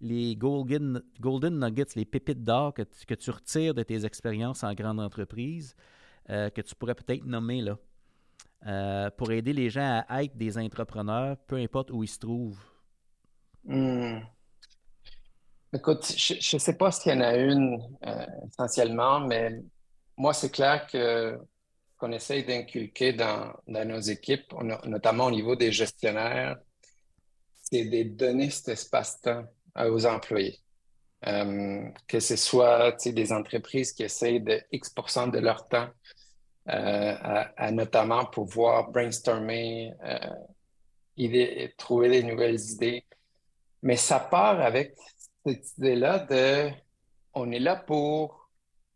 les 0.00 0.36
golden, 0.36 1.02
golden 1.20 1.58
nuggets, 1.58 1.96
les 1.96 2.04
pépites 2.04 2.44
d'or 2.44 2.72
que, 2.72 2.82
que, 3.06 3.14
tu 3.14 3.30
retires 3.30 3.74
de 3.74 3.82
tes 3.82 4.04
expériences 4.04 4.62
en 4.62 4.72
grande 4.72 5.00
entreprise, 5.00 5.74
euh, 6.30 6.48
que 6.50 6.60
tu 6.60 6.74
pourrais 6.74 6.94
peut-être 6.94 7.24
nommer 7.24 7.60
là, 7.60 9.10
pour 9.16 9.30
aider 9.30 9.52
les 9.52 9.70
gens 9.70 10.02
à 10.08 10.24
être 10.24 10.36
des 10.36 10.58
entrepreneurs, 10.58 11.36
peu 11.46 11.56
importe 11.56 11.90
où 11.90 12.02
ils 12.02 12.08
se 12.08 12.18
trouvent. 12.18 12.58
Hmm. 13.64 14.18
Écoute, 15.72 16.12
je 16.16 16.56
ne 16.56 16.58
sais 16.58 16.76
pas 16.76 16.90
s'il 16.90 17.12
y 17.12 17.14
en 17.14 17.20
a 17.20 17.36
une 17.36 17.78
essentiellement, 18.48 19.20
mais 19.20 19.62
moi, 20.16 20.32
c'est 20.32 20.50
clair 20.50 20.86
que 20.86 21.38
qu'on 21.98 22.12
essaye 22.12 22.44
d'inculquer 22.44 23.12
dans, 23.12 23.52
nos 23.66 24.00
équipes, 24.00 24.52
notamment 24.84 25.26
au 25.26 25.30
niveau 25.30 25.56
des 25.56 25.72
gestionnaires, 25.72 26.56
c'est 27.62 27.84
de 27.84 28.02
donner 28.04 28.50
cet 28.50 28.68
espace-temps 28.68 29.44
aux 29.76 30.06
employés. 30.06 30.60
que 31.22 32.20
ce 32.20 32.36
soit 32.36 32.96
des 33.04 33.32
entreprises 33.32 33.92
qui 33.92 34.04
essayent 34.04 34.40
de 34.40 34.60
X 34.72 34.94
de 34.94 35.38
leur 35.38 35.68
temps 35.68 35.88
à, 36.66 37.70
notamment 37.72 38.26
pouvoir 38.26 38.90
brainstormer, 38.90 39.92
trouver 41.76 42.08
des 42.08 42.22
nouvelles 42.22 42.60
idées. 42.60 43.04
Mais 43.82 43.96
ça 43.96 44.20
part 44.20 44.60
avec 44.60 44.94
cette 45.44 45.76
idée-là 45.78 46.20
de 46.20 46.70
on 47.34 47.50
est 47.52 47.60
là 47.60 47.76
pour 47.76 48.50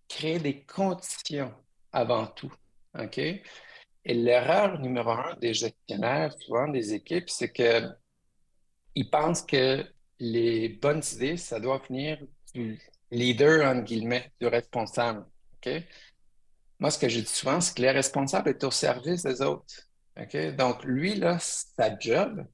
créer 0.08 0.38
des 0.38 0.62
conditions 0.64 1.52
avant 1.92 2.26
tout. 2.26 2.52
OK? 2.98 3.18
Et 3.18 4.14
l'erreur 4.14 4.80
numéro 4.80 5.10
un 5.10 5.36
des 5.36 5.54
gestionnaires, 5.54 6.32
souvent 6.40 6.68
des 6.68 6.94
équipes, 6.94 7.30
c'est 7.30 7.52
que 7.52 7.88
ils 8.94 9.08
pensent 9.08 9.42
que 9.42 9.86
les 10.18 10.68
bonnes 10.68 11.02
idées, 11.14 11.36
ça 11.36 11.58
doit 11.60 11.78
venir 11.88 12.18
du 12.54 12.78
leader, 13.10 13.66
en 13.66 13.80
guillemets, 13.80 14.32
du 14.40 14.46
responsable. 14.46 15.24
OK? 15.56 15.70
Moi, 16.78 16.90
ce 16.90 16.98
que 16.98 17.08
je 17.08 17.20
dis 17.20 17.26
souvent, 17.26 17.60
c'est 17.60 17.76
que 17.76 17.82
le 17.82 17.90
responsable 17.90 18.50
est 18.50 18.64
au 18.64 18.70
service 18.70 19.22
des 19.22 19.40
autres. 19.40 19.88
OK? 20.20 20.36
Donc, 20.56 20.84
lui, 20.84 21.14
là, 21.14 21.38
sa 21.38 21.96
job, 21.98 22.44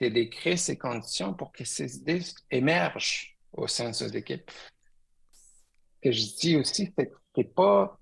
c'est 0.00 0.10
de 0.10 0.22
créer 0.24 0.56
ces 0.56 0.76
conditions 0.76 1.34
pour 1.34 1.52
que 1.52 1.64
ces 1.64 1.96
idées 1.96 2.22
émergent 2.50 3.36
au 3.52 3.66
sein 3.66 3.90
de 3.90 3.94
ses 3.94 4.16
équipes. 4.16 4.50
Ce 4.50 6.08
que 6.08 6.12
je 6.12 6.36
dis 6.36 6.56
aussi, 6.56 6.92
c'est 6.96 7.06
que 7.06 7.14
ce 7.34 7.40
n'est 7.40 7.48
pas 7.48 7.98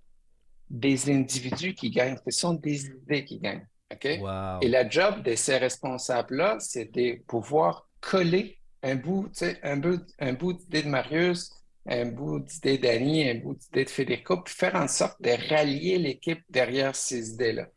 des 0.70 1.10
individus 1.10 1.74
qui 1.74 1.90
gagnent, 1.90 2.18
ce 2.24 2.30
sont 2.30 2.54
des 2.54 2.86
idées 2.86 3.24
qui 3.24 3.38
gagnent. 3.38 3.66
Et 4.02 4.68
la 4.68 4.88
job 4.88 5.22
de 5.22 5.34
ces 5.36 5.58
responsables-là, 5.58 6.56
c'est 6.58 6.92
de 6.92 7.22
pouvoir 7.26 7.88
coller 8.00 8.58
un 8.82 8.96
bout, 8.96 9.30
un 9.62 9.76
bout, 9.76 10.02
un 10.18 10.32
bout 10.32 10.52
d'idée 10.54 10.82
de 10.82 10.88
Marius, 10.88 11.52
un 11.88 12.06
bout 12.06 12.40
d'idée 12.40 12.78
d'Annie, 12.78 13.28
un 13.28 13.36
bout 13.36 13.54
d'idée 13.54 13.84
de 13.84 13.90
Federico, 13.90 14.38
puis 14.42 14.54
faire 14.54 14.74
en 14.74 14.88
sorte 14.88 15.20
de 15.22 15.30
rallier 15.48 15.98
l'équipe 15.98 16.42
derrière 16.50 16.96
ces 16.96 17.30
idées-là. 17.30 17.68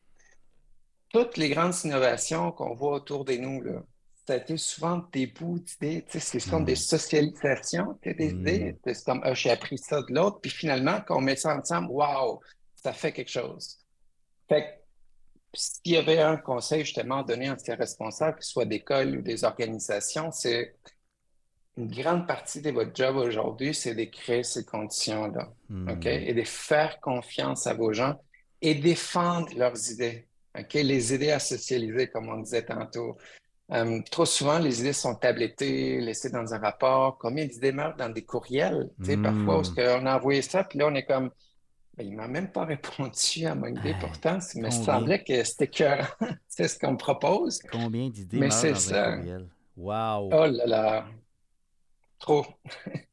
Toutes 1.09 1.37
les 1.37 1.49
grandes 1.49 1.73
innovations 1.83 2.51
qu'on 2.51 2.75
voit 2.75 2.93
autour 2.93 3.25
de 3.25 3.33
nous, 3.33 3.61
là, 3.61 3.83
ça 4.27 4.33
a 4.33 4.37
été 4.37 4.57
souvent 4.57 5.01
des 5.11 5.25
bouts 5.25 5.59
d'idées, 5.59 6.05
c'est 6.07 6.49
comme 6.49 6.65
des 6.65 6.73
hmm. 6.73 6.75
socialisations, 6.75 7.99
des 8.03 8.13
hmm. 8.13 8.39
idées. 8.39 8.75
C'est 8.85 9.03
comme, 9.03 9.21
ah, 9.23 9.33
j'ai 9.33 9.49
appris 9.49 9.77
ça 9.77 10.01
de 10.01 10.13
l'autre, 10.13 10.39
puis 10.41 10.51
finalement, 10.51 10.99
quand 11.07 11.17
on 11.17 11.21
met 11.21 11.35
ça 11.35 11.57
ensemble, 11.57 11.89
waouh, 11.89 12.39
ça 12.81 12.93
fait 12.93 13.11
quelque 13.11 13.31
chose. 13.31 13.77
Fait 14.47 14.79
s'il 15.53 15.93
y 15.93 15.97
avait 15.97 16.19
un 16.19 16.37
conseil 16.37 16.85
justement 16.85 17.23
donné 17.23 17.49
à 17.49 17.57
ces 17.57 17.73
responsables, 17.73 18.37
que 18.37 18.45
ce 18.45 18.51
soit 18.51 18.65
d'école 18.65 19.17
ou 19.17 19.21
des 19.21 19.43
organisations, 19.43 20.31
c'est 20.31 20.75
une 21.77 21.89
grande 21.89 22.27
partie 22.27 22.61
de 22.61 22.71
votre 22.71 22.91
job 22.93 23.15
aujourd'hui, 23.15 23.73
c'est 23.73 23.95
de 23.95 24.03
créer 24.03 24.43
ces 24.43 24.65
conditions-là, 24.65 25.49
OK? 25.71 26.05
Hmm. 26.05 26.07
Et 26.07 26.33
de 26.33 26.43
faire 26.43 26.99
confiance 26.99 27.67
à 27.67 27.73
vos 27.73 27.93
gens 27.93 28.15
et 28.61 28.75
défendre 28.75 29.47
leurs 29.55 29.91
idées, 29.91 30.27
OK? 30.57 30.73
Les 30.73 31.13
idées 31.13 31.31
à 31.31 31.39
socialiser, 31.39 32.09
comme 32.09 32.29
on 32.29 32.41
disait 32.41 32.65
tantôt. 32.65 33.17
Euh, 33.71 34.01
trop 34.11 34.25
souvent, 34.25 34.59
les 34.59 34.81
idées 34.81 34.93
sont 34.93 35.15
tablettées, 35.15 36.01
laissées 36.01 36.31
dans 36.31 36.53
un 36.53 36.57
rapport. 36.57 37.17
Combien 37.17 37.45
d'idées 37.45 37.71
meurent 37.71 37.95
dans 37.95 38.09
des 38.09 38.25
courriels? 38.25 38.89
Tu 38.99 39.11
sais, 39.11 39.17
Parfois, 39.17 39.59
où 39.59 39.63
on 39.77 40.05
a 40.05 40.17
envoyé 40.17 40.41
ça, 40.41 40.63
puis 40.63 40.79
là, 40.79 40.87
on 40.87 40.95
est 40.95 41.05
comme, 41.05 41.29
il 41.99 42.11
ne 42.11 42.17
m'a 42.17 42.27
même 42.27 42.51
pas 42.51 42.65
répondu 42.65 43.45
à 43.45 43.55
mon 43.55 43.67
idée. 43.67 43.95
Pourtant, 43.99 44.39
il 44.55 44.61
me 44.61 44.69
semblait 44.69 45.23
que 45.23 45.43
c'était 45.43 45.67
cœur. 45.67 46.17
c'est 46.47 46.67
ce 46.69 46.79
qu'on 46.79 46.93
me 46.93 46.97
propose. 46.97 47.59
Combien 47.71 48.09
d'idées 48.09 48.39
meurent 48.39 48.49
dans 48.49 48.75
ça. 48.75 49.17
Wow! 49.75 50.29
Oh 50.31 50.45
là 50.47 50.65
là! 50.65 51.05
Trop! 52.19 52.45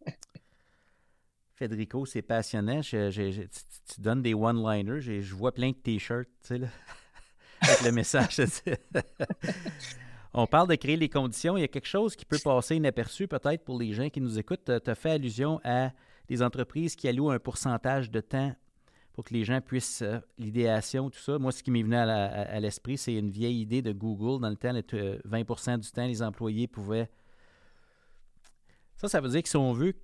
Federico, 1.55 2.05
c'est 2.05 2.23
passionnant. 2.23 2.81
tu, 2.83 2.99
donnes 3.99 4.23
des 4.23 4.35
one-liners. 4.35 5.01
Je 5.01 5.35
vois 5.35 5.53
plein 5.53 5.71
de 5.71 5.77
T-shirts, 5.77 6.29
tu 6.43 6.49
sais, 6.49 6.59
là, 6.59 6.67
avec 7.63 7.83
le 7.83 7.93
message. 7.93 8.43
On 10.35 10.47
parle 10.47 10.69
de 10.69 10.75
créer 10.75 10.97
les 10.97 11.09
conditions. 11.09 11.57
Il 11.57 11.63
y 11.63 11.65
a 11.65 11.69
quelque 11.69 11.89
chose 11.89 12.15
qui 12.15 12.27
peut 12.27 12.39
passer 12.43 12.77
inaperçu 12.77 13.27
peut-être 13.27 13.65
pour 13.65 13.79
les 13.79 13.95
gens 13.95 14.11
qui 14.11 14.21
nous 14.21 14.39
écoutent. 14.39 14.71
Tu 14.85 14.91
as 14.91 14.95
fait 14.95 15.13
allusion 15.13 15.61
à 15.65 15.93
des 16.29 16.43
entreprises 16.43 16.95
qui 16.95 17.09
allouent 17.09 17.31
un 17.31 17.39
pourcentage 17.39 18.11
de 18.11 18.21
temps 18.21 18.55
pour 19.17 19.25
que 19.25 19.33
les 19.33 19.45
gens 19.45 19.63
puissent, 19.63 20.03
euh, 20.03 20.21
l'idéation, 20.37 21.09
tout 21.09 21.19
ça. 21.19 21.39
Moi, 21.39 21.51
ce 21.51 21.63
qui 21.63 21.71
m'est 21.71 21.83
venu 21.83 21.97
à, 21.97 22.61
l'esprit, 22.61 22.99
c'est 22.99 23.15
une 23.15 23.31
vieille 23.31 23.63
idée 23.63 23.81
de 23.81 23.91
Google. 23.91 24.43
Dans 24.43 24.51
le 24.51 24.57
temps, 24.57 24.73
20% 24.73 25.71
euh, 25.71 25.77
du 25.79 25.91
temps, 25.91 26.07
les 26.07 26.23
employés 26.23 26.69
pouvaient... 26.69 27.11
Ça, 28.97 29.09
ça 29.09 29.23
veut 29.23 29.31
dire 29.31 29.43
que 29.43 29.49
si 29.49 29.57
on 29.57 29.73
veut, 29.73 29.95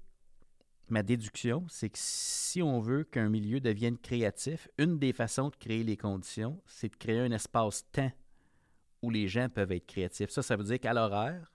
ma 0.89 1.03
déduction, 1.03 1.67
c'est 1.69 1.91
que 1.91 1.99
si 1.99 2.63
on 2.63 2.81
veut 2.81 3.05
qu'un 3.05 3.29
milieu 3.29 3.61
devienne 3.61 3.99
créatif, 3.99 4.69
une 4.79 4.99
des 4.99 5.13
façons 5.13 5.51
de 5.51 5.57
créer 5.57 5.85
les 5.85 5.99
conditions, 5.99 6.63
c'est 6.65 6.89
de 6.89 6.97
créer 6.97 7.21
un 7.21 7.33
espace-temps 7.33 8.13
où 9.03 9.11
les 9.11 9.29
gens 9.29 9.51
peuvent 9.51 9.73
être 9.73 9.87
créatifs. 9.87 10.31
Ça, 10.31 10.41
ça 10.43 10.57
veut 10.57 10.65
dire 10.65 10.81
qu'à 10.81 10.95
l'horaire, 10.95 11.53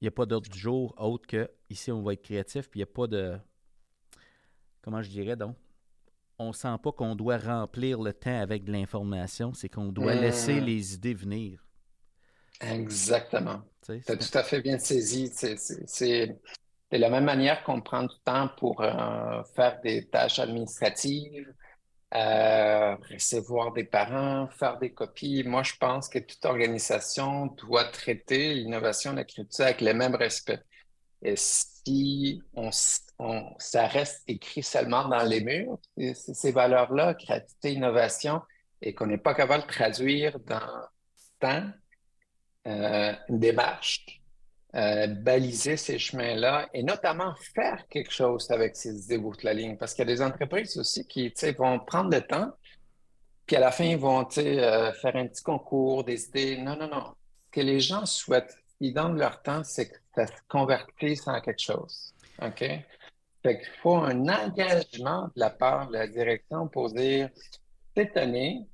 il 0.00 0.04
n'y 0.04 0.08
a 0.08 0.12
pas 0.12 0.26
d'ordre 0.26 0.50
du 0.50 0.58
jour 0.58 0.92
autre 0.98 1.28
que 1.28 1.48
ici, 1.70 1.92
on 1.92 2.02
va 2.02 2.14
être 2.14 2.22
créatif, 2.22 2.68
puis 2.68 2.80
il 2.80 2.82
n'y 2.84 2.90
a 2.90 2.92
pas 2.92 3.06
de. 3.06 3.38
Comment 4.86 5.02
je 5.02 5.10
dirais 5.10 5.34
donc? 5.34 5.56
On 6.38 6.48
ne 6.48 6.52
sent 6.52 6.76
pas 6.80 6.92
qu'on 6.92 7.16
doit 7.16 7.38
remplir 7.38 8.00
le 8.00 8.12
temps 8.12 8.40
avec 8.40 8.62
de 8.62 8.70
l'information, 8.70 9.52
c'est 9.52 9.68
qu'on 9.68 9.90
doit 9.90 10.14
hmm. 10.14 10.20
laisser 10.20 10.60
les 10.60 10.94
idées 10.94 11.12
venir. 11.12 11.66
Exactement. 12.60 13.62
Tu 13.84 14.00
as 14.06 14.16
tout 14.16 14.38
à 14.38 14.44
fait 14.44 14.60
bien 14.60 14.78
saisi. 14.78 15.32
C'est 15.34 16.28
de 16.28 16.96
la 16.98 17.10
même 17.10 17.24
manière 17.24 17.64
qu'on 17.64 17.80
prend 17.80 18.04
du 18.04 18.14
temps 18.24 18.48
pour 18.58 18.80
euh, 18.80 19.42
faire 19.56 19.80
des 19.80 20.06
tâches 20.06 20.38
administratives, 20.38 21.52
euh, 22.14 22.94
recevoir 23.10 23.72
des 23.72 23.82
parents, 23.82 24.46
faire 24.50 24.78
des 24.78 24.92
copies. 24.92 25.42
Moi, 25.42 25.64
je 25.64 25.72
pense 25.80 26.08
que 26.08 26.20
toute 26.20 26.44
organisation 26.44 27.46
doit 27.46 27.86
traiter 27.86 28.54
l'innovation 28.54 29.14
de 29.14 29.18
l'écriture 29.18 29.64
avec 29.64 29.80
le 29.80 29.94
même 29.94 30.14
respect. 30.14 30.62
Et 31.22 31.34
si 31.34 32.40
on, 32.54 32.70
ça 33.58 33.86
reste 33.86 34.22
écrit 34.26 34.62
seulement 34.62 35.08
dans 35.08 35.22
les 35.22 35.40
murs, 35.40 35.78
ces 36.14 36.52
valeurs-là, 36.52 37.14
créativité, 37.14 37.72
innovation, 37.72 38.42
et 38.82 38.94
qu'on 38.94 39.06
n'est 39.06 39.18
pas 39.18 39.34
capable 39.34 39.62
de 39.64 39.68
traduire 39.68 40.38
dans 40.40 40.60
temps, 41.40 41.64
euh, 42.66 43.12
une 43.28 43.38
démarche, 43.38 44.20
euh, 44.74 45.06
baliser 45.06 45.76
ces 45.76 45.98
chemins-là 45.98 46.68
et 46.74 46.82
notamment 46.82 47.34
faire 47.54 47.86
quelque 47.88 48.12
chose 48.12 48.50
avec 48.50 48.76
ces 48.76 49.04
idées 49.04 49.18
de 49.18 49.44
la 49.44 49.54
ligne. 49.54 49.76
Parce 49.76 49.94
qu'il 49.94 50.06
y 50.06 50.12
a 50.12 50.14
des 50.14 50.22
entreprises 50.22 50.76
aussi 50.76 51.06
qui 51.06 51.32
vont 51.56 51.78
prendre 51.78 52.10
le 52.10 52.20
temps, 52.20 52.52
puis 53.46 53.56
à 53.56 53.60
la 53.60 53.70
fin, 53.70 53.84
ils 53.84 53.96
vont 53.96 54.26
euh, 54.38 54.92
faire 54.92 55.16
un 55.16 55.26
petit 55.28 55.42
concours, 55.42 56.02
des 56.02 56.26
idées. 56.26 56.58
Non, 56.58 56.76
non, 56.76 56.88
non. 56.88 57.14
Ce 57.46 57.50
que 57.52 57.60
les 57.60 57.78
gens 57.78 58.04
souhaitent, 58.04 58.56
ils 58.80 58.92
donnent 58.92 59.18
leur 59.18 59.40
temps, 59.40 59.62
c'est 59.62 59.88
que 59.88 59.96
ça 60.14 60.26
se 60.26 60.32
convertisse 60.48 61.26
en 61.28 61.40
quelque 61.40 61.62
chose. 61.62 62.12
OK? 62.42 62.64
Fait 63.46 63.60
qu'il 63.60 63.68
faut 63.80 63.94
un 63.94 64.26
engagement 64.28 65.26
de 65.26 65.40
la 65.40 65.50
part 65.50 65.86
de 65.86 65.92
la 65.92 66.08
direction 66.08 66.66
pour 66.66 66.92
dire 66.92 67.30
cette 67.96 68.16
année, 68.16 68.66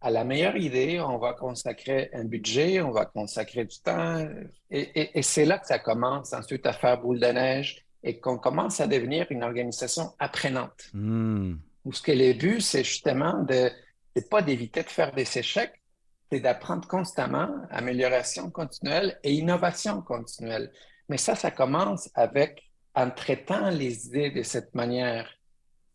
à 0.00 0.12
la 0.12 0.22
meilleure 0.22 0.56
idée, 0.56 1.00
on 1.00 1.18
va 1.18 1.32
consacrer 1.32 2.10
un 2.12 2.22
budget, 2.22 2.80
on 2.80 2.92
va 2.92 3.06
consacrer 3.06 3.64
du 3.64 3.80
temps. 3.80 4.24
Et, 4.70 5.22
c'est 5.22 5.44
là 5.44 5.58
que 5.58 5.66
ça 5.66 5.80
commence 5.80 6.32
ensuite 6.32 6.66
à 6.66 6.72
faire 6.72 7.00
boule 7.00 7.18
de 7.18 7.26
neige 7.26 7.84
et 8.04 8.20
qu'on 8.20 8.38
commence 8.38 8.80
à 8.80 8.86
devenir 8.86 9.26
une 9.30 9.42
organisation 9.42 10.12
apprenante. 10.20 10.88
Hmm. 10.92 11.56
Où 11.84 11.92
ce 11.92 12.00
que 12.00 12.12
le 12.12 12.32
but, 12.34 12.60
c'est 12.60 12.84
justement 12.84 13.42
de, 13.42 13.72
c'est 14.14 14.30
pas 14.30 14.40
d'éviter 14.40 14.84
de 14.84 14.88
faire 14.88 15.12
des 15.16 15.36
échecs, 15.36 15.82
c'est 16.30 16.38
d'apprendre 16.38 16.86
constamment, 16.86 17.48
amélioration 17.70 18.52
continuelle 18.52 19.18
et 19.24 19.32
innovation 19.32 20.00
continuelle. 20.00 20.70
Mais 21.08 21.18
ça, 21.18 21.34
ça 21.34 21.50
commence 21.50 22.08
avec 22.14 22.65
en 22.96 23.10
traitant 23.10 23.70
les 23.70 24.06
idées 24.06 24.30
de 24.30 24.42
cette 24.42 24.74
manière. 24.74 25.30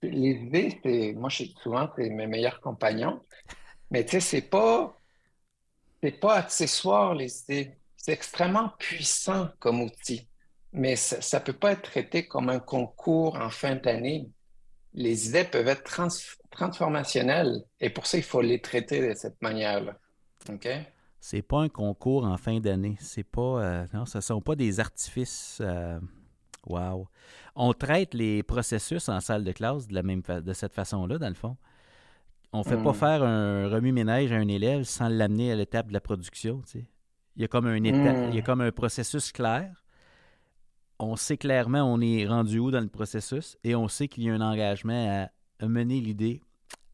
Les 0.04 0.32
idées, 0.32 0.80
c'est, 0.84 1.14
moi, 1.14 1.30
je 1.30 1.46
souvent, 1.62 1.90
c'est 1.98 2.10
mes 2.10 2.28
meilleurs 2.28 2.62
compagnons. 2.62 3.22
Mais 3.90 4.06
tu 4.06 4.12
sais, 4.12 4.20
c'est 4.20 4.50
pas, 4.50 4.96
c'est 6.02 6.20
pas 6.20 6.36
accessoire, 6.36 7.14
les 7.16 7.42
idées. 7.42 7.76
C'est 7.98 8.14
extrêmement 8.14 8.70
puissant 8.80 9.50
comme 9.60 9.82
outil. 9.82 10.28
Mais 10.74 10.96
ça 10.96 11.40
ne 11.40 11.44
peut 11.44 11.54
pas 11.54 11.74
être 11.74 11.82
traité 11.82 12.28
comme 12.28 12.50
un 12.50 12.60
concours 12.60 13.36
en 13.36 13.50
fin 13.50 13.76
d'année. 13.76 14.30
Les 14.94 15.28
idées 15.28 15.44
peuvent 15.44 15.68
être 15.68 15.84
transformationnelles 16.52 17.64
et 17.80 17.90
pour 17.90 18.06
ça, 18.06 18.18
il 18.18 18.24
faut 18.24 18.42
les 18.42 18.62
traiter 18.62 19.08
de 19.08 19.14
cette 19.14 19.42
manière-là. 19.42 19.98
OK? 20.50 20.68
C'est 21.20 21.42
pas 21.42 21.60
un 21.60 21.70
concours 21.70 22.26
en 22.26 22.38
fin 22.38 22.60
d'année. 22.60 22.98
C'est 23.00 23.24
pas. 23.24 23.64
Euh, 23.64 23.86
non, 23.94 24.06
ce 24.06 24.18
ne 24.18 24.22
sont 24.22 24.42
pas 24.42 24.56
des 24.56 24.80
artifices. 24.80 25.60
Euh, 25.62 26.00
wow. 26.66 27.08
On 27.56 27.74
traite 27.74 28.14
les 28.14 28.44
processus 28.44 29.10
en 29.10 29.20
salle 29.20 29.44
de 29.44 29.52
classe 29.52 29.88
de, 29.88 29.94
la 29.94 30.04
même 30.04 30.22
de 30.22 30.54
cette 30.54 30.74
façon-là, 30.74 31.18
dans 31.18 31.30
le 31.30 31.36
fond. 31.36 31.58
On 32.54 32.60
ne 32.60 32.64
fait 32.64 32.82
pas 32.82 32.92
mm. 32.92 32.96
faire 32.96 33.24
un 33.24 33.70
remue-ménage 33.70 34.32
à 34.32 34.36
un 34.36 34.48
élève 34.48 34.84
sans 34.84 35.08
l'amener 35.08 35.52
à 35.52 35.56
l'étape 35.56 35.88
de 35.88 35.94
la 35.94 36.02
production. 36.02 36.62
Il, 36.76 37.42
y 37.42 37.46
a 37.46 37.48
comme 37.48 37.66
un 37.68 37.78
il 37.78 37.86
y 37.86 37.90
a 37.90 38.42
mm. 38.42 38.44
comme 38.44 38.62
un 38.62 38.72
processus 38.72 39.32
clair. 39.32 39.84
on 41.00 41.16
sait 41.16 41.38
clairement 41.38 41.82
on 41.82 42.02
est 42.02 42.28
rendu 42.28 42.60
où 42.60 42.70
dans 42.70 42.82
le 42.82 42.90
processus 42.90 43.58
et 43.64 43.74
on 43.74 43.88
sait 43.88 44.08
qu'il 44.08 44.24
y 44.24 44.30
a 44.30 44.34
un 44.34 44.42
engagement 44.42 45.30
à, 45.62 45.68
mener 45.68 46.02
l'idée 46.02 46.42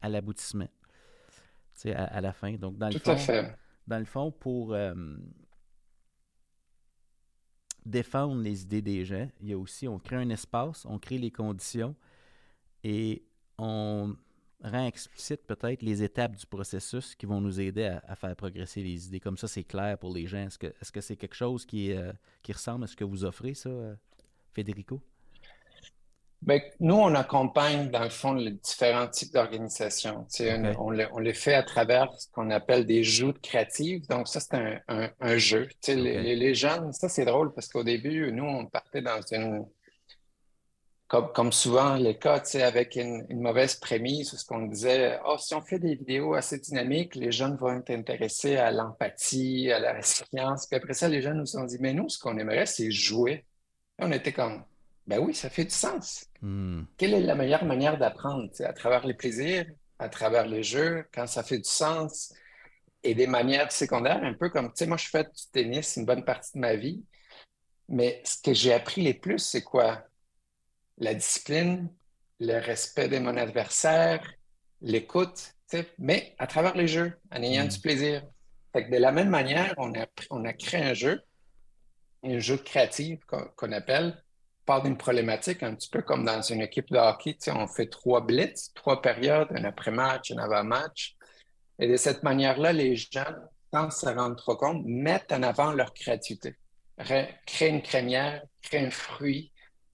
à 0.00 0.08
l'aboutissement, 0.08 0.68
à, 1.86 2.04
à 2.04 2.20
la 2.20 2.32
fin. 2.32 2.52
Donc, 2.52 2.78
dans 2.78 2.88
le 2.88 3.00
Tout 3.00 3.10
à 3.10 3.16
fait. 3.16 3.56
Dans 3.88 3.98
le 3.98 4.04
fond, 4.04 4.30
pour 4.30 4.74
euh, 4.74 4.94
défendre 7.84 8.40
les 8.42 8.62
idées 8.62 8.82
des 8.82 9.04
gens, 9.04 9.28
il 9.40 9.48
y 9.48 9.52
a 9.52 9.58
aussi, 9.58 9.88
on 9.88 9.98
crée 9.98 10.16
un 10.16 10.30
espace, 10.30 10.84
on 10.86 10.98
crée 10.98 11.18
les 11.18 11.30
conditions 11.30 11.94
et 12.84 13.24
on 13.58 14.16
rend 14.62 14.86
explicite 14.86 15.46
peut-être 15.46 15.82
les 15.82 16.02
étapes 16.02 16.36
du 16.36 16.46
processus 16.46 17.14
qui 17.14 17.26
vont 17.26 17.40
nous 17.40 17.60
aider 17.60 17.84
à, 17.84 18.16
faire 18.16 18.34
progresser 18.34 18.82
les 18.82 19.06
idées. 19.06 19.20
Comme 19.20 19.36
ça, 19.36 19.48
c'est 19.48 19.64
clair 19.64 19.98
pour 19.98 20.12
les 20.12 20.26
gens. 20.26 20.38
Est-ce 20.38 20.58
que 20.58 20.72
c'est 20.80 20.96
-ce 20.96 21.00
c'est 21.00 21.16
quelque 21.16 21.36
chose 21.36 21.64
qui, 21.64 21.92
euh, 21.92 22.12
qui 22.42 22.52
ressemble 22.52 22.84
à 22.84 22.86
ce 22.86 22.96
que 22.96 23.04
vous 23.04 23.24
offrez, 23.24 23.54
ça, 23.54 23.68
euh, 23.68 23.94
Federico? 24.52 25.00
Bien, 26.40 26.60
nous, 26.78 26.94
on 26.94 27.14
accompagne, 27.14 27.90
dans 27.90 28.04
le 28.04 28.10
fond, 28.10 28.32
les 28.32 28.52
différents 28.52 29.08
types 29.08 29.32
d'organisations. 29.32 30.26
On, 30.78 30.96
on, 31.12 31.18
les 31.18 31.34
fait 31.34 31.54
à 31.54 31.64
travers 31.64 32.08
ce 32.16 32.28
qu'on 32.30 32.50
appelle 32.50 32.86
des 32.86 33.02
joutes 33.02 33.40
créatives. 33.40 34.06
Donc, 34.08 34.28
ça, 34.28 34.38
c'est 34.38 34.54
un, 34.54 35.10
un, 35.20 35.36
jeu. 35.36 35.68
Les, 35.88 36.36
les, 36.36 36.54
jeunes, 36.54 36.92
ça, 36.92 37.08
c'est 37.08 37.24
drôle 37.24 37.52
parce 37.52 37.68
qu'au 37.68 37.82
début, 37.82 38.30
nous, 38.30 38.44
on 38.44 38.66
partait 38.66 39.02
dans 39.02 39.20
une 39.32 39.66
comme, 41.08 41.52
souvent 41.52 41.96
le 41.96 42.12
cas, 42.12 42.42
avec 42.62 42.96
une, 42.96 43.26
mauvaise 43.30 43.76
prémisse, 43.76 44.36
ce 44.36 44.44
qu'on 44.44 44.66
disait, 44.66 45.18
oh, 45.26 45.36
si 45.38 45.54
on 45.54 45.62
fait 45.62 45.78
des 45.78 45.94
vidéos 45.94 46.34
assez 46.34 46.58
dynamiques, 46.58 47.14
les 47.14 47.32
jeunes 47.32 47.56
vont 47.56 47.78
être 47.78 47.90
intéressés 47.90 48.56
à 48.56 48.70
l'empathie, 48.70 49.72
à 49.72 49.78
la 49.78 49.92
résilience. 49.94 50.66
Puis 50.66 50.76
après 50.76 50.92
ça, 50.92 51.08
les 51.08 51.22
jeunes 51.22 51.38
nous 51.38 51.56
ont 51.56 51.64
dit, 51.64 51.78
mais 51.80 51.94
nous, 51.94 52.10
ce 52.10 52.18
qu'on 52.18 52.36
aimerait, 52.36 52.66
c'est 52.66 52.90
jouer. 52.90 53.46
Et 53.98 54.04
on 54.04 54.12
était 54.12 54.32
comme, 54.32 54.62
ben 55.08 55.18
oui, 55.18 55.34
ça 55.34 55.50
fait 55.50 55.64
du 55.64 55.74
sens. 55.74 56.26
Hmm. 56.40 56.82
Quelle 56.96 57.14
est 57.14 57.20
la 57.20 57.34
meilleure 57.34 57.64
manière 57.64 57.98
d'apprendre? 57.98 58.48
À 58.60 58.72
travers 58.72 59.06
les 59.06 59.14
plaisirs, 59.14 59.66
à 59.98 60.08
travers 60.08 60.46
les 60.46 60.62
jeux, 60.62 61.04
quand 61.12 61.26
ça 61.26 61.42
fait 61.42 61.58
du 61.58 61.68
sens, 61.68 62.32
et 63.02 63.14
des 63.14 63.26
manières 63.26 63.72
secondaires, 63.72 64.22
un 64.22 64.34
peu 64.34 64.50
comme, 64.50 64.68
tu 64.68 64.76
sais, 64.76 64.86
moi, 64.86 64.96
je 64.96 65.08
fais 65.08 65.24
du 65.24 65.50
tennis 65.52 65.96
une 65.96 66.04
bonne 66.04 66.24
partie 66.24 66.52
de 66.54 66.60
ma 66.60 66.76
vie, 66.76 67.02
mais 67.88 68.22
ce 68.24 68.40
que 68.40 68.52
j'ai 68.52 68.72
appris 68.72 69.02
les 69.02 69.14
plus, 69.14 69.38
c'est 69.38 69.62
quoi? 69.62 70.04
la 71.00 71.14
discipline, 71.14 71.88
le 72.40 72.58
respect 72.58 73.08
de 73.08 73.18
mon 73.18 73.36
adversaire, 73.36 74.32
l'écoute, 74.80 75.54
mais 75.98 76.34
à 76.38 76.46
travers 76.46 76.76
les 76.76 76.88
jeux, 76.88 77.12
en 77.32 77.42
ayant 77.42 77.64
mm. 77.64 77.68
du 77.68 77.80
plaisir. 77.80 78.22
de 78.74 78.96
la 78.96 79.12
même 79.12 79.28
manière, 79.28 79.74
on 79.78 79.92
a, 79.94 80.06
on 80.30 80.44
a 80.44 80.52
créé 80.52 80.82
un 80.82 80.94
jeu, 80.94 81.22
un 82.24 82.38
jeu 82.38 82.56
créatif 82.56 83.20
qu'on 83.56 83.72
appelle, 83.72 84.22
part 84.68 84.82
d'une 84.82 84.98
problématique, 84.98 85.62
un 85.62 85.74
petit 85.74 85.88
peu 85.88 86.02
comme 86.02 86.26
dans 86.26 86.42
une 86.42 86.60
équipe 86.60 86.90
de 86.90 86.98
hockey, 86.98 87.38
on 87.48 87.66
fait 87.66 87.86
trois 87.86 88.20
blitz, 88.20 88.70
trois 88.74 89.00
périodes, 89.00 89.48
un 89.50 89.64
après-match, 89.64 90.30
un 90.30 90.36
avant-match. 90.38 91.16
Et 91.78 91.88
de 91.88 91.96
cette 91.96 92.22
manière-là, 92.22 92.74
les 92.74 92.94
gens, 92.94 93.34
sans 93.72 93.90
se 93.90 94.06
rendre 94.06 94.36
trop 94.36 94.56
compte, 94.56 94.82
mettent 94.84 95.32
en 95.32 95.42
avant 95.42 95.72
leur 95.72 95.94
créativité. 95.94 96.54
Créer 96.98 97.70
une 97.70 97.80
crémière, 97.80 98.42
créer 98.60 98.84
un 98.84 98.90
fruit, 98.90 99.50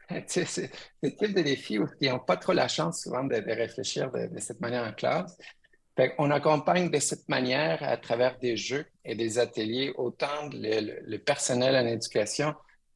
c'est 0.26 0.70
le 1.02 1.14
type 1.14 1.34
de 1.34 1.42
défi 1.42 1.78
où 1.78 1.86
ils 2.00 2.10
n'ont 2.10 2.18
pas 2.18 2.36
trop 2.36 2.52
la 2.52 2.66
chance 2.66 3.02
souvent 3.02 3.22
de, 3.22 3.36
réfléchir 3.36 4.10
de, 4.10 4.40
cette 4.40 4.60
manière 4.60 4.82
en 4.82 4.92
classe. 4.92 5.38
on 6.18 6.32
accompagne 6.32 6.90
de 6.90 6.98
cette 6.98 7.28
manière 7.28 7.80
à 7.82 7.96
travers 7.96 8.38
des 8.40 8.56
jeux 8.56 8.86
et 9.04 9.14
des 9.14 9.38
ateliers 9.38 9.92
autant 9.96 10.48
le, 10.52 11.16
personnel 11.18 11.76
en 11.76 11.86
éducation 11.86 12.54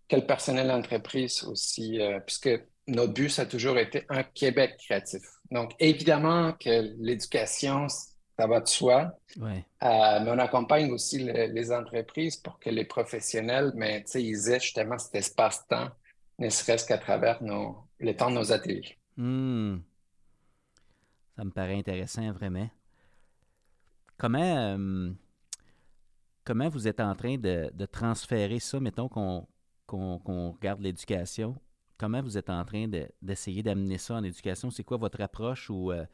que 0.09 0.16
le 0.16 0.26
personnel 0.26 0.68
d'entreprise 0.68 1.44
aussi, 1.44 2.00
euh, 2.00 2.20
puisque 2.20 2.50
notre 2.86 3.12
but, 3.12 3.28
ça 3.28 3.42
a 3.42 3.46
toujours 3.46 3.78
été 3.78 4.04
un 4.09 4.22
Québec 4.22 4.76
créatif. 4.78 5.22
Donc, 5.50 5.72
évidemment 5.78 6.52
que 6.52 6.94
l'éducation, 6.98 7.86
ça 7.88 8.46
va 8.46 8.61
de 8.61 8.68
soi, 8.68 9.12
euh, 9.40 9.61
mais 9.80 10.30
on 10.30 10.38
accompagne 10.38 10.90
aussi 10.92 11.18
les 11.18 11.72
entreprises 11.72 12.36
pour 12.36 12.59
que 12.59 12.70
les 12.70 12.84
professionnels, 12.84 13.72
mais, 13.74 14.04
ils 14.14 14.48
aient 14.50 14.61
justement 14.61 14.98
cet 14.98 15.14
espace-temps 15.16 15.90
ne 16.38 16.48
serait-ce 16.48 16.86
qu'à 16.86 16.98
travers 16.98 17.42
nos, 17.42 17.76
le 17.98 18.14
temps 18.14 18.30
de 18.30 18.36
nos 18.36 18.52
ateliers. 18.52 18.96
Hmm. 19.16 19.78
Ça 21.36 21.44
me 21.44 21.50
paraît 21.50 21.76
intéressant, 21.76 22.32
vraiment. 22.32 22.68
Comment, 24.16 24.76
euh, 24.76 25.12
comment 26.44 26.68
vous 26.68 26.88
êtes 26.88 27.00
en 27.00 27.14
train 27.14 27.36
de, 27.36 27.86
transférer 27.86 28.59
ça, 28.59 28.80
mettons 28.80 29.09
qu'on 29.09 29.46
regarde 29.97 30.80
l'éducation, 30.80 31.57
comment 31.99 32.22
vous 32.22 32.39
êtes 32.39 32.49
en 32.49 32.64
train 32.64 32.86
d'essayer 33.20 33.62
d'amener 33.62 33.99
ça 33.99 34.14
en 34.14 34.22
éducation? 34.22 34.70
C'est 34.70 34.84
quoi 34.84 34.97
votre 34.97 35.20
approche 35.20 35.68
ou, 35.68 35.93
euh, 35.93 36.05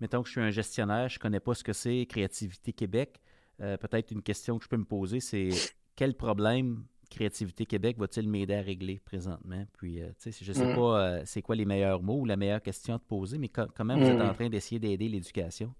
mettons 0.00 0.22
que 0.22 0.28
je 0.28 0.32
suis 0.32 0.40
un 0.40 0.50
gestionnaire, 0.50 1.08
je 1.08 1.18
ne 1.18 1.20
connais 1.20 1.40
pas 1.40 1.54
ce 1.54 1.62
que 1.62 1.72
c'est 1.72 2.06
Créativité 2.06 2.72
Québec. 2.72 3.20
Euh, 3.60 3.76
peut-être 3.76 4.10
une 4.10 4.22
question 4.22 4.58
que 4.58 4.64
je 4.64 4.68
peux 4.68 4.76
me 4.76 4.84
poser, 4.84 5.20
c'est 5.20 5.50
quel 5.94 6.14
problème 6.14 6.84
Créativité 7.10 7.64
Québec 7.64 7.96
va-t-il 7.98 8.28
m'aider 8.28 8.54
à 8.54 8.60
régler 8.60 9.00
présentement? 9.04 9.64
Puis, 9.74 10.02
euh, 10.02 10.10
je 10.24 10.48
ne 10.48 10.54
sais 10.54 10.72
mm. 10.72 10.76
pas 10.76 11.24
c'est 11.24 11.42
quoi 11.42 11.56
les 11.56 11.64
meilleurs 11.64 12.02
mots 12.02 12.20
ou 12.20 12.24
la 12.24 12.36
meilleure 12.36 12.62
question 12.62 12.94
à 12.94 12.98
te 12.98 13.04
poser, 13.04 13.38
mais 13.38 13.48
comment 13.48 13.96
vous 13.96 14.04
êtes 14.04 14.20
en 14.20 14.30
mm. 14.30 14.34
train 14.34 14.48
d'essayer 14.48 14.78
d'aider 14.78 15.08
l'éducation? 15.08 15.74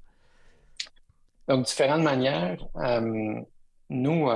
Donc, 1.47 1.67
différentes 1.67 2.03
manières. 2.03 2.67
Nous, 3.91 4.29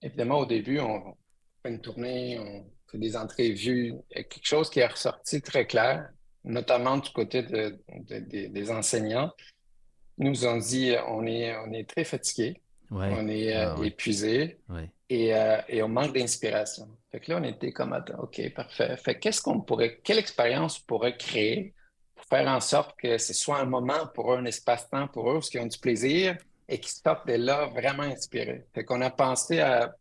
évidemment, 0.00 0.38
au 0.38 0.46
début, 0.46 0.78
on 0.78 1.16
une 1.64 1.80
tournée, 1.80 2.38
on 2.38 2.64
fait 2.90 2.98
des 2.98 3.16
entrevues, 3.16 3.94
quelque 4.10 4.44
chose 4.44 4.70
qui 4.70 4.80
est 4.80 4.86
ressorti 4.86 5.40
très 5.40 5.66
clair, 5.66 6.08
notamment 6.44 6.98
du 6.98 7.10
côté 7.10 7.42
des 7.42 8.70
enseignants. 8.70 9.30
Ils 10.18 10.28
nous 10.28 10.46
ont 10.46 10.58
dit 10.58 10.94
on 11.08 11.26
est, 11.26 11.56
on 11.56 11.72
est 11.72 11.88
très 11.88 12.04
fatigué, 12.04 12.60
on 12.90 13.28
est 13.28 13.54
ah 13.54 13.76
épuisé. 13.82 14.58
Euh, 15.12 15.60
et, 15.68 15.82
on 15.82 15.88
manque 15.88 16.14
d'inspiration. 16.14 16.88
Fait 17.10 17.20
que 17.20 17.30
là, 17.30 17.38
on 17.40 17.44
était 17.44 17.72
comme, 17.72 17.96
OK, 18.18 18.54
parfait. 18.54 18.96
Fait 18.96 19.18
qu'est-ce 19.18 19.42
qu'on 19.42 19.60
pourrait, 19.60 20.00
quelle 20.02 20.18
expérience 20.18 20.80
on 20.80 20.86
pourrait 20.86 21.16
créer 21.16 21.74
pour 22.14 22.24
faire 22.24 22.48
en 22.48 22.60
sorte 22.60 22.98
que 22.98 23.18
ce 23.18 23.34
soit 23.34 23.58
un 23.58 23.66
moment 23.66 24.06
pour 24.14 24.32
eux, 24.32 24.38
un 24.38 24.44
espace-temps 24.46 25.08
pour 25.08 25.30
eux, 25.30 25.36
où 25.36 25.40
ils 25.52 25.60
ont 25.60 25.66
du 25.66 25.78
plaisir 25.78 26.36
et 26.68 26.78
qui 26.78 26.90
sortent 26.90 27.26
de 27.26 27.34
là 27.34 27.66
vraiment 27.66 28.04
inspirés? 28.04 28.64
Fait 28.74 28.84
qu'on 28.84 29.02
a 29.02 29.10
pensé 29.10 29.60
à 29.60 29.94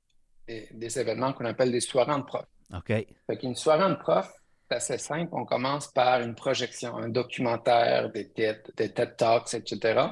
des, 0.48 1.00
événements 1.00 1.34
qu'on 1.34 1.46
appelle 1.46 1.72
des 1.72 1.82
soirées 1.82 2.18
de 2.18 2.26
prof. 2.26 2.46
OK. 2.74 2.88
Fait 2.88 3.38
qu'une 3.38 3.56
soirée 3.56 3.90
de 3.90 4.00
prof, 4.00 4.32
c'est 4.70 4.76
assez 4.76 4.98
simple. 4.98 5.30
On 5.34 5.46
commence 5.46 5.88
par 5.88 6.22
une 6.22 6.36
projection, 6.36 6.96
un 6.98 7.10
documentaire, 7.10 8.12
des 8.12 8.30
TED, 8.30 8.72
des 8.76 8.92
TED 8.92 9.16
Talks, 9.18 9.54
etc 9.54 10.10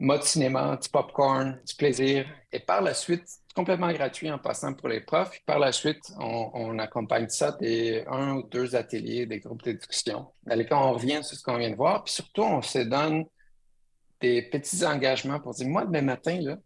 mode 0.00 0.22
cinéma, 0.22 0.78
du 0.82 0.88
popcorn, 0.88 1.60
du 1.66 1.74
plaisir. 1.74 2.26
Et 2.50 2.58
par 2.58 2.80
la 2.80 2.94
suite, 2.94 3.22
complètement 3.54 3.92
gratuit 3.92 4.30
en 4.30 4.38
passant 4.38 4.72
pour 4.72 4.88
les 4.88 5.00
profs. 5.00 5.38
par 5.44 5.58
la 5.58 5.72
suite, 5.72 6.00
on, 6.18 6.78
accompagne 6.78 7.28
ça 7.28 7.52
des 7.52 8.04
un 8.08 8.36
ou 8.36 8.42
deux 8.44 8.74
ateliers, 8.74 9.26
des 9.26 9.40
groupes 9.40 9.62
de 9.62 9.72
discussion. 9.72 10.26
Quand 10.48 10.90
on 10.90 10.94
revient 10.94 11.22
sur 11.22 11.36
ce 11.36 11.42
qu'on 11.42 11.58
vient 11.58 11.70
de 11.70 11.76
voir, 11.76 12.02
puis 12.02 12.14
surtout, 12.14 12.42
on 12.42 12.62
se 12.62 12.78
donne 12.78 13.24
des 14.20 14.42
petits 14.42 14.84
engagements 14.84 15.38
pour 15.38 15.52
dire, 15.52 15.68
moi, 15.68 15.84
demain 15.84 16.02
matin, 16.02 16.38
là, 16.40 16.56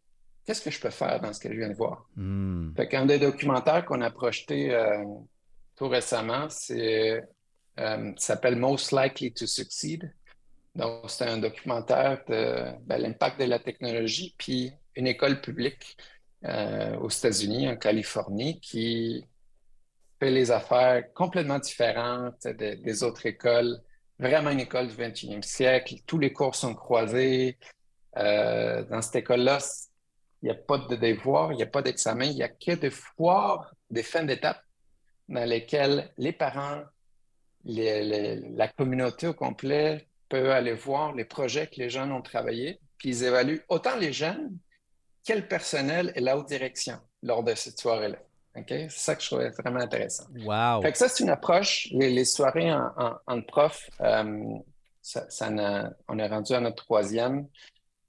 qu'est-ce 0.45 0.63
que 0.63 0.71
je 0.71 0.81
peux 0.81 0.91
faire 0.91 1.21
dans 1.21 1.33
ce 1.33 1.41
que 1.41 1.53
je 1.53 1.59
viens 1.59 1.69
de 1.69 1.75
voir? 1.75 2.07
Hmm. 2.17 2.75
Fait 2.77 2.89
qu'un 2.89 3.07
des 3.07 3.19
documentaires 3.19 3.85
qu'on 3.85 4.01
a 4.01 4.11
projeté 4.11 4.75
euh, 4.75 5.05
tout 5.77 5.89
récemment, 5.89 6.49
c'est 6.49 7.23
euh, 7.81 8.13
s'appelle 8.17 8.57
Most 8.57 8.93
Likely 8.93 9.33
to 9.33 9.47
Succeed. 9.47 10.13
Donc, 10.75 11.09
c'est 11.11 11.27
un 11.27 11.39
documentaire 11.39 12.23
de 12.29 12.73
ben, 12.83 12.99
l'impact 12.99 13.41
de 13.41 13.45
la 13.45 13.59
technologie, 13.59 14.35
puis 14.37 14.73
une 14.97 15.07
école 15.07 15.41
publique 15.41 15.97
euh, 16.45 16.97
aux 16.99 17.09
États-Unis, 17.09 17.69
en 17.69 17.77
Californie, 17.77 18.61
qui 18.61 19.25
fait 20.21 20.31
les 20.31 20.51
affaires 20.51 21.13
complètement 21.15 21.59
différentes 21.59 22.47
des 22.47 23.03
autres 23.03 23.27
écoles. 23.27 23.81
Vraiment 24.19 24.51
une 24.51 24.61
école 24.61 24.89
du 24.89 24.95
21e 24.95 25.43
siècle. 25.43 25.97
Tous 26.07 26.19
les 26.19 26.33
cours 26.33 26.55
sont 26.55 26.75
croisés. 26.75 27.59
Dans 28.15 29.01
cette 29.03 29.17
école-là, 29.17 29.59
il 30.45 30.49
n'y 30.49 30.51
a 30.51 30.57
pas 30.57 30.77
de 30.77 30.95
devoir, 30.95 31.53
il 31.53 31.57
n'y 31.57 31.63
a 31.63 31.67
pas 31.67 31.81
d'examen, 31.81 32.27
il 32.27 32.35
n'y 32.35 32.43
a 32.43 32.51
que 32.51 32.73
des 32.73 32.91
foires, 32.91 33.75
des 33.89 34.03
fins 34.03 34.25
d'étape 34.25 34.61
dans 35.27 35.49
lesquelles 35.49 36.13
les 36.19 36.33
parents, 36.33 36.83
la 37.65 38.69
communauté 38.69 39.27
au 39.27 39.33
complet 39.33 40.07
peut 40.29 40.53
aller 40.53 40.75
voir 40.75 41.15
les 41.15 41.25
projets 41.25 41.67
que 41.67 41.77
les 41.77 41.89
jeunes 41.89 42.13
ont 42.13 42.21
travaillés, 42.21 42.79
puis 42.99 43.09
ils 43.09 43.25
évaluent 43.25 43.65
autant 43.71 43.97
les 43.97 44.13
jeunes 44.13 44.59
quel 45.25 45.49
personnel 45.49 46.13
est 46.15 46.21
la 46.21 46.37
haute 46.37 46.49
direction 46.49 46.99
lors 47.23 47.43
de 47.43 47.55
cette 47.55 47.81
soirée-là. 47.81 48.19
C'est 48.69 48.91
ça 48.91 49.15
que 49.15 49.23
je 49.23 49.29
trouvais 49.29 49.49
vraiment 49.49 49.81
intéressant. 49.81 50.27
Wow. 50.45 50.83
Fait 50.83 50.93
que 50.93 50.99
ça, 50.99 51.09
c'est 51.09 51.25
une 51.25 51.31
approche. 51.31 51.89
Les, 51.93 52.25
soirées 52.27 52.71
en, 52.71 53.41
prof, 53.49 53.89
euh, 54.03 54.59
ça, 55.01 55.27
on 56.07 56.19
est 56.19 56.29
rendu 56.29 56.53
à 56.53 56.61
notre 56.61 56.85
troisième. 56.85 57.49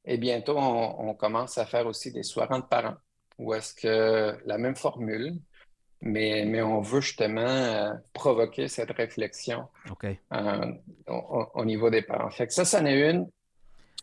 Et 0.06 0.18
bientôt, 0.18 0.58
on, 0.58 1.14
commence 1.16 1.58
à 1.58 1.66
faire 1.66 1.88
aussi 1.88 2.12
des 2.12 2.24
soirées 2.24 2.60
de 2.60 2.66
parents, 2.66 2.98
où 3.40 3.54
est-ce 3.54 3.74
que 3.74 4.38
la 4.46 4.58
même 4.58 4.76
formule, 4.76 5.34
mais, 6.02 6.46
mais 6.46 6.62
on 6.62 6.82
veut 6.82 7.02
justement 7.02 8.00
provoquer 8.14 8.68
cette 8.68 8.92
réflexion 8.92 9.68
au, 11.08 11.66
niveau 11.66 11.90
des 11.90 12.04
parents. 12.04 12.30
Fait 12.30 12.46
que 12.46 12.54
ça, 12.54 12.66
c'en 12.66 12.86
est 12.86 13.10
une. 13.10 13.28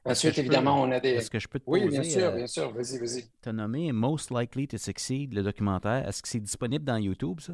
Ensuite, 0.05 0.37
évidemment, 0.39 0.83
on 0.83 0.91
a 0.91 0.99
des. 0.99 1.11
Est-ce 1.11 1.31
que 1.31 1.39
je 1.39 1.47
peux 1.47 1.61
te 1.61 1.65
Oui, 1.69 1.85
poser, 1.85 2.01
bien 2.01 2.03
sûr, 2.03 2.33
bien 2.33 2.47
sûr. 2.49 2.73
Vas-y, 2.73 2.99
vas-y. 2.99 3.23
Tu 3.41 3.49
as 3.49 3.53
nommé 3.53 3.93
Most 3.93 4.33
Likely 4.33 4.67
to 4.67 4.79
Succeed, 4.79 5.33
le 5.33 5.43
documentaire. 5.43 6.09
Est-ce 6.09 6.23
que 6.23 6.29
c'est 6.29 6.41
disponible 6.41 6.85
dans 6.85 6.97
YouTube, 6.97 7.39
ça? 7.41 7.53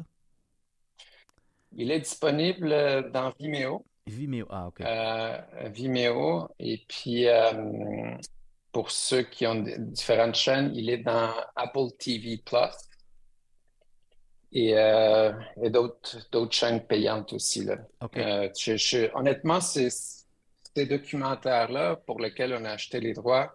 Il 1.73 1.91
est 1.91 1.99
disponible 1.99 2.71
euh, 2.71 3.07
dans 3.11 3.31
Vimeo. 3.39 3.85
Vimeo, 4.07 4.47
ah, 4.49 4.67
OK. 4.67 4.81
Euh, 4.81 5.39
Vimeo. 5.71 6.49
Et 6.57 6.83
puis, 6.87 7.27
euh, 7.27 8.15
pour 8.79 8.91
ceux 8.91 9.23
qui 9.23 9.45
ont 9.45 9.61
différentes 9.77 10.35
chaînes, 10.35 10.71
il 10.73 10.89
est 10.89 10.99
dans 10.99 11.33
Apple 11.53 11.91
TV 11.97 12.37
Plus. 12.37 12.57
Et, 14.53 14.73
d'autres 15.69 16.53
chaînes 16.53 16.87
payantes 16.87 17.33
aussi. 17.33 17.65
Là. 17.65 17.75
honnêtement, 19.15 19.59
c'est 19.59 19.89
ces 19.89 20.85
documentaires-là 20.85 21.97
pour 22.07 22.21
lesquels 22.21 22.53
on 22.53 22.63
a 22.63 22.71
acheté 22.71 23.01
les 23.01 23.11
droits, 23.11 23.53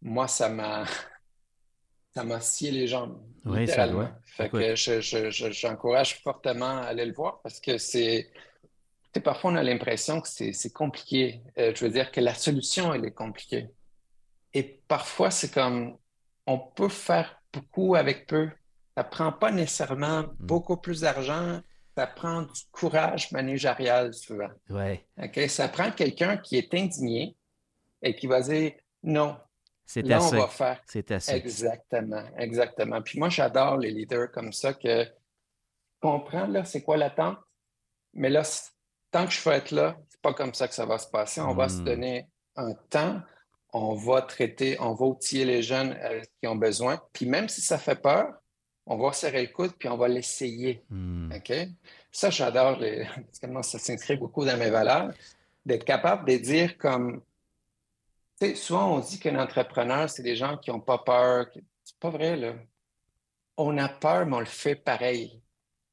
moi, 0.00 0.28
ça 0.28 0.48
m'a 0.48 0.84
ça 2.14 2.22
m'a 2.22 2.40
scié 2.40 2.70
les 2.70 2.86
jambes. 2.86 3.20
Oui, 3.44 3.66
ça 3.66 3.88
doit. 3.88 4.12
Fait 4.26 4.48
que 4.48 4.76
j'encourage 4.76 6.20
fortement 6.22 6.78
à 6.78 6.82
aller 6.82 7.06
le 7.06 7.14
voir 7.14 7.40
parce 7.42 7.58
que 7.58 7.78
c'est. 7.78 8.30
Parfois, 9.24 9.50
on 9.50 9.56
a 9.56 9.64
l'impression 9.64 10.20
que 10.20 10.28
c'est 10.28 10.72
compliqué. 10.72 11.40
Euh, 11.58 11.72
je 11.74 11.84
veux 11.84 11.90
dire 11.90 12.12
que 12.12 12.20
la 12.20 12.34
solution, 12.34 12.94
elle 12.94 13.04
est 13.06 13.10
compliquée. 13.10 13.68
Et 14.54 14.82
parfois, 14.88 15.30
c'est 15.30 15.52
comme 15.52 15.96
on 16.46 16.58
peut 16.58 16.88
faire 16.88 17.40
beaucoup 17.52 17.94
avec 17.94 18.26
peu. 18.26 18.50
Ça 18.96 19.04
prend 19.04 19.32
pas 19.32 19.50
nécessairement 19.50 20.22
mm. 20.22 20.36
beaucoup 20.38 20.76
plus 20.76 21.00
d'argent. 21.00 21.60
Ça 21.96 22.06
prend 22.06 22.42
du 22.42 22.60
courage 22.70 23.32
managérial 23.32 24.14
souvent. 24.14 24.50
Ouais. 24.70 25.06
Ça 25.48 25.68
prend 25.68 25.90
quelqu'un 25.90 26.38
qui 26.38 26.56
est 26.56 26.72
indigné 26.74 27.36
et 28.02 28.14
qui 28.14 28.26
va 28.26 28.40
dire 28.40 28.72
non, 29.02 29.36
c'est 29.84 30.10
assez. 30.10 30.36
on 30.36 30.40
va 30.40 30.48
faire. 30.48 30.80
C'est 30.86 31.10
assez. 31.10 31.32
Exactement, 31.32 32.24
exactement. 32.38 33.02
Puis 33.02 33.18
moi, 33.18 33.28
j'adore 33.28 33.76
les 33.76 33.90
leaders 33.90 34.30
comme 34.32 34.52
ça 34.52 34.72
que 34.72 35.06
comprendre 36.00 36.52
là, 36.52 36.64
c'est 36.64 36.82
quoi 36.82 36.96
l'attente, 36.96 37.38
mais 38.14 38.30
là, 38.30 38.42
tant 39.10 39.26
que 39.26 39.32
je 39.32 39.48
vais 39.48 39.56
être 39.56 39.70
là, 39.70 39.96
c'est 40.08 40.20
pas 40.20 40.34
comme 40.34 40.54
ça 40.54 40.68
que 40.68 40.74
ça 40.74 40.86
va 40.86 40.98
se 40.98 41.08
passer. 41.08 41.40
On 41.40 41.54
va 41.54 41.68
se 41.68 41.80
hmm. 41.80 41.84
donner 41.84 42.28
un 42.56 42.74
temps, 42.90 43.20
on 43.72 43.94
va 43.94 44.22
traiter, 44.22 44.76
on 44.80 44.94
va 44.94 45.06
outiller 45.06 45.44
les 45.44 45.62
jeunes 45.62 45.96
euh, 46.02 46.20
qui 46.40 46.46
ont 46.46 46.56
besoin. 46.56 47.00
Puis 47.12 47.26
même 47.26 47.48
si 47.48 47.60
ça 47.60 47.78
fait 47.78 48.00
peur, 48.00 48.34
on 48.86 48.96
va 48.96 49.12
serrer 49.12 49.42
le 49.42 49.52
coude 49.52 49.72
puis 49.78 49.88
on 49.88 49.96
va 49.96 50.08
l'essayer. 50.08 50.84
Hmm. 50.90 51.32
OK? 51.34 51.52
Ça, 52.10 52.30
j'adore. 52.30 52.78
Les... 52.78 53.06
ça 53.62 53.78
s'inscrit 53.78 54.16
beaucoup 54.16 54.44
dans 54.44 54.56
mes 54.58 54.70
valeurs. 54.70 55.12
D'être 55.64 55.84
capable 55.84 56.28
de 56.28 56.36
dire 56.36 56.76
comme 56.76 57.22
souvent, 58.54 58.96
on 58.96 58.98
dit 59.00 59.18
qu'un 59.18 59.38
entrepreneur, 59.38 60.08
c'est 60.10 60.22
des 60.22 60.36
gens 60.36 60.56
qui 60.56 60.70
n'ont 60.70 60.80
pas 60.80 60.98
peur. 60.98 61.46
C'est 61.84 61.98
pas 61.98 62.10
vrai, 62.10 62.36
là. 62.36 62.54
On 63.56 63.76
a 63.78 63.88
peur, 63.88 64.26
mais 64.26 64.36
on 64.36 64.40
le 64.40 64.46
fait 64.46 64.74
pareil. 64.74 65.40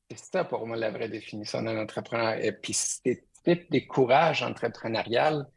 C'est 0.10 0.32
ça 0.34 0.44
pour 0.44 0.66
moi 0.66 0.76
la 0.76 0.90
vraie 0.90 1.10
définition 1.10 1.62
d'un 1.62 1.80
entrepreneur. 1.80 2.34
Et 2.44 2.52
puis, 2.52 2.74
c'est 2.74 3.26
type 3.44 3.72
de 3.72 3.80
courage 3.80 4.44
entrepreneurial. 4.44 5.48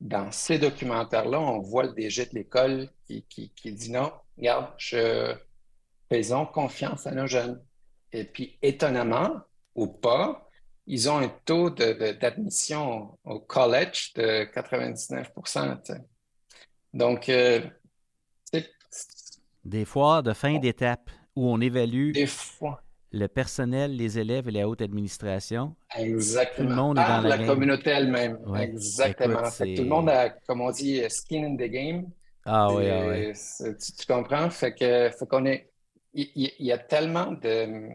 Dans 0.00 0.30
ces 0.30 0.58
documentaires-là, 0.58 1.40
on 1.40 1.60
voit 1.60 1.84
le 1.84 1.92
DG 1.92 2.26
de 2.26 2.34
l'école 2.34 2.88
qui, 3.06 3.24
qui, 3.24 3.72
dit 3.72 3.90
non, 3.90 4.12
regarde, 4.36 4.72
je, 4.76 5.34
faisons 6.08 6.46
confiance 6.46 7.06
à 7.06 7.12
nos 7.12 7.26
jeunes. 7.26 7.62
Et 8.12 8.24
puis, 8.24 8.58
étonnamment 8.62 9.40
ou 9.74 9.86
pas, 9.86 10.48
ils 10.86 11.08
ont 11.10 11.18
un 11.18 11.28
taux 11.44 11.70
d'admission 11.70 13.18
au 13.24 13.40
college 13.40 14.12
de 14.14 14.44
99% 14.54 16.04
donc, 16.96 17.28
euh, 17.28 17.60
des 19.64 19.84
fois, 19.84 20.22
de 20.22 20.32
fin 20.32 20.58
d'étape 20.58 21.10
où 21.34 21.50
on 21.50 21.60
évalue 21.60 22.12
le 23.12 23.28
personnel, 23.28 23.96
les 23.96 24.18
élèves 24.18 24.48
et 24.48 24.50
la 24.52 24.68
haute 24.68 24.82
administration. 24.82 25.74
Exactement. 25.96 26.66
Tout 26.66 26.70
le 26.70 26.74
monde 26.74 26.98
est 26.98 27.06
dans 27.06 27.20
la, 27.20 27.46
communauté 27.46 27.90
elle-même. 27.90 28.38
Exactement. 28.58 29.42
tout 29.42 29.64
le 29.64 29.84
monde 29.84 30.08
a, 30.08 30.30
comme 30.30 30.60
on 30.60 30.70
dit, 30.70 31.02
skin 31.08 31.44
in 31.44 31.56
the 31.56 31.70
game. 31.70 32.10
Ah 32.44 32.72
oui, 32.72 32.88
ah 32.88 33.06
oui. 33.08 33.32
Tu, 33.98 34.06
comprends? 34.06 34.50
Fait 34.50 34.74
que, 34.74 35.24
qu'on 35.24 35.46
est. 35.46 35.70
Il, 36.14 36.50
y, 36.58 36.72
a 36.72 36.78
tellement 36.78 37.32
de, 37.32 37.90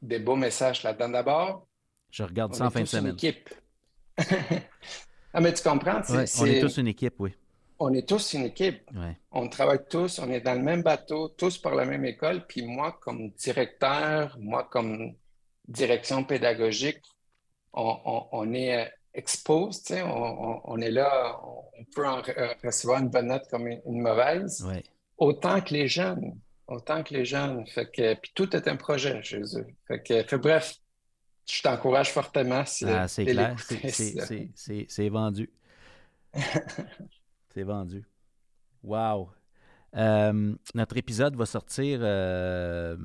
de 0.00 0.18
beaux 0.18 0.36
messages 0.36 0.82
là-dedans. 0.82 1.10
D'abord, 1.10 1.66
je 2.10 2.22
regarde 2.22 2.54
ça 2.54 2.66
en 2.66 2.70
fin 2.70 2.80
de 2.80 2.86
semaine. 2.86 3.08
Une 3.08 3.14
équipe. 3.14 3.50
ah, 5.34 5.40
mais 5.40 5.52
tu 5.52 5.62
comprends? 5.62 6.00
on 6.08 6.46
est 6.46 6.60
tous 6.60 6.78
une 6.78 6.88
équipe, 6.88 7.14
oui 7.18 7.34
on 7.78 7.92
est 7.92 8.08
tous 8.08 8.34
une 8.34 8.44
équipe. 8.44 8.90
On 9.30 9.48
travaille 9.48 9.84
tous, 9.88 10.18
on 10.18 10.30
est 10.30 10.40
dans 10.40 10.54
le 10.54 10.62
même 10.62 10.82
bateau, 10.82 11.28
tous 11.28 11.58
par 11.58 11.74
la 11.74 11.84
même 11.84 12.04
école. 12.04 12.46
Puis 12.46 12.64
moi, 12.64 12.98
comme 13.00 13.30
directeur, 13.30 14.36
moi, 14.40 14.66
comme 14.70 15.14
direction 15.68 16.24
pédagogique, 16.24 17.02
on, 17.72 18.54
est 18.54 18.86
euh, 18.86 18.88
exposé, 19.12 20.02
on, 20.02 20.62
on, 20.64 20.78
est 20.78 20.90
là, 20.90 21.38
on 21.44 21.84
peut 21.94 22.06
en 22.06 22.22
recevoir 22.64 23.02
une 23.02 23.10
bonne 23.10 23.26
note 23.26 23.46
comme 23.50 23.66
une, 23.66 24.00
mauvaise. 24.00 24.66
Autant 25.18 25.60
que 25.60 25.74
les 25.74 25.88
jeunes. 25.88 26.38
Autant 26.66 27.02
que 27.02 27.12
les 27.12 27.26
jeunes. 27.26 27.66
Fait 27.66 27.90
que, 27.90 28.14
puis 28.14 28.32
tout 28.34 28.56
est 28.56 28.66
un 28.66 28.76
projet 28.76 29.22
chez 29.22 29.42
eux. 29.56 29.66
Fait 29.86 30.02
que, 30.02 30.36
bref, 30.36 30.76
je 31.46 31.62
t'encourage 31.62 32.10
fortement. 32.10 32.64
Ah, 32.86 33.06
c'est 33.08 33.26
clair, 33.26 33.56
c'est 34.86 35.08
vendu. 35.10 35.50
C'est 37.56 37.62
vendu. 37.62 38.04
Wow. 38.82 39.30
Euh, 39.96 40.54
notre 40.74 40.98
épisode 40.98 41.36
va 41.36 41.46
sortir 41.46 42.00
euh, 42.02 42.98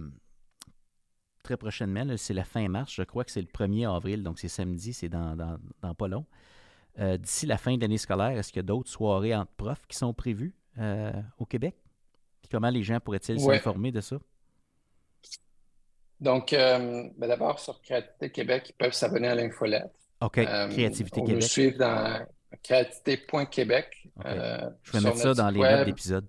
très 1.42 1.56
prochainement. 1.56 2.06
C'est 2.18 2.34
la 2.34 2.44
fin 2.44 2.68
mars. 2.68 2.92
Je 2.94 3.04
crois 3.04 3.24
que 3.24 3.32
c'est 3.32 3.40
le 3.40 3.48
1er 3.48 3.90
avril, 3.90 4.24
donc 4.24 4.40
c'est 4.40 4.50
samedi, 4.50 4.92
c'est 4.92 5.08
dans, 5.08 5.38
dans, 5.38 5.96
pas 5.96 6.10
long. 6.10 6.26
Euh, 7.00 7.16
d'ici 7.16 7.46
la 7.46 7.58
fin 7.58 7.78
de 7.78 7.82
l'année 7.82 7.98
scolaire, 7.98 8.38
est-ce 8.38 8.52
qu'il 8.52 8.58
y 8.58 8.60
a 8.60 8.68
d'autres 8.68 8.90
soirées 8.90 9.34
entre 9.34 9.54
profs 9.54 9.88
qui 9.88 9.96
sont 9.96 10.14
prévues 10.14 10.54
au 11.38 11.46
Québec? 11.46 11.78
comment 12.52 12.70
les 12.70 12.84
gens 12.84 13.00
pourraient-ils 13.00 13.40
s'informer 13.40 13.94
de 13.94 14.02
ça? 14.02 14.18
Donc, 16.20 16.52
ben 16.52 17.14
d'abord, 17.20 17.58
sur 17.58 17.82
Créativité 17.82 18.30
Québec, 18.34 18.70
ils 18.72 18.74
peuvent 18.74 18.92
s'abonner 18.92 19.30
à 19.30 19.36
l'infolette. 19.36 19.94
OK, 20.20 20.44
Créativité 20.44 21.22
Québec. 21.22 21.36
Nous 21.36 21.42
suivre 21.48 21.78
dans 21.78 22.28
créativité.québec. 22.64 24.10
Euh, 24.26 24.70
Je 24.84 24.92
vais 24.94 25.02
mettre 25.02 25.18
ça 25.18 25.34
dans 25.34 25.50
les 25.50 25.60
notes 25.60 25.86
d'épisode. 25.86 26.26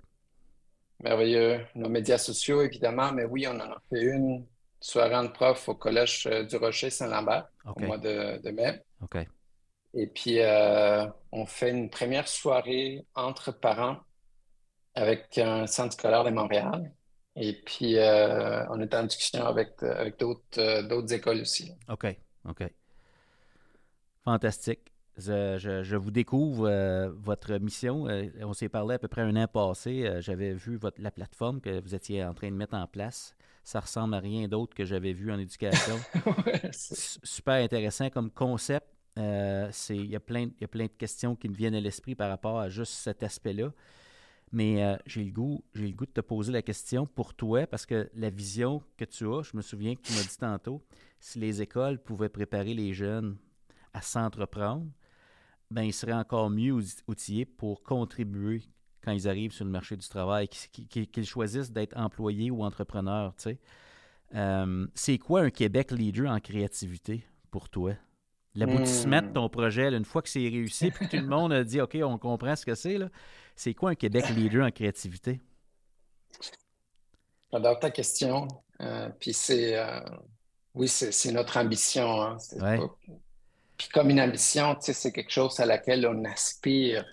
Merveilleux. 1.01 1.61
Nos 1.75 1.89
médias 1.89 2.19
sociaux, 2.19 2.63
évidemment, 2.63 3.13
mais 3.13 3.25
oui, 3.25 3.47
on 3.47 3.57
en 3.57 3.73
a 3.73 3.83
fait 3.91 4.03
une 4.03 4.47
soirée 4.81 5.27
de 5.27 5.33
prof 5.33 5.69
au 5.69 5.75
Collège 5.75 6.27
euh, 6.31 6.45
du 6.45 6.57
Rocher 6.57 6.91
Saint-Lambert 6.91 7.49
au 7.77 7.81
mois 7.81 7.99
de, 7.99 8.51
mai. 8.51 8.83
OK. 9.03 9.19
Et 9.95 10.07
puis, 10.07 10.41
euh, 10.41 11.07
on 11.33 11.45
fait 11.45 11.71
une 11.71 11.91
première 11.91 12.29
soirée 12.29 13.05
entre 13.15 13.53
parents 13.53 13.99
avec 14.95 15.39
un 15.39 15.67
centre 15.67 15.95
scolaire 15.95 16.25
de 16.25 16.31
Montréal. 16.31 16.93
Et 17.35 17.55
puis, 17.55 17.97
on 17.97 18.81
est 18.81 18.95
en 18.95 19.05
discussion 19.05 19.47
avec, 19.47 19.83
avec 19.83 20.19
d'autres 20.19 21.13
écoles 21.13 21.41
aussi. 21.41 21.73
OK, 21.89 22.07
OK. 22.47 22.63
Fantastique. 24.25 24.92
Je, 25.19 25.97
vous 25.97 26.11
découvre 26.11 26.67
euh, 26.69 27.11
votre 27.11 27.53
mission. 27.59 28.09
Euh, 28.09 28.29
on 28.43 28.55
s'est 28.55 28.71
parlé 28.71 28.95
à 28.95 28.99
peu 28.99 29.09
près 29.09 29.23
un 29.23 29.37
an 29.37 29.47
passé. 29.47 30.07
Euh, 30.07 30.21
j'avais 30.21 30.55
vu 30.55 30.77
votre, 30.77 31.01
la 31.03 31.11
plateforme 31.11 31.61
que 31.61 31.81
vous 31.81 31.95
étiez 31.95 32.25
en 32.25 32.33
train 32.33 32.51
de 32.51 32.57
mettre 32.57 32.75
en 32.75 32.87
place. 32.87 33.35
Ça 33.63 33.81
ressemble 33.81 34.15
à 34.15 34.21
rien 34.21 34.49
d'autre 34.49 34.75
que 34.75 34.85
j'avais 34.85 35.13
vu 35.13 35.31
en 35.31 35.39
éducation. 35.39 35.97
Super 36.73 37.63
intéressant 37.63 38.09
comme 38.11 38.31
concept. 38.31 38.87
Il 39.17 40.07
y, 40.07 40.17
a 40.17 40.21
plein, 40.21 40.49
y 40.61 40.65
a 40.65 40.69
plein 40.69 40.87
de 40.87 40.93
questions 40.97 41.37
qui 41.37 41.49
me 41.49 41.55
viennent 41.55 41.75
à 41.75 41.81
l'esprit 41.81 42.15
par 42.15 42.31
rapport 42.31 42.59
à 42.59 42.71
juste 42.71 42.95
cet 42.95 43.23
aspect-là. 43.23 43.71
Mais 44.51 44.99
j'ai 45.07 45.23
le 45.23 45.31
goût, 45.31 45.63
j'ai 45.75 45.87
le 45.87 45.95
goût 45.95 46.07
de 46.07 46.11
te 46.11 46.21
poser 46.23 46.51
la 46.51 46.63
question 46.63 47.07
pour 47.07 47.35
toi, 47.35 47.67
parce 47.67 47.87
que 47.87 48.11
la 48.15 48.31
vision 48.31 48.83
que 48.97 49.05
tu 49.05 49.27
as, 49.27 49.43
je 49.43 49.57
me 49.57 49.63
souviens 49.63 49.95
que 49.95 50.01
tu 50.01 50.13
m'as 50.15 50.23
dit 50.23 50.37
tantôt, 50.39 50.83
si 51.21 51.39
les 51.39 51.63
écoles 51.63 51.99
pouvaient 52.03 52.31
préparer 52.31 52.75
les 52.75 52.95
jeunes 52.95 53.37
à 53.93 54.01
s'entreprendre, 54.01 54.87
ben, 55.73 55.83
ils 55.83 55.93
seraient 55.93 56.13
encore 56.13 56.51
mieux 56.51 56.73
outillés 57.09 57.45
pour 57.45 57.83
contribuer 57.83 58.63
quand 59.03 59.13
ils 59.13 59.29
arrivent 59.29 59.53
sur 59.53 59.65
le 59.65 59.71
marché 59.71 59.97
du 59.97 60.09
travail, 60.09 60.49
qu'ils 60.49 61.27
choisissent 61.27 61.73
d'être 61.73 61.97
employés 61.97 62.51
ou 62.51 62.63
entrepreneurs. 62.63 63.35
Euh, 64.35 64.87
c'est 64.95 65.19
quoi 65.19 65.43
un 65.43 65.51
Québec 65.51 65.91
leader 65.91 66.31
en 66.31 66.39
créativité 66.39 67.27
pour 67.51 67.69
toi? 67.69 67.95
L'aboutissement 68.55 69.23
de 69.23 69.29
ton 69.29 69.49
projet, 69.49 69.89
une 69.93 70.05
fois 70.05 70.23
que 70.23 70.29
c'est 70.29 70.49
réussi, 70.49 70.91
puis 70.91 71.09
tout 71.09 71.17
le 71.17 71.27
monde 71.27 71.53
a 71.53 71.65
dit 71.65 71.81
OK, 71.81 71.99
on 72.03 72.19
comprend 72.19 72.55
ce 72.55 72.65
que 72.65 72.75
c'est, 72.75 72.99
c'est 73.57 73.75
quoi 73.75 73.91
un 73.91 73.95
Québec 73.95 74.29
leader 74.31 74.65
en 74.65 74.71
créativité? 74.71 75.41
J'adore 77.53 77.79
ta 77.81 77.91
question. 77.91 78.47
Euh, 78.81 79.09
puis 79.21 79.33
c'est. 79.33 79.77
Euh, 79.77 80.01
Oui, 80.75 80.89
c'est 80.89 81.33
notre 81.33 81.59
ambition. 81.59 82.23
Hein. 82.23 82.37
Puis 83.83 83.91
comme 83.91 84.11
une 84.11 84.21
ambition, 84.21 84.77
c'est 84.81 85.11
quelque 85.11 85.33
chose 85.33 85.59
à 85.59 85.67
laquelle 85.67 86.07
on 86.07 86.25
aspire. 86.25 87.05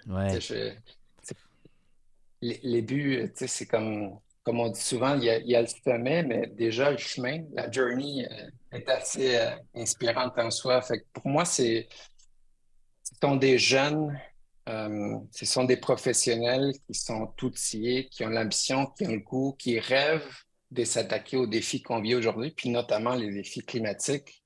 Les, 2.41 2.81
buts, 2.83 3.33
c'est 3.33 3.65
comme, 3.65 4.19
comme 4.43 4.59
on 4.59 4.69
dit 4.69 4.79
souvent, 4.79 5.15
il 5.15 5.23
y, 5.23 5.55
a, 5.55 5.61
le 5.61 5.67
sommet, 5.67 6.21
mais 6.21 6.45
déjà 6.45 6.91
le 6.91 6.97
chemin, 6.97 7.41
la 7.53 7.71
journey 7.71 8.27
euh, 8.29 8.77
est 8.77 8.87
assez 8.87 9.35
euh, 9.35 9.49
inspirante 9.73 10.37
en 10.37 10.51
soi. 10.51 10.79
Fait 10.83 11.03
pour 11.11 11.27
moi, 11.27 11.43
c'est 11.43 11.87
ce 13.01 13.15
sont 13.19 13.35
des 13.35 13.57
jeunes, 13.57 14.15
euh, 14.69 15.17
ce 15.31 15.47
sont 15.47 15.63
des 15.63 15.77
professionnels 15.77 16.71
qui 16.85 16.93
sont 16.93 17.33
outillés, 17.41 18.09
qui 18.09 18.23
ont 18.25 18.29
l'ambition, 18.29 18.85
qui 18.95 19.07
ont 19.07 19.11
le 19.11 19.19
goût, 19.21 19.55
qui 19.57 19.79
rêvent 19.79 20.37
de 20.69 20.83
s'attaquer 20.83 21.35
aux 21.35 21.47
défis 21.47 21.81
qu'on 21.81 21.99
vit 21.99 22.13
aujourd'hui, 22.13 22.51
puis 22.51 22.69
notamment 22.69 23.15
les 23.15 23.33
défis 23.33 23.65
climatiques, 23.65 24.38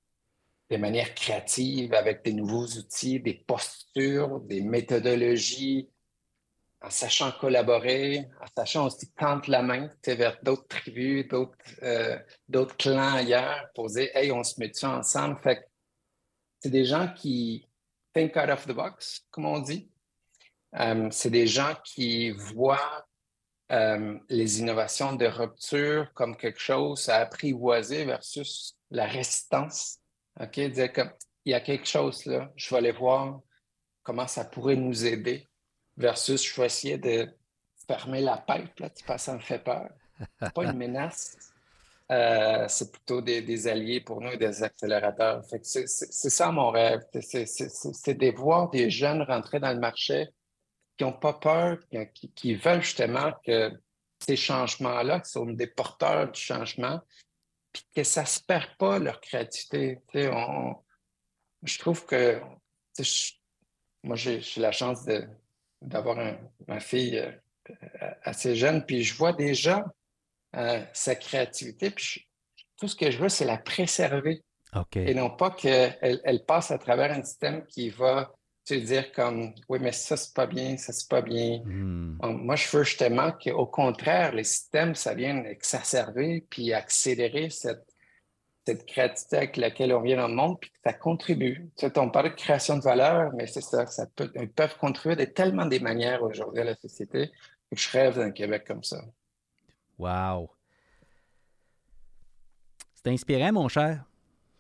de 0.70 0.78
manière 0.78 1.14
créative, 1.14 1.93
avec 1.93 2.24
des 2.24 2.34
nouveaux 2.34 2.66
outils, 2.66 3.20
des 3.20 3.43
postures, 3.45 4.39
des 4.41 4.61
méthodologies, 4.61 5.89
en 6.82 6.89
sachant 6.89 7.32
collaborer, 7.32 8.28
en 8.41 8.45
sachant 8.57 8.88
aussi 8.88 9.09
tendre 9.14 9.49
la 9.49 9.61
main 9.61 9.89
vers 10.05 10.38
d'autres 10.43 10.68
tribus, 10.68 11.26
euh, 11.82 12.20
d'autres 12.49 12.76
clans 12.76 13.16
ailleurs 13.16 13.68
pour 13.74 13.88
dire 13.88 14.09
Hey, 14.14 14.32
on 14.32 14.43
se 14.43 14.59
met 14.59 14.68
dessus 14.68 14.86
ensemble. 14.86 15.38
C'est 16.59 16.70
des 16.70 16.86
gens 16.86 17.07
qui 17.14 17.68
think 18.14 18.36
out 18.36 18.49
of 18.49 18.68
the 18.68 18.74
box, 18.74 19.26
comme 19.32 19.45
on 19.45 19.59
dit. 19.59 19.89
Euh, 20.76 21.07
c'est 21.11 21.30
des 21.30 21.47
gens 21.47 21.74
qui 21.86 22.32
voient 22.32 23.07
euh, 23.72 24.18
les 24.30 24.59
innovations 24.59 25.14
de 25.14 25.26
rupture 25.26 26.11
comme 26.14 26.36
quelque 26.36 26.59
chose 26.59 27.07
à 27.09 27.18
apprivoiser 27.18 28.03
versus 28.05 28.78
la 28.91 29.05
résistance. 29.05 29.99
OK? 30.39 30.59
Dire 30.59 30.93
comme 30.93 31.11
il 31.45 31.51
y 31.51 31.53
a 31.53 31.61
quelque 31.61 31.88
chose 31.88 32.25
là, 32.25 32.51
je 32.55 32.69
vais 32.69 32.77
aller 32.77 32.91
voir 32.91 33.41
comment 34.01 34.27
ça 34.27 34.45
pourrait 34.45 34.75
nous 34.75 35.05
aider 35.05 35.47
versus 35.97 36.43
je 36.43 36.59
vais 36.59 36.67
essayer 36.67 36.97
de 36.97 37.29
fermer 37.88 38.21
la 38.21 38.38
pipe, 38.38 38.79
là, 38.79 38.89
tu 38.89 39.03
ça 39.17 39.34
me 39.34 39.39
fait 39.39 39.59
peur. 39.59 39.89
Pas 40.53 40.63
une 40.63 40.73
menace. 40.77 41.38
Euh, 42.11 42.65
c'est 42.67 42.91
plutôt 42.91 43.21
des, 43.21 43.67
alliés 43.67 44.01
pour 44.01 44.21
nous, 44.21 44.36
des 44.36 44.61
accélérateurs. 44.61 45.43
c'est, 45.63 45.88
ça 45.88 46.51
mon 46.51 46.69
rêve. 46.69 47.01
C'est, 47.21 48.13
de 48.13 48.36
voir 48.36 48.69
des 48.69 48.89
jeunes 48.89 49.21
rentrer 49.23 49.59
dans 49.59 49.71
le 49.71 49.79
marché 49.79 50.27
qui 50.97 51.05
n'ont 51.05 51.13
pas 51.13 51.34
peur, 51.34 51.79
qui, 52.36 52.55
veulent 52.55 52.84
justement 52.84 53.31
que 53.45 53.71
ces 54.19 54.36
changements-là, 54.36 55.21
qui 55.21 55.31
sont 55.31 55.45
des 55.45 55.67
porteurs 55.67 56.31
du 56.31 56.39
changement, 56.39 57.01
puis 57.74 57.84
que 57.95 58.03
ça 58.03 58.21
ne 58.21 58.28
se 58.28 58.39
perd 58.39 58.69
pas 58.78 58.99
leur 58.99 59.19
créativité. 59.19 59.99
je 60.13 61.80
trouve 61.80 62.05
que 62.05 62.39
moi, 64.03 64.15
j'ai 64.15 64.41
la 64.57 64.71
chance 64.71 65.05
d'avoir 65.82 66.17
ma 66.67 66.80
fille 66.80 67.17
euh, 67.17 68.11
assez 68.24 68.55
jeune, 68.55 68.86
puis 68.86 69.03
je 69.03 69.15
vois 69.15 69.34
déjà 69.34 69.86
euh, 70.55 70.84
sa 70.93 71.15
créativité, 71.15 71.89
puis 71.89 72.28
tout 72.78 72.88
ce 72.88 72.95
que 72.95 73.09
je 73.09 73.17
veux, 73.17 73.30
c'est 73.30 73.45
la 73.45 73.57
préserver. 73.57 74.43
Et 74.95 75.13
non 75.13 75.30
pas 75.30 75.51
qu'elle 75.51 76.21
elle 76.24 76.45
passe 76.45 76.71
à 76.71 76.78
travers 76.78 77.11
un 77.11 77.24
système 77.24 77.65
qui 77.65 77.89
va 77.89 78.34
tu 78.66 78.80
dire 78.82 79.11
comme 79.11 79.53
oui, 79.68 79.80
mais 79.82 79.91
ça, 79.91 80.16
c'est 80.16 80.34
pas 80.34 80.47
bien, 80.47 80.78
ça, 80.78 80.93
c'est 80.93 81.09
pas 81.09 81.22
bien. 81.22 81.61
Hmm. 81.66 82.18
Moi, 82.22 82.55
je 82.55 82.76
veux 82.76 82.84
justement 82.84 83.32
qu'au 83.32 83.66
contraire, 83.66 84.34
les 84.34 84.43
systèmes, 84.43 84.95
ça 84.95 85.14
vienne 85.14 85.45
exacerber 85.45 86.45
puis 86.49 86.74
accélérer 86.74 87.49
cette, 87.49 87.86
cette 88.66 88.86
créativité 88.86 89.38
avec 89.38 89.57
laquelle 89.57 89.93
on 89.93 90.01
vient 90.01 90.18
dans 90.18 90.30
le 90.30 90.36
monde, 90.36 90.59
puis 90.61 90.72
que 90.72 90.78
ça 90.84 90.93
contribue. 90.93 91.70
Tu 91.78 91.88
sais, 91.88 91.99
on 91.99 92.09
parle 92.09 92.30
de 92.30 92.36
création 92.36 92.78
de 92.78 92.84
valeur, 92.84 93.32
mais 93.34 93.47
c'est 93.47 93.61
ça, 93.61 93.86
ça 93.88 94.05
peut, 94.16 94.32
ils 94.36 94.51
peuvent 94.51 94.78
contribuer 94.78 95.16
de 95.18 95.26
tellement 95.26 95.66
des 95.66 95.80
manières 95.80 96.24
aujourd'hui 96.24 96.61
à 96.61 96.66
la 96.66 96.76
société 96.76 97.32
que 97.70 97.76
je 97.76 97.89
rêve 97.89 98.16
d'un 98.16 98.32
Québec 98.32 98.64
comme 98.66 98.84
ça. 98.84 99.01
Wow! 99.97 100.49
C'est 102.93 103.09
inspirant, 103.11 103.51
mon 103.51 103.68
cher. 103.68 104.05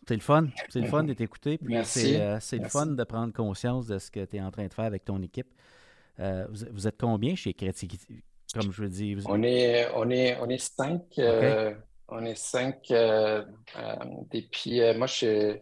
C'est 0.07 0.15
le 0.15 0.21
fun. 0.21 0.47
C'est 0.69 0.81
le 0.81 0.87
fun 0.87 1.03
de 1.03 1.13
t'écouter. 1.13 1.59
Merci. 1.61 2.15
Euh, 2.15 2.37
c'est 2.39 2.57
le 2.57 2.67
fun 2.67 2.87
de 2.87 3.03
prendre 3.03 3.33
conscience 3.33 3.87
de 3.87 3.99
ce 3.99 4.11
que 4.11 4.25
tu 4.25 4.37
es 4.37 4.41
en 4.41 4.51
train 4.51 4.67
de 4.67 4.73
faire 4.73 4.85
avec 4.85 5.05
ton 5.05 5.21
équipe. 5.21 5.47
Euh, 6.19 6.45
vous, 6.71 6.87
êtes 6.87 6.97
combien 6.99 7.35
chez 7.35 7.53
Creativity? 7.53 8.23
Comme 8.53 8.71
je 8.71 8.83
veux 8.83 8.89
dire. 8.89 9.19
On, 9.25 9.41
est, 9.41 9.87
on, 9.95 10.09
est, 10.09 10.37
on 10.39 10.49
est 10.49 10.59
cinq. 10.61 11.01
Euh, 11.17 11.73
on 12.07 12.23
est 12.23 12.37
cinq. 12.37 12.91
et 12.91 14.47
puis, 14.51 14.79
moi, 14.95 15.07
je 15.07 15.13
suis, 15.13 15.61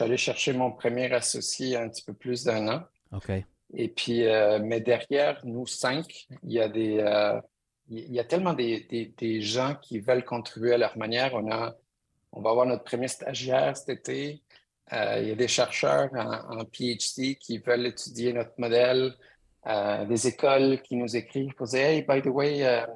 allé 0.00 0.16
chercher 0.16 0.52
mon 0.52 0.72
premier 0.72 1.12
associé 1.12 1.76
un 1.76 1.88
petit 1.88 2.02
peu 2.02 2.14
plus 2.14 2.44
d'un 2.44 2.68
an. 2.68 2.82
OK. 3.12 3.30
Et 3.74 3.88
puis, 3.88 4.24
mais 4.62 4.80
derrière 4.80 5.40
nous 5.44 5.66
cinq, 5.66 6.26
il 6.42 6.52
y 6.52 6.60
a 6.60 6.68
des. 6.68 6.98
il 7.88 8.12
y 8.12 8.18
a 8.18 8.24
tellement 8.24 8.54
des, 8.54 9.12
des, 9.16 9.40
gens 9.40 9.76
qui 9.80 10.00
veulent 10.00 10.24
contribuer 10.24 10.74
à 10.74 10.78
leur 10.78 10.98
manière. 10.98 11.34
On 11.34 11.48
a 11.50 11.76
on 12.32 12.40
va 12.40 12.50
avoir 12.50 12.66
notre 12.66 12.84
premier 12.84 13.08
stagiaire 13.08 13.76
cet 13.76 13.88
été. 13.88 14.42
Euh, 14.92 15.20
il 15.20 15.28
y 15.28 15.32
a 15.32 15.34
des 15.34 15.48
chercheurs 15.48 16.10
en, 16.14 16.64
PhD 16.64 17.36
qui 17.38 17.58
veulent 17.58 17.86
étudier 17.86 18.32
notre 18.32 18.54
modèle, 18.58 19.14
euh, 19.66 20.04
des 20.06 20.26
écoles 20.26 20.80
qui 20.82 20.96
nous 20.96 21.16
écrivent 21.16 21.54
pour 21.54 21.66
dire 21.66 21.80
Hey, 21.80 22.02
by 22.02 22.20
the 22.20 22.26
way, 22.26 22.66
euh, 22.66 22.86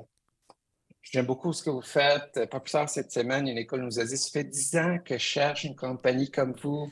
j'aime 1.03 1.27
beaucoup 1.27 1.53
ce 1.53 1.63
que 1.63 1.71
vous 1.71 1.83
faites. 1.83 2.49
Pas 2.51 2.61
plus 2.61 2.73
tard 2.73 2.89
cette 2.89 3.13
semaine, 3.13 3.47
une 3.47 3.59
école 3.59 3.83
nous 3.83 4.01
a 4.01 4.05
dit 4.05 4.17
Ça 4.17 4.31
fait 4.31 4.45
dix 4.45 4.77
ans 4.77 4.99
que 5.05 5.15
je 5.15 5.23
cherche 5.23 5.65
une 5.65 5.77
compagnie 5.77 6.31
comme 6.31 6.53
vous. 6.53 6.91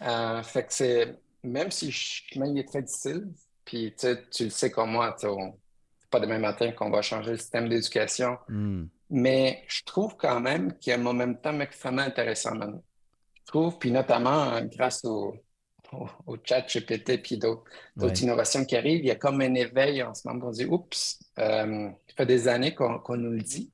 fait 0.00 0.66
que 0.66 0.72
c'est, 0.72 1.16
même 1.42 1.70
si 1.70 1.86
le 1.86 1.92
chemin 1.92 2.54
est 2.54 2.68
très 2.68 2.82
difficile, 2.82 3.28
puis 3.64 3.94
tu 3.96 4.44
le 4.44 4.50
sais 4.50 4.70
comme 4.70 4.90
moi, 4.90 5.16
c'est 5.18 5.28
pas 6.10 6.20
demain 6.20 6.38
matin 6.38 6.70
qu'on 6.72 6.90
va 6.90 7.02
changer 7.02 7.32
le 7.32 7.38
système 7.38 7.68
d'éducation. 7.68 8.38
Hmm. 8.48 8.84
Mais 9.16 9.62
je 9.68 9.84
trouve 9.84 10.16
quand 10.16 10.40
même 10.40 10.76
qu'il 10.78 10.90
y 10.90 10.92
a 10.92 10.98
un 10.98 11.02
momentum 11.02 11.62
extrêmement 11.62 12.02
intéressant 12.02 12.56
maintenant. 12.56 12.82
Je 13.34 13.44
trouve, 13.46 13.78
puis 13.78 13.92
notamment 13.92 14.54
euh, 14.54 14.62
grâce 14.62 15.04
au, 15.04 15.36
au, 16.26 16.36
chat 16.42 16.62
GPT 16.62 17.22
puis 17.22 17.38
d'autres 17.38 18.22
innovations 18.24 18.64
qui 18.64 18.74
arrivent, 18.74 19.04
il 19.04 19.06
y 19.06 19.12
a 19.12 19.14
comme 19.14 19.40
un 19.40 19.54
éveil 19.54 20.02
en 20.02 20.12
ce 20.14 20.26
moment. 20.26 20.48
On 20.48 20.50
dit, 20.50 20.64
oups, 20.64 21.20
euh, 21.38 21.90
ça 22.08 22.14
fait 22.16 22.26
des 22.26 22.48
années 22.48 22.74
qu'on 22.74 23.16
nous 23.16 23.30
le 23.30 23.42
dit. 23.42 23.70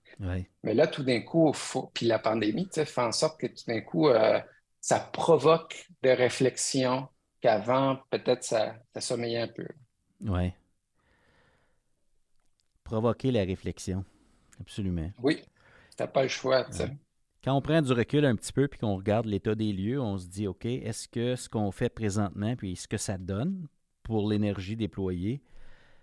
Mais 0.63 0.75
là, 0.75 0.87
tout 0.87 1.05
d'un 1.05 1.23
coup, 1.23 1.51
puis 1.95 2.05
la 2.05 2.19
pandémie 2.19 2.69
fait 2.71 3.01
en 3.01 3.13
sorte 3.13 3.41
que 3.41 3.47
tout 3.47 3.65
d'un 3.67 3.81
coup, 3.81 4.09
euh, 4.09 4.39
ça 4.83 5.01
provoque 5.01 5.87
des 6.03 6.13
réflexions 6.13 7.09
qu'avant, 7.41 8.01
peut-être, 8.11 8.45
ça, 8.45 8.75
ça 8.93 9.01
sommeillait 9.01 9.41
un 9.41 9.49
peu. 9.49 9.67
Oui. 10.21 10.53
Provoquer 12.85 13.31
la 13.31 13.45
réflexion. 13.45 14.05
Absolument. 14.61 15.11
Oui, 15.23 15.43
tu 15.97 16.03
n'as 16.03 16.07
pas 16.07 16.23
le 16.23 16.29
choix. 16.29 16.67
Quand 17.43 17.57
on 17.57 17.63
prend 17.63 17.81
du 17.81 17.93
recul 17.93 18.25
un 18.25 18.37
petit 18.37 18.53
peu 18.53 18.69
puis 18.69 18.79
qu'on 18.79 18.97
regarde 18.97 19.27
l'état 19.27 19.55
des 19.55 19.73
lieux, 19.73 20.01
on 20.01 20.19
se 20.19 20.27
dit 20.27 20.47
OK, 20.47 20.67
est-ce 20.67 21.09
que 21.09 21.37
ce 21.37 21.49
qu'on 21.49 21.71
fait 21.71 21.89
présentement 21.89 22.55
puis 22.57 22.77
ce 22.77 22.87
que 22.87 22.99
ça 22.99 23.17
donne 23.17 23.67
pour 24.03 24.29
l'énergie 24.29 24.77
déployée, 24.77 25.43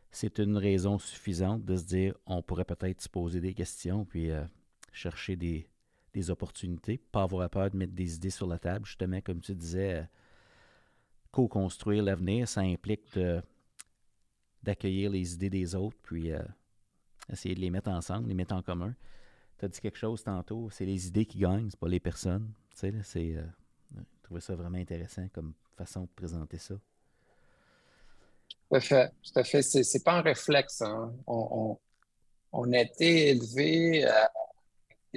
c'est 0.10 0.39
une 0.39 0.58
raison 0.58 0.97
suffisante 0.97 1.64
de 1.64 1.76
se 1.76 1.86
dire 1.86 2.16
on 2.26 2.41
pourrait 2.41 2.66
peut-être 2.66 3.01
se 3.01 3.10
poser 3.10 3.39
des 3.39 3.53
questions 3.53 4.05
puis 4.05 4.32
euh, 4.32 4.43
chercher 4.91 5.36
des, 5.36 5.68
opportunités, 6.30 6.97
pas 6.97 7.22
avoir 7.22 7.47
peur 7.47 7.70
de 7.70 7.78
mettre 7.78 7.93
des 7.93 8.16
idées 8.16 8.32
sur 8.32 8.47
la 8.47 8.58
table, 8.58 8.88
justement, 8.88 9.22
comme 9.22 9.39
tu 9.39 9.53
disais, 9.53 9.99
euh, 9.99 10.03
co-construire 11.30 12.01
l'avenir, 12.01 12.47
ça 12.47 12.62
implique 12.62 13.20
d'accueillir 14.64 15.12
les 15.12 15.36
idées 15.36 15.51
des 15.51 15.76
autres, 15.76 15.97
puis 16.01 16.32
euh, 16.32 16.41
essayer 17.32 17.55
de 17.55 17.59
les 17.59 17.69
mettre 17.69 17.89
ensemble, 17.89 18.28
les 18.28 18.34
mettre 18.34 18.55
en 18.55 18.61
commun. 18.61 18.93
Tu 19.59 19.65
as 19.65 19.67
dit 19.67 19.80
quelque 19.80 19.97
chose 19.97 20.23
tantôt, 20.23 20.69
c'est 20.69 20.86
les 20.86 21.07
idées 21.07 21.25
qui 21.25 21.39
gagnent, 21.39 21.69
c'est 21.69 21.80
pas 21.80 21.88
les 21.88 21.99
personnes. 21.99 22.51
Tu 22.71 22.78
sais, 22.78 22.93
c'est, 23.03 23.36
euh, 23.36 23.43
je 23.95 24.23
trouvais 24.23 24.41
ça 24.41 24.55
vraiment 24.55 24.78
intéressant 24.78 25.28
comme 25.34 25.53
façon 25.75 26.01
de 26.01 26.09
présenter 26.15 26.57
ça. 26.57 26.75
Tout 28.69 28.75
à 28.75 28.80
fait, 28.80 29.11
tout 29.23 29.39
à 29.39 29.43
fait. 29.43 29.61
C'est, 29.61 30.03
pas 30.03 30.13
un 30.13 30.21
réflexe. 30.21 30.82
Hein. 30.82 31.13
On, 31.25 31.78
on, 32.51 32.73
a 32.73 32.80
été 32.80 33.30
élevé 33.30 34.05
à 34.05 34.30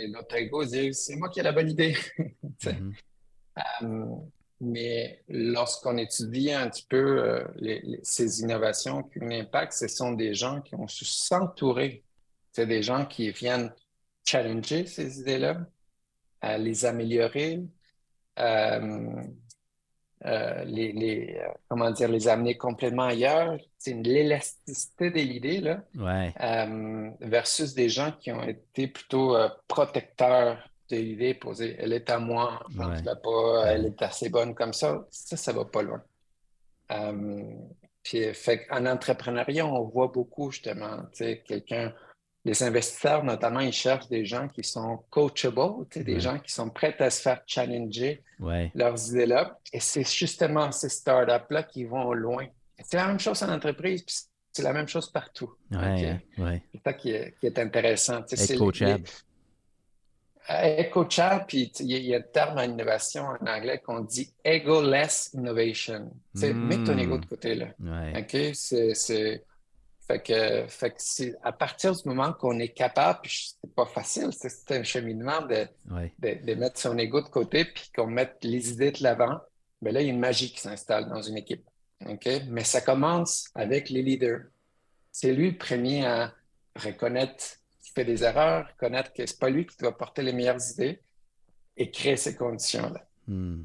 notre 0.08 0.36
ego 0.36 0.64
dit 0.64 0.94
c'est 0.94 1.16
moi 1.16 1.28
qui 1.28 1.40
ai 1.40 1.42
la 1.42 1.52
bonne 1.52 1.70
idée. 1.70 1.96
Mm-hmm. 2.62 2.94
Euh, 3.82 4.16
mais 4.61 5.22
lorsqu'on 5.28 5.96
étudie 5.96 6.52
un 6.52 6.68
petit 6.68 6.86
peu 6.88 7.24
euh, 7.24 7.96
ces 8.02 8.40
innovations 8.42 9.02
qui 9.02 9.22
ont 9.22 9.26
un 9.26 9.40
impact, 9.40 9.72
ce 9.72 9.88
sont 9.88 10.12
des 10.12 10.34
gens 10.34 10.61
qui 10.61 10.74
ont 10.74 10.86
su 10.86 11.04
s'entourer. 11.06 12.04
C'est 12.52 12.66
des 12.66 12.82
gens 12.82 13.06
qui 13.06 13.30
viennent 13.30 13.72
challenger 14.26 14.86
ces 14.86 15.20
idées-là, 15.20 15.58
les 16.58 16.84
améliorer, 16.84 17.62
euh, 18.38 19.22
euh, 20.26 20.64
les, 20.64 21.40
comment 21.68 21.90
dire, 21.90 22.08
les 22.08 22.28
amener 22.28 22.58
complètement 22.58 23.04
ailleurs. 23.04 23.56
C'est 23.78 23.94
l'élasticité 23.94 25.11
de 25.11 25.20
l'idée, 25.20 25.61
là, 25.61 27.16
versus 27.20 27.72
des 27.72 27.88
gens 27.88 28.12
qui 28.12 28.30
ont 28.30 28.42
été 28.42 28.88
plutôt 28.88 29.36
protecteurs 29.68 30.69
de 30.91 30.97
l'idée 30.97 31.34
posée. 31.34 31.76
Elle 31.78 31.93
est 31.93 32.11
à 32.11 32.18
moi, 32.18 32.61
je 32.70 32.78
pas, 32.78 33.72
elle 33.72 33.86
est 33.86 34.03
assez 34.03 34.28
bonne 34.28 34.55
comme 34.55 34.72
ça. 34.72 35.07
Ça, 35.11 35.36
ça 35.36 35.53
va 35.53 35.64
pas 35.64 35.82
loin. 35.82 36.03
Euh, 36.91 37.43
puis, 38.03 38.32
fait, 38.34 38.66
en 38.70 38.86
entrepreneuriat, 38.86 39.66
on 39.66 39.84
voit 39.84 40.09
beaucoup 40.09 40.51
justement, 40.51 40.99
tu 41.12 41.24
sais, 41.24 41.43
quelqu'un, 41.47 41.93
les 42.45 42.62
investisseurs 42.62 43.22
notamment, 43.22 43.61
ils 43.61 43.72
cherchent 43.72 44.09
des 44.09 44.24
gens 44.24 44.49
qui 44.49 44.64
sont 44.64 45.05
coachable, 45.11 45.86
tu 45.91 45.99
sais, 45.99 46.05
des 46.05 46.20
gens 46.20 46.38
qui 46.38 46.53
sont 46.53 46.70
prêts 46.70 46.97
à 46.99 47.11
se 47.11 47.20
faire 47.20 47.43
challenger 47.47 48.22
leurs 48.74 49.11
idées-là. 49.11 49.59
Et 49.72 49.80
c'est 49.80 50.09
justement 50.09 50.72
ces 50.72 50.88
startups-là 50.88 51.62
qui 51.64 51.84
vont 51.84 52.12
loin. 52.12 52.47
C'est 52.82 52.97
la 52.97 53.09
même 53.09 53.20
chose 53.20 53.43
en 53.43 53.51
entreprise, 53.51 54.03
puis 54.03 54.16
c'est 54.53 54.62
la 54.62 54.72
même 54.72 54.88
chose 54.88 55.11
partout. 55.11 55.53
Ouais, 55.70 56.18
C'est 56.72 56.80
ça 56.82 56.93
qui 56.95 57.11
est, 57.11 57.34
qui 57.38 57.47
est 57.47 57.59
intéressant. 57.59 58.24
Être 58.24 58.57
coachable. 58.57 59.05
Coachable, 60.93 61.45
puis 61.47 61.72
il 61.80 61.86
y, 61.86 62.14
a 62.14 62.18
un 62.18 62.22
terme 62.22 62.59
en 62.59 62.62
innovation 62.62 63.24
en 63.24 63.47
anglais 63.47 63.78
qu'on 63.78 64.01
dit 64.01 64.32
ego-less 64.45 65.30
innovation. 65.34 66.11
Mm. 66.34 66.53
Mets 66.53 66.84
ton 66.84 66.99
ego 66.99 67.18
de 67.18 67.26
côté, 67.26 67.55
là. 67.55 67.68
OK? 68.16 68.36
C'est. 68.55 69.45
Fait 70.07 70.20
que, 70.20 70.66
fait 70.66 70.91
que 70.91 71.36
à 71.45 71.53
partir 71.53 71.95
du 71.95 72.01
moment 72.09 72.32
qu'on 72.32 72.59
est 72.59 72.70
capable, 72.70 73.20
puis 73.22 73.55
c'est 73.62 73.74
pas 73.76 73.86
facile, 73.86 74.30
c'est 74.32 74.72
un 74.76 74.82
cheminement 74.82 75.43
de, 75.43 75.68
de, 76.18 76.55
mettre 76.55 76.80
son 76.80 76.99
ego 76.99 77.20
de 77.20 77.28
côté, 77.28 77.64
puis 77.64 77.93
qu'on 77.95 78.09
mette 78.09 78.38
les 78.43 78.72
idées 78.72 78.91
de 78.91 79.05
l'avant, 79.05 79.38
mais 79.80 79.93
ben 79.93 79.95
là, 79.95 80.01
il 80.01 80.07
y 80.09 80.11
a 80.11 80.12
une 80.12 80.18
magie 80.18 80.51
qui 80.51 80.59
s'installe 80.59 81.09
dans 81.09 81.22
une 81.22 81.36
équipe. 81.36 81.64
Mais 82.49 82.64
ça 82.64 82.80
commence 82.80 83.51
avec 83.55 83.88
les 83.88 84.03
leaders. 84.03 84.41
C'est 85.12 85.32
lui 85.32 85.53
le 85.53 85.57
premier 85.57 86.05
à 86.05 86.32
reconnaître 86.74 87.59
qu'il 87.93 88.05
fait 88.05 88.11
des 88.11 88.24
erreurs, 88.24 88.68
reconnaître 88.68 89.12
que 89.12 89.26
ce 89.26 89.32
n'est 89.32 89.38
pas 89.38 89.51
lui 89.51 89.66
qui 89.66 89.76
doit 89.78 89.97
porter 89.97 90.22
les 90.22 90.32
meilleures 90.32 90.61
idées 90.72 91.03
et 91.76 91.91
créer 91.91 92.16
ces 92.16 92.36
conditions-là. 92.36 93.05
Hmm. 93.26 93.62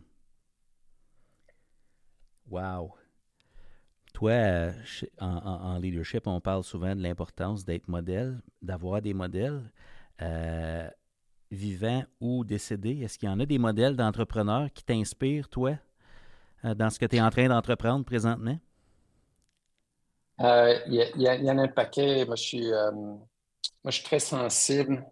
Wow. 2.50 2.94
Toi, 4.14 4.72
en, 5.20 5.78
leadership, 5.78 6.26
on 6.28 6.40
parle 6.40 6.64
souvent 6.64 6.96
de 6.96 7.02
l'importance 7.02 7.66
d'être 7.66 7.88
modèle, 7.88 8.42
d'avoir 8.62 9.02
des 9.02 9.14
modèles 9.14 9.70
euh, 10.22 10.90
vivants 11.52 12.04
ou 12.22 12.46
décédés. 12.46 13.02
Est-ce 13.02 13.18
qu'il 13.18 13.28
y 13.28 13.32
en 13.32 13.40
a 13.40 13.46
des 13.46 13.58
modèles 13.58 13.96
d'entrepreneurs 13.96 14.72
qui 14.74 14.84
t'inspirent, 14.86 15.50
toi? 15.50 15.78
Euh, 16.64 16.74
dans 16.74 16.90
ce 16.90 16.98
que 16.98 17.06
tu 17.06 17.18
es 17.18 17.22
en 17.22 17.30
train 17.30 17.48
d'entreprendre 17.48 18.06
présentement? 18.06 18.58
Euh, 20.42 20.80
il 20.88 21.12
y, 21.18 21.50
en 21.50 21.58
a 21.58 21.64
un 21.64 21.68
paquet. 21.68 22.26
Moi, 22.26 22.36
je 22.36 22.44
suis, 22.44 22.74
euh, 22.74 22.92
je 23.92 23.98
suis 23.98 24.04
très 24.04 24.20
sensible 24.20 25.06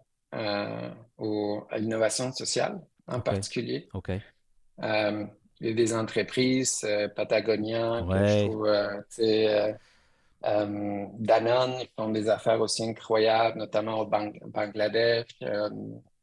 au, 1.18 1.64
à 1.70 1.78
l'innovation 1.78 2.32
sociale 2.32 2.80
en 3.06 3.20
particulier. 3.20 3.88
OK. 3.94 4.10
il 4.10 5.28
y 5.60 5.68
a 5.68 5.72
des 5.72 5.94
entreprises, 5.94 6.86
Patagonia, 7.14 8.00
je 8.00 9.74
Danone, 10.42 11.76
ils 11.80 11.88
font 11.96 12.10
des 12.10 12.28
affaires 12.28 12.60
aussi 12.60 12.84
incroyables, 12.84 13.58
notamment 13.58 14.00
au 14.00 14.06
Bangladesh. 14.06 15.28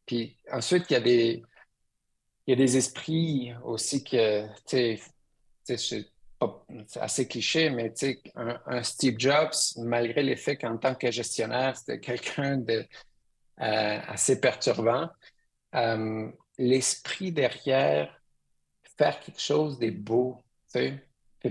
puis 0.05 0.37
ensuite, 0.51 0.85
il 0.89 0.93
y 0.93 0.97
a 0.97 0.99
des, 0.99 1.43
il 2.45 2.51
y 2.51 2.53
a 2.53 2.55
des 2.55 2.77
esprits 2.77 3.53
aussi 3.63 4.03
que, 4.03 4.45
tu 4.65 4.97
c'est 6.87 6.99
assez 6.99 7.27
cliché, 7.27 7.69
mais 7.69 7.93
un, 8.35 8.59
un, 8.65 8.83
Steve 8.83 9.15
Jobs, 9.17 9.53
malgré 9.77 10.23
le 10.23 10.35
fait 10.35 10.57
qu'en 10.57 10.77
tant 10.77 10.95
que 10.95 11.11
gestionnaire, 11.11 11.77
c'était 11.77 11.99
quelqu'un 11.99 12.57
de 12.57 12.85
euh, 13.61 13.99
assez 14.07 14.39
perturbant, 14.39 15.09
euh, 15.75 16.29
l'esprit 16.57 17.31
derrière 17.31 18.19
faire 18.97 19.19
quelque 19.19 19.41
chose 19.41 19.79
de 19.79 19.89
beau, 19.91 20.37
sais, 20.67 20.99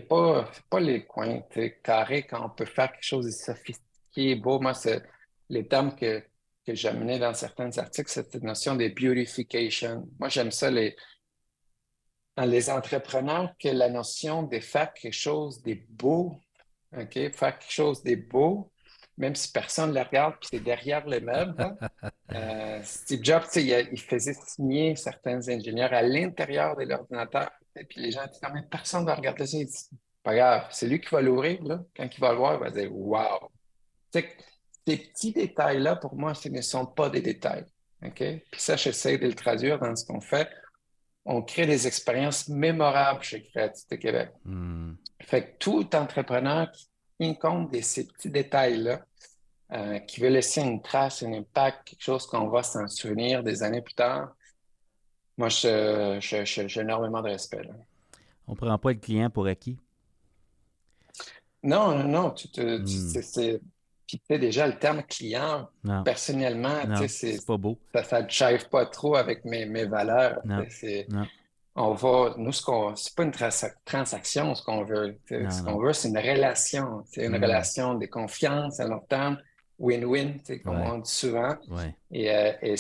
pas, 0.09 0.51
pas 0.69 0.81
les 0.81 1.05
coins 1.05 1.43
carrés 1.83 2.25
quand 2.25 2.45
on 2.45 2.51
peut 2.51 2.65
faire 2.65 2.93
quelque 2.93 3.05
chose 3.05 3.27
de 3.27 3.31
sophistiqué, 3.31 4.35
beau. 4.37 4.61
Moi, 4.61 4.75
c'est 4.75 5.03
les 5.49 5.67
termes 5.67 5.95
que, 5.95 6.21
que 6.67 6.75
j'ai 6.75 6.89
amenés 6.89 7.19
dans 7.19 7.35
certains 7.35 7.77
articles, 7.79 8.11
cette 8.11 8.35
notion 8.43 8.77
de 8.77 8.89
beautification. 8.89 10.09
Moi, 10.19 10.29
j'aime 10.29 10.51
ça, 10.51 10.71
les, 10.71 10.97
les 12.47 12.71
entrepreneurs 12.71 13.53
que 13.59 13.69
la 13.69 13.89
notion 13.89 14.43
de 14.43 14.61
faire 14.61 14.93
quelque 14.93 15.13
chose 15.13 15.63
de 15.63 15.77
beau, 15.89 16.41
OK, 16.97 17.13
faire 17.13 17.59
quelque 17.59 17.73
chose 17.73 18.03
de 18.03 18.15
beau, 18.15 18.71
même 19.17 19.35
si 19.35 19.53
personne 19.53 19.91
ne 19.91 19.97
le 19.97 20.03
regarde, 20.03 20.35
puis 20.41 20.49
c'est 20.53 20.61
derrière 20.61 21.07
le 21.07 21.21
meuble. 21.21 21.55
Hein. 21.59 21.77
Euh, 22.33 22.81
Steve 22.85 23.25
Jobs, 23.25 23.43
il, 23.57 24.01
faisait 24.01 24.35
signer 24.47 24.95
certains 24.95 25.49
ingénieurs 25.49 25.93
à 25.93 26.01
l'intérieur 26.01 26.77
de 26.77 26.85
l'ordinateur, 26.85 27.51
et 27.75 27.83
puis 27.83 28.01
les 28.01 28.13
gens 28.13 28.25
disaient, 28.25 28.47
mais 28.55 28.63
personne 28.71 29.01
ne 29.01 29.07
va 29.07 29.17
regarder 29.17 29.49
ça. 29.49 29.59
Il 29.59 29.67
dit, 29.67 29.91
pas 30.23 30.37
grave, 30.37 30.69
c'est 30.71 30.87
lui 30.87 31.01
qui 31.01 31.09
va 31.09 31.23
l'ouvrir, 31.23 31.61
là. 31.65 31.83
Quand 31.97 32.07
il 32.09 32.21
va 32.21 32.31
le 32.31 32.39
voir, 32.39 32.55
il 32.55 32.61
va 32.61 32.71
dire, 32.71 32.95
wow. 32.95 33.51
ces 34.13 34.23
petits 34.87 35.33
détails-là, 35.33 35.97
pour 35.97 36.15
moi, 36.15 36.35
ce 36.35 36.49
ne 36.51 36.61
sont 36.61 36.87
pas 36.87 37.11
des 37.11 37.21
détails. 37.21 37.65
OK? 38.07 38.15
Puis 38.15 38.61
ça, 38.61 38.77
j'essaie 38.77 39.19
de 39.19 39.27
le 39.27 39.35
traduire 39.35 39.81
dans 39.81 39.97
ce 39.97 40.07
qu'on 40.07 40.21
fait 40.21 40.49
on 41.31 41.43
crée 41.43 41.65
des 41.65 41.87
expériences 41.87 42.49
mémorables 42.49 43.23
chez 43.23 43.41
Créativité 43.43 43.99
Québec. 43.99 44.31
Hmm. 44.45 44.95
Fait 45.21 45.45
que 45.45 45.59
tout 45.59 45.95
entrepreneur 45.95 46.71
qui 46.73 46.89
tient 47.21 47.35
compte 47.35 47.73
de 47.73 47.81
ces 47.81 48.09
petits 48.09 48.31
détails-là, 48.31 49.01
euh, 49.73 50.01
qui 50.01 50.21
veut 50.21 50.29
laisser 50.29 50.61
une 50.61 50.83
trace, 50.83 51.23
un 51.23 51.33
impact, 51.33 51.87
quelque 51.87 52.03
chose 52.03 52.27
qu'on 52.27 52.49
va 52.49 52.65
s'en 52.65 52.89
souvenir 52.89 53.45
des 53.45 53.63
années 53.63 53.81
plus 53.81 53.95
tard, 53.95 54.35
moi, 55.39 55.49
j'ai 55.49 56.19
énormément 56.81 57.23
de 57.23 57.29
respect. 57.29 57.63
On 58.49 58.53
ne 58.53 58.57
prend 58.57 58.77
pas 58.77 58.93
le 58.93 58.99
client 58.99 59.31
pour 59.31 59.47
acquis? 59.47 59.79
Non, 61.63 61.97
non, 61.97 62.09
non. 62.09 62.31
Tu 62.33 62.49
hmm. 62.61 63.59
Puis 64.19 64.23
tu 64.29 64.39
déjà, 64.39 64.67
le 64.67 64.79
terme 64.79 65.03
client, 65.03 65.69
personnellement, 66.05 66.81
c'est 67.07 67.45
pas 67.47 67.57
beau. 67.57 67.79
Ça 68.05 68.23
ne 68.23 68.29
chève 68.29 68.69
pas 68.69 68.87
trop 68.87 69.17
avec 69.17 69.45
mes, 69.45 69.67
mes 69.67 69.85
valeurs. 69.85 70.41
On 71.77 71.95
va, 71.95 72.35
nous, 72.37 72.53
ce 72.53 72.63
qu'on, 72.63 72.97
c'est 72.97 73.15
pas 73.15 73.23
une 73.23 73.33
transaction, 73.85 74.55
ce 74.55 74.63
qu'on 74.63 74.85
veut. 74.85 75.17
ce 75.29 75.63
qu'on 75.63 75.79
veut, 75.79 75.93
c'est 75.93 76.09
une 76.09 76.19
relation. 76.19 77.05
C'est 77.07 77.25
une 77.25 77.39
mm. 77.39 77.43
relation 77.43 77.95
de 77.95 78.07
confiance 78.07 78.81
à 78.81 78.89
long 78.89 79.01
terme 79.09 79.39
win-win, 79.81 80.39
comme 80.63 80.81
on 80.81 80.99
dit 80.99 81.11
souvent. 81.11 81.57
Et, 82.13 82.31
euh, 82.31 82.53
et 82.63 82.75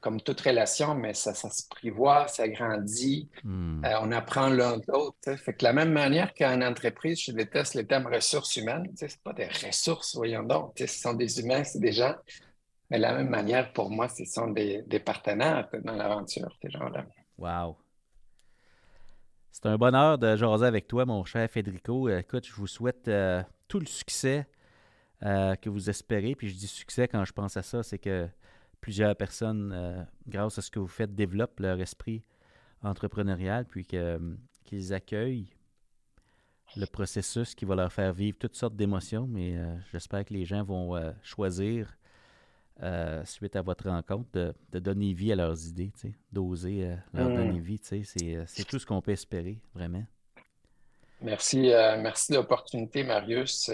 comme 0.00 0.20
toute 0.20 0.40
relation, 0.42 0.94
mais 0.94 1.14
ça, 1.14 1.34
ça 1.34 1.50
se 1.50 1.66
privoise, 1.68 2.34
ça 2.34 2.46
grandit, 2.48 3.28
hmm. 3.42 3.84
euh, 3.84 3.94
on 4.02 4.12
apprend 4.12 4.48
l'un 4.48 4.76
de 4.76 4.84
l'autre. 4.88 5.34
Fait 5.36 5.54
que 5.54 5.64
la 5.64 5.72
même 5.72 5.92
manière 5.92 6.34
qu'en 6.34 6.60
entreprise, 6.60 7.20
je 7.20 7.32
déteste 7.32 7.74
le 7.74 7.86
terme 7.86 8.06
ressources 8.06 8.56
humaines. 8.56 8.86
Ce 8.96 9.06
pas 9.24 9.32
des 9.32 9.46
ressources, 9.46 10.14
voyons 10.14 10.42
donc. 10.42 10.74
Ce 10.78 10.86
sont 10.86 11.14
des 11.14 11.40
humains, 11.40 11.64
c'est 11.64 11.80
des 11.80 11.92
gens. 11.92 12.14
Mais 12.90 12.98
de 12.98 13.02
la 13.02 13.14
même 13.14 13.30
manière, 13.30 13.72
pour 13.72 13.88
moi, 13.90 14.08
ce 14.08 14.24
sont 14.26 14.48
des, 14.48 14.82
des 14.86 15.00
partenaires 15.00 15.68
dans 15.82 15.94
l'aventure, 15.94 16.54
ces 16.60 16.70
gens-là. 16.70 17.06
Wow. 17.38 17.76
C'est 19.50 19.66
un 19.66 19.78
bonheur 19.78 20.18
de 20.18 20.36
jaser 20.36 20.66
avec 20.66 20.86
toi, 20.86 21.06
mon 21.06 21.24
cher 21.24 21.48
Federico. 21.50 22.08
Écoute, 22.10 22.46
je 22.46 22.52
vous 22.52 22.66
souhaite 22.66 23.08
euh, 23.08 23.42
tout 23.68 23.78
le 23.78 23.86
succès 23.86 24.46
euh, 25.24 25.54
que 25.54 25.70
vous 25.70 25.88
espérez. 25.88 26.34
Puis 26.34 26.48
je 26.48 26.54
dis 26.54 26.66
succès 26.66 27.06
quand 27.06 27.24
je 27.24 27.32
pense 27.32 27.56
à 27.56 27.62
ça, 27.62 27.84
c'est 27.84 27.98
que 27.98 28.28
plusieurs 28.80 29.14
personnes, 29.14 29.72
euh, 29.72 30.02
grâce 30.26 30.58
à 30.58 30.62
ce 30.62 30.70
que 30.70 30.80
vous 30.80 30.88
faites, 30.88 31.14
développent 31.14 31.60
leur 31.60 31.80
esprit 31.80 32.24
entrepreneurial, 32.82 33.64
puis 33.64 33.86
euh, 33.94 34.18
qu'ils 34.64 34.92
accueillent 34.92 35.48
le 36.74 36.86
processus 36.86 37.54
qui 37.54 37.64
va 37.64 37.76
leur 37.76 37.92
faire 37.92 38.12
vivre 38.12 38.36
toutes 38.36 38.56
sortes 38.56 38.74
d'émotions. 38.74 39.28
Mais 39.28 39.54
j'espère 39.92 40.24
que 40.24 40.32
les 40.32 40.44
gens 40.44 40.64
vont 40.64 40.98
choisir, 41.22 41.96
suite 43.24 43.54
à 43.56 43.62
votre 43.62 43.90
rencontre, 43.90 44.30
de, 44.32 44.78
donner 44.78 45.12
vie 45.12 45.32
à 45.32 45.36
leurs 45.36 45.68
idées, 45.68 45.92
d'oser 46.32 46.96
leur 47.12 47.28
donner 47.28 47.60
vie. 47.60 47.78
C'est 47.82 48.64
tout 48.66 48.78
ce 48.78 48.86
qu'on 48.86 49.02
peut 49.02 49.12
espérer, 49.12 49.60
vraiment. 49.74 50.04
Merci, 51.20 51.60
merci 52.00 52.32
de 52.32 52.38
l'opportunité, 52.38 53.04
Marius 53.04 53.70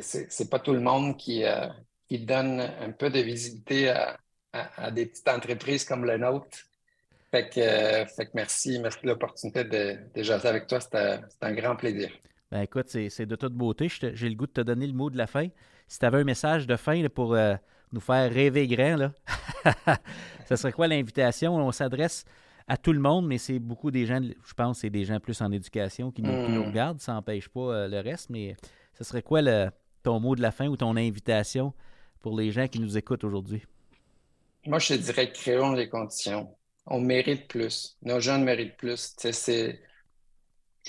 c'est 0.00 0.50
pas 0.50 0.58
tout 0.58 0.72
le 0.72 0.80
monde 0.80 1.16
qui, 1.16 1.44
euh, 1.44 1.66
qui 2.08 2.18
donne 2.18 2.60
un 2.60 2.92
peu 2.92 3.10
de 3.10 3.20
visibilité 3.20 3.90
à, 3.90 4.16
à, 4.52 4.90
des 4.90 5.06
petites 5.06 5.28
entreprises 5.28 5.84
comme 5.84 6.04
la 6.04 6.18
nôtre. 6.18 6.58
Fait 7.30 7.48
que, 7.48 7.60
euh, 7.60 8.06
fait 8.06 8.26
que 8.26 8.30
merci, 8.34 8.78
merci 8.78 8.98
de 9.02 9.08
l'opportunité 9.08 9.64
de, 9.64 9.96
de 10.14 10.22
jaser 10.22 10.48
avec 10.48 10.66
toi. 10.66 10.80
C'est 10.80 11.20
un 11.40 11.52
grand 11.52 11.76
plaisir. 11.76 12.10
Ben 12.50 12.62
écoute, 12.62 12.88
c'est 12.88 13.26
de 13.26 13.36
toute 13.36 13.54
beauté. 13.54 13.88
J'ai 13.88 14.28
le 14.28 14.36
goût 14.36 14.46
de 14.46 14.52
te 14.52 14.60
donner 14.60 14.86
le 14.86 14.92
mot 14.92 15.10
de 15.10 15.18
la 15.18 15.26
fin. 15.26 15.48
Si 15.88 15.98
tu 15.98 16.06
avais 16.06 16.20
un 16.20 16.24
message 16.24 16.66
de 16.66 16.76
fin 16.76 17.04
pour 17.08 17.34
euh, 17.34 17.54
nous 17.92 18.00
faire 18.00 18.32
rêver 18.32 18.68
grand, 18.68 18.96
là, 18.96 19.12
ce 20.48 20.56
serait 20.56 20.72
quoi 20.72 20.86
l'invitation? 20.86 21.56
On 21.56 21.72
s'adresse 21.72 22.24
à 22.68 22.76
tout 22.76 22.92
le 22.92 23.00
monde, 23.00 23.26
mais 23.26 23.38
c'est 23.38 23.58
beaucoup 23.58 23.90
des 23.90 24.06
gens, 24.06 24.20
je 24.20 24.54
pense, 24.54 24.78
c'est 24.78 24.90
des 24.90 25.04
gens 25.04 25.20
plus 25.20 25.40
en 25.40 25.50
éducation 25.52 26.10
qui 26.10 26.22
nous, 26.22 26.46
qui 26.46 26.52
nous 26.52 26.62
hmm. 26.62 26.68
regardent. 26.68 27.00
Ça 27.00 27.12
n'empêche 27.12 27.48
pas 27.48 27.88
le 27.88 28.00
reste, 28.00 28.30
mais 28.30 28.56
ce 28.96 29.04
serait 29.04 29.22
quoi 29.22 29.42
le, 29.42 29.70
ton 30.02 30.20
mot 30.20 30.36
de 30.36 30.42
la 30.42 30.52
fin 30.52 30.66
ou 30.68 30.76
ton 30.76 30.96
invitation 30.96 31.72
pour 32.20 32.36
les 32.38 32.50
gens 32.50 32.68
qui 32.68 32.80
nous 32.80 32.96
écoutent 32.96 33.24
aujourd'hui? 33.24 33.62
Moi, 34.66 34.78
je 34.78 34.94
dirais 34.94 35.32
créons 35.32 35.72
les 35.72 35.88
conditions. 35.88 36.56
On 36.86 37.00
mérite 37.00 37.48
plus. 37.48 37.96
Nos 38.02 38.20
jeunes 38.20 38.44
méritent 38.44 38.76
plus. 38.76 39.14
C'est, 39.18 39.80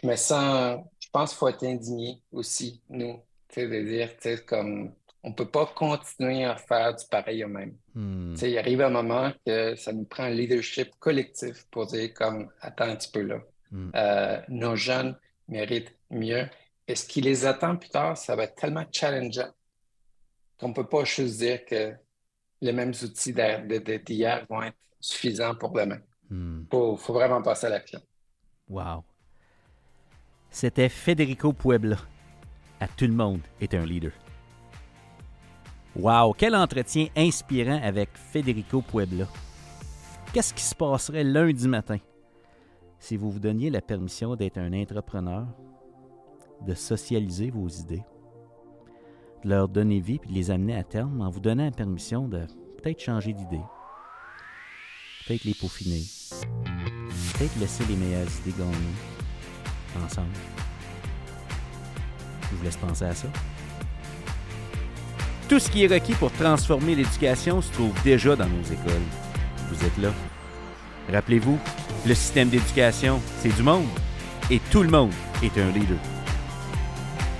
je 0.01 0.07
me 0.07 0.15
sens, 0.15 0.79
je 0.99 1.07
pense 1.11 1.31
qu'il 1.31 1.37
faut 1.39 1.47
être 1.47 1.63
indigné 1.63 2.21
aussi, 2.31 2.81
nous. 2.89 3.21
De 3.55 3.83
dire, 3.83 4.45
comme 4.45 4.93
on 5.23 5.29
ne 5.29 5.33
peut 5.33 5.49
pas 5.49 5.65
continuer 5.65 6.45
à 6.45 6.55
faire 6.55 6.95
du 6.95 7.03
pareil 7.09 7.43
au 7.43 7.47
même. 7.47 7.75
Hmm. 7.95 8.35
Il 8.41 8.57
arrive 8.57 8.81
un 8.81 8.89
moment 8.89 9.31
que 9.45 9.75
ça 9.75 9.91
nous 9.91 10.05
prend 10.05 10.23
un 10.23 10.29
leadership 10.29 10.91
collectif 10.99 11.65
pour 11.71 11.87
dire 11.87 12.13
comme 12.13 12.49
attends 12.61 12.85
un 12.85 12.95
petit 12.95 13.11
peu 13.11 13.21
là. 13.23 13.39
Hmm. 13.71 13.89
Euh, 13.95 14.41
nos 14.47 14.75
jeunes 14.75 15.17
méritent 15.47 15.93
mieux. 16.11 16.47
Et 16.87 16.95
ce 16.95 17.05
qui 17.05 17.21
les 17.21 17.45
attend 17.45 17.75
plus 17.75 17.89
tard, 17.89 18.17
ça 18.17 18.35
va 18.35 18.43
être 18.43 18.55
tellement 18.55 18.85
challengeant 18.91 19.51
qu'on 20.59 20.69
ne 20.69 20.73
peut 20.73 20.87
pas 20.87 21.03
juste 21.03 21.37
dire 21.37 21.65
que 21.65 21.93
les 22.61 22.71
mêmes 22.71 22.93
outils 23.03 23.33
d'hier 23.33 24.45
vont 24.49 24.63
être 24.63 24.77
suffisants 24.99 25.55
pour 25.55 25.71
demain. 25.71 25.99
Il 26.31 26.37
hmm. 26.37 26.67
faut, 26.71 26.97
faut, 26.97 27.13
vraiment 27.13 27.41
passer 27.41 27.67
à 27.67 27.69
l'action. 27.69 27.99
Wow. 28.69 29.03
C'était 30.49 30.89
Federico 30.89 31.53
Puebla. 31.53 31.97
À 32.79 32.87
tout 32.87 33.05
le 33.05 33.13
monde 33.13 33.41
est 33.61 33.73
un 33.73 33.85
leader. 33.85 34.11
Wow, 35.95 36.33
quel 36.33 36.55
entretien 36.55 37.07
inspirant 37.15 37.81
avec 37.83 38.09
Federico 38.13 38.81
Puebla. 38.81 39.25
Qu'est-ce 40.33 40.53
qui 40.53 40.63
se 40.63 40.75
passerait 40.75 41.23
lundi 41.23 41.67
matin 41.67 41.97
si 42.99 43.15
vous 43.15 43.31
vous 43.31 43.39
donniez 43.39 43.69
la 43.69 43.81
permission 43.81 44.35
d'être 44.35 44.57
un 44.57 44.73
entrepreneur, 44.73 45.45
de 46.65 46.73
socialiser 46.73 47.49
vos 47.49 47.67
idées, 47.67 48.03
de 49.43 49.49
leur 49.49 49.67
donner 49.67 49.99
vie 49.99 50.19
puis 50.19 50.29
de 50.29 50.35
les 50.35 50.51
amener 50.51 50.75
à 50.75 50.83
terme 50.83 51.21
en 51.21 51.29
vous 51.29 51.39
donnant 51.39 51.65
la 51.65 51.71
permission 51.71 52.27
de 52.27 52.45
peut-être 52.77 53.01
changer 53.01 53.33
d'idée, 53.33 53.61
peut-être 55.25 55.43
les 55.43 55.53
peaufiner, 55.53 56.03
peut-être 57.33 57.59
laisser 57.59 57.85
les 57.85 57.95
meilleures 57.95 58.27
idées 58.41 58.57
gagner 58.57 60.03
ensemble. 60.03 60.33
Je 62.49 62.55
vous 62.55 62.63
laisse 62.63 62.77
penser 62.77 63.05
à 63.05 63.13
ça. 63.13 63.27
Tout 65.49 65.59
ce 65.59 65.69
qui 65.69 65.83
est 65.83 65.87
requis 65.87 66.13
pour 66.13 66.31
transformer 66.33 66.95
l'éducation 66.95 67.61
se 67.61 67.71
trouve 67.71 67.93
déjà 68.03 68.35
dans 68.35 68.49
nos 68.49 68.63
écoles. 68.63 69.07
Vous 69.69 69.85
êtes 69.85 69.97
là. 69.97 70.11
Rappelez-vous, 71.11 71.57
le 72.05 72.13
système 72.13 72.49
d'éducation, 72.49 73.21
c'est 73.39 73.55
du 73.55 73.63
monde. 73.63 73.85
Et 74.49 74.59
tout 74.71 74.83
le 74.83 74.89
monde 74.89 75.11
est 75.41 75.57
un 75.57 75.71
leader. 75.71 75.97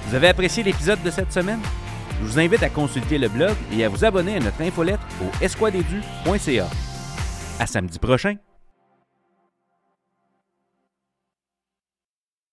Vous 0.08 0.16
avez 0.16 0.30
apprécié 0.30 0.64
l'épisode 0.64 1.03
de 1.03 1.12
cette 1.12 1.34
semaine? 1.34 1.60
Je 2.22 2.26
vous 2.26 2.39
invite 2.39 2.64
à 2.64 2.70
consulter 2.70 3.18
le 3.18 3.28
blog 3.28 3.55
et 3.74 3.84
à 3.84 3.89
vous 3.89 4.05
abonner 4.05 4.38
à 4.38 4.39
notre 4.39 4.62
infolettre 4.62 5.05
au 5.22 5.43
esquadedu.ca. 5.43 6.68
À 7.60 7.68
samedi 7.68 7.99
prochain! 7.99 8.36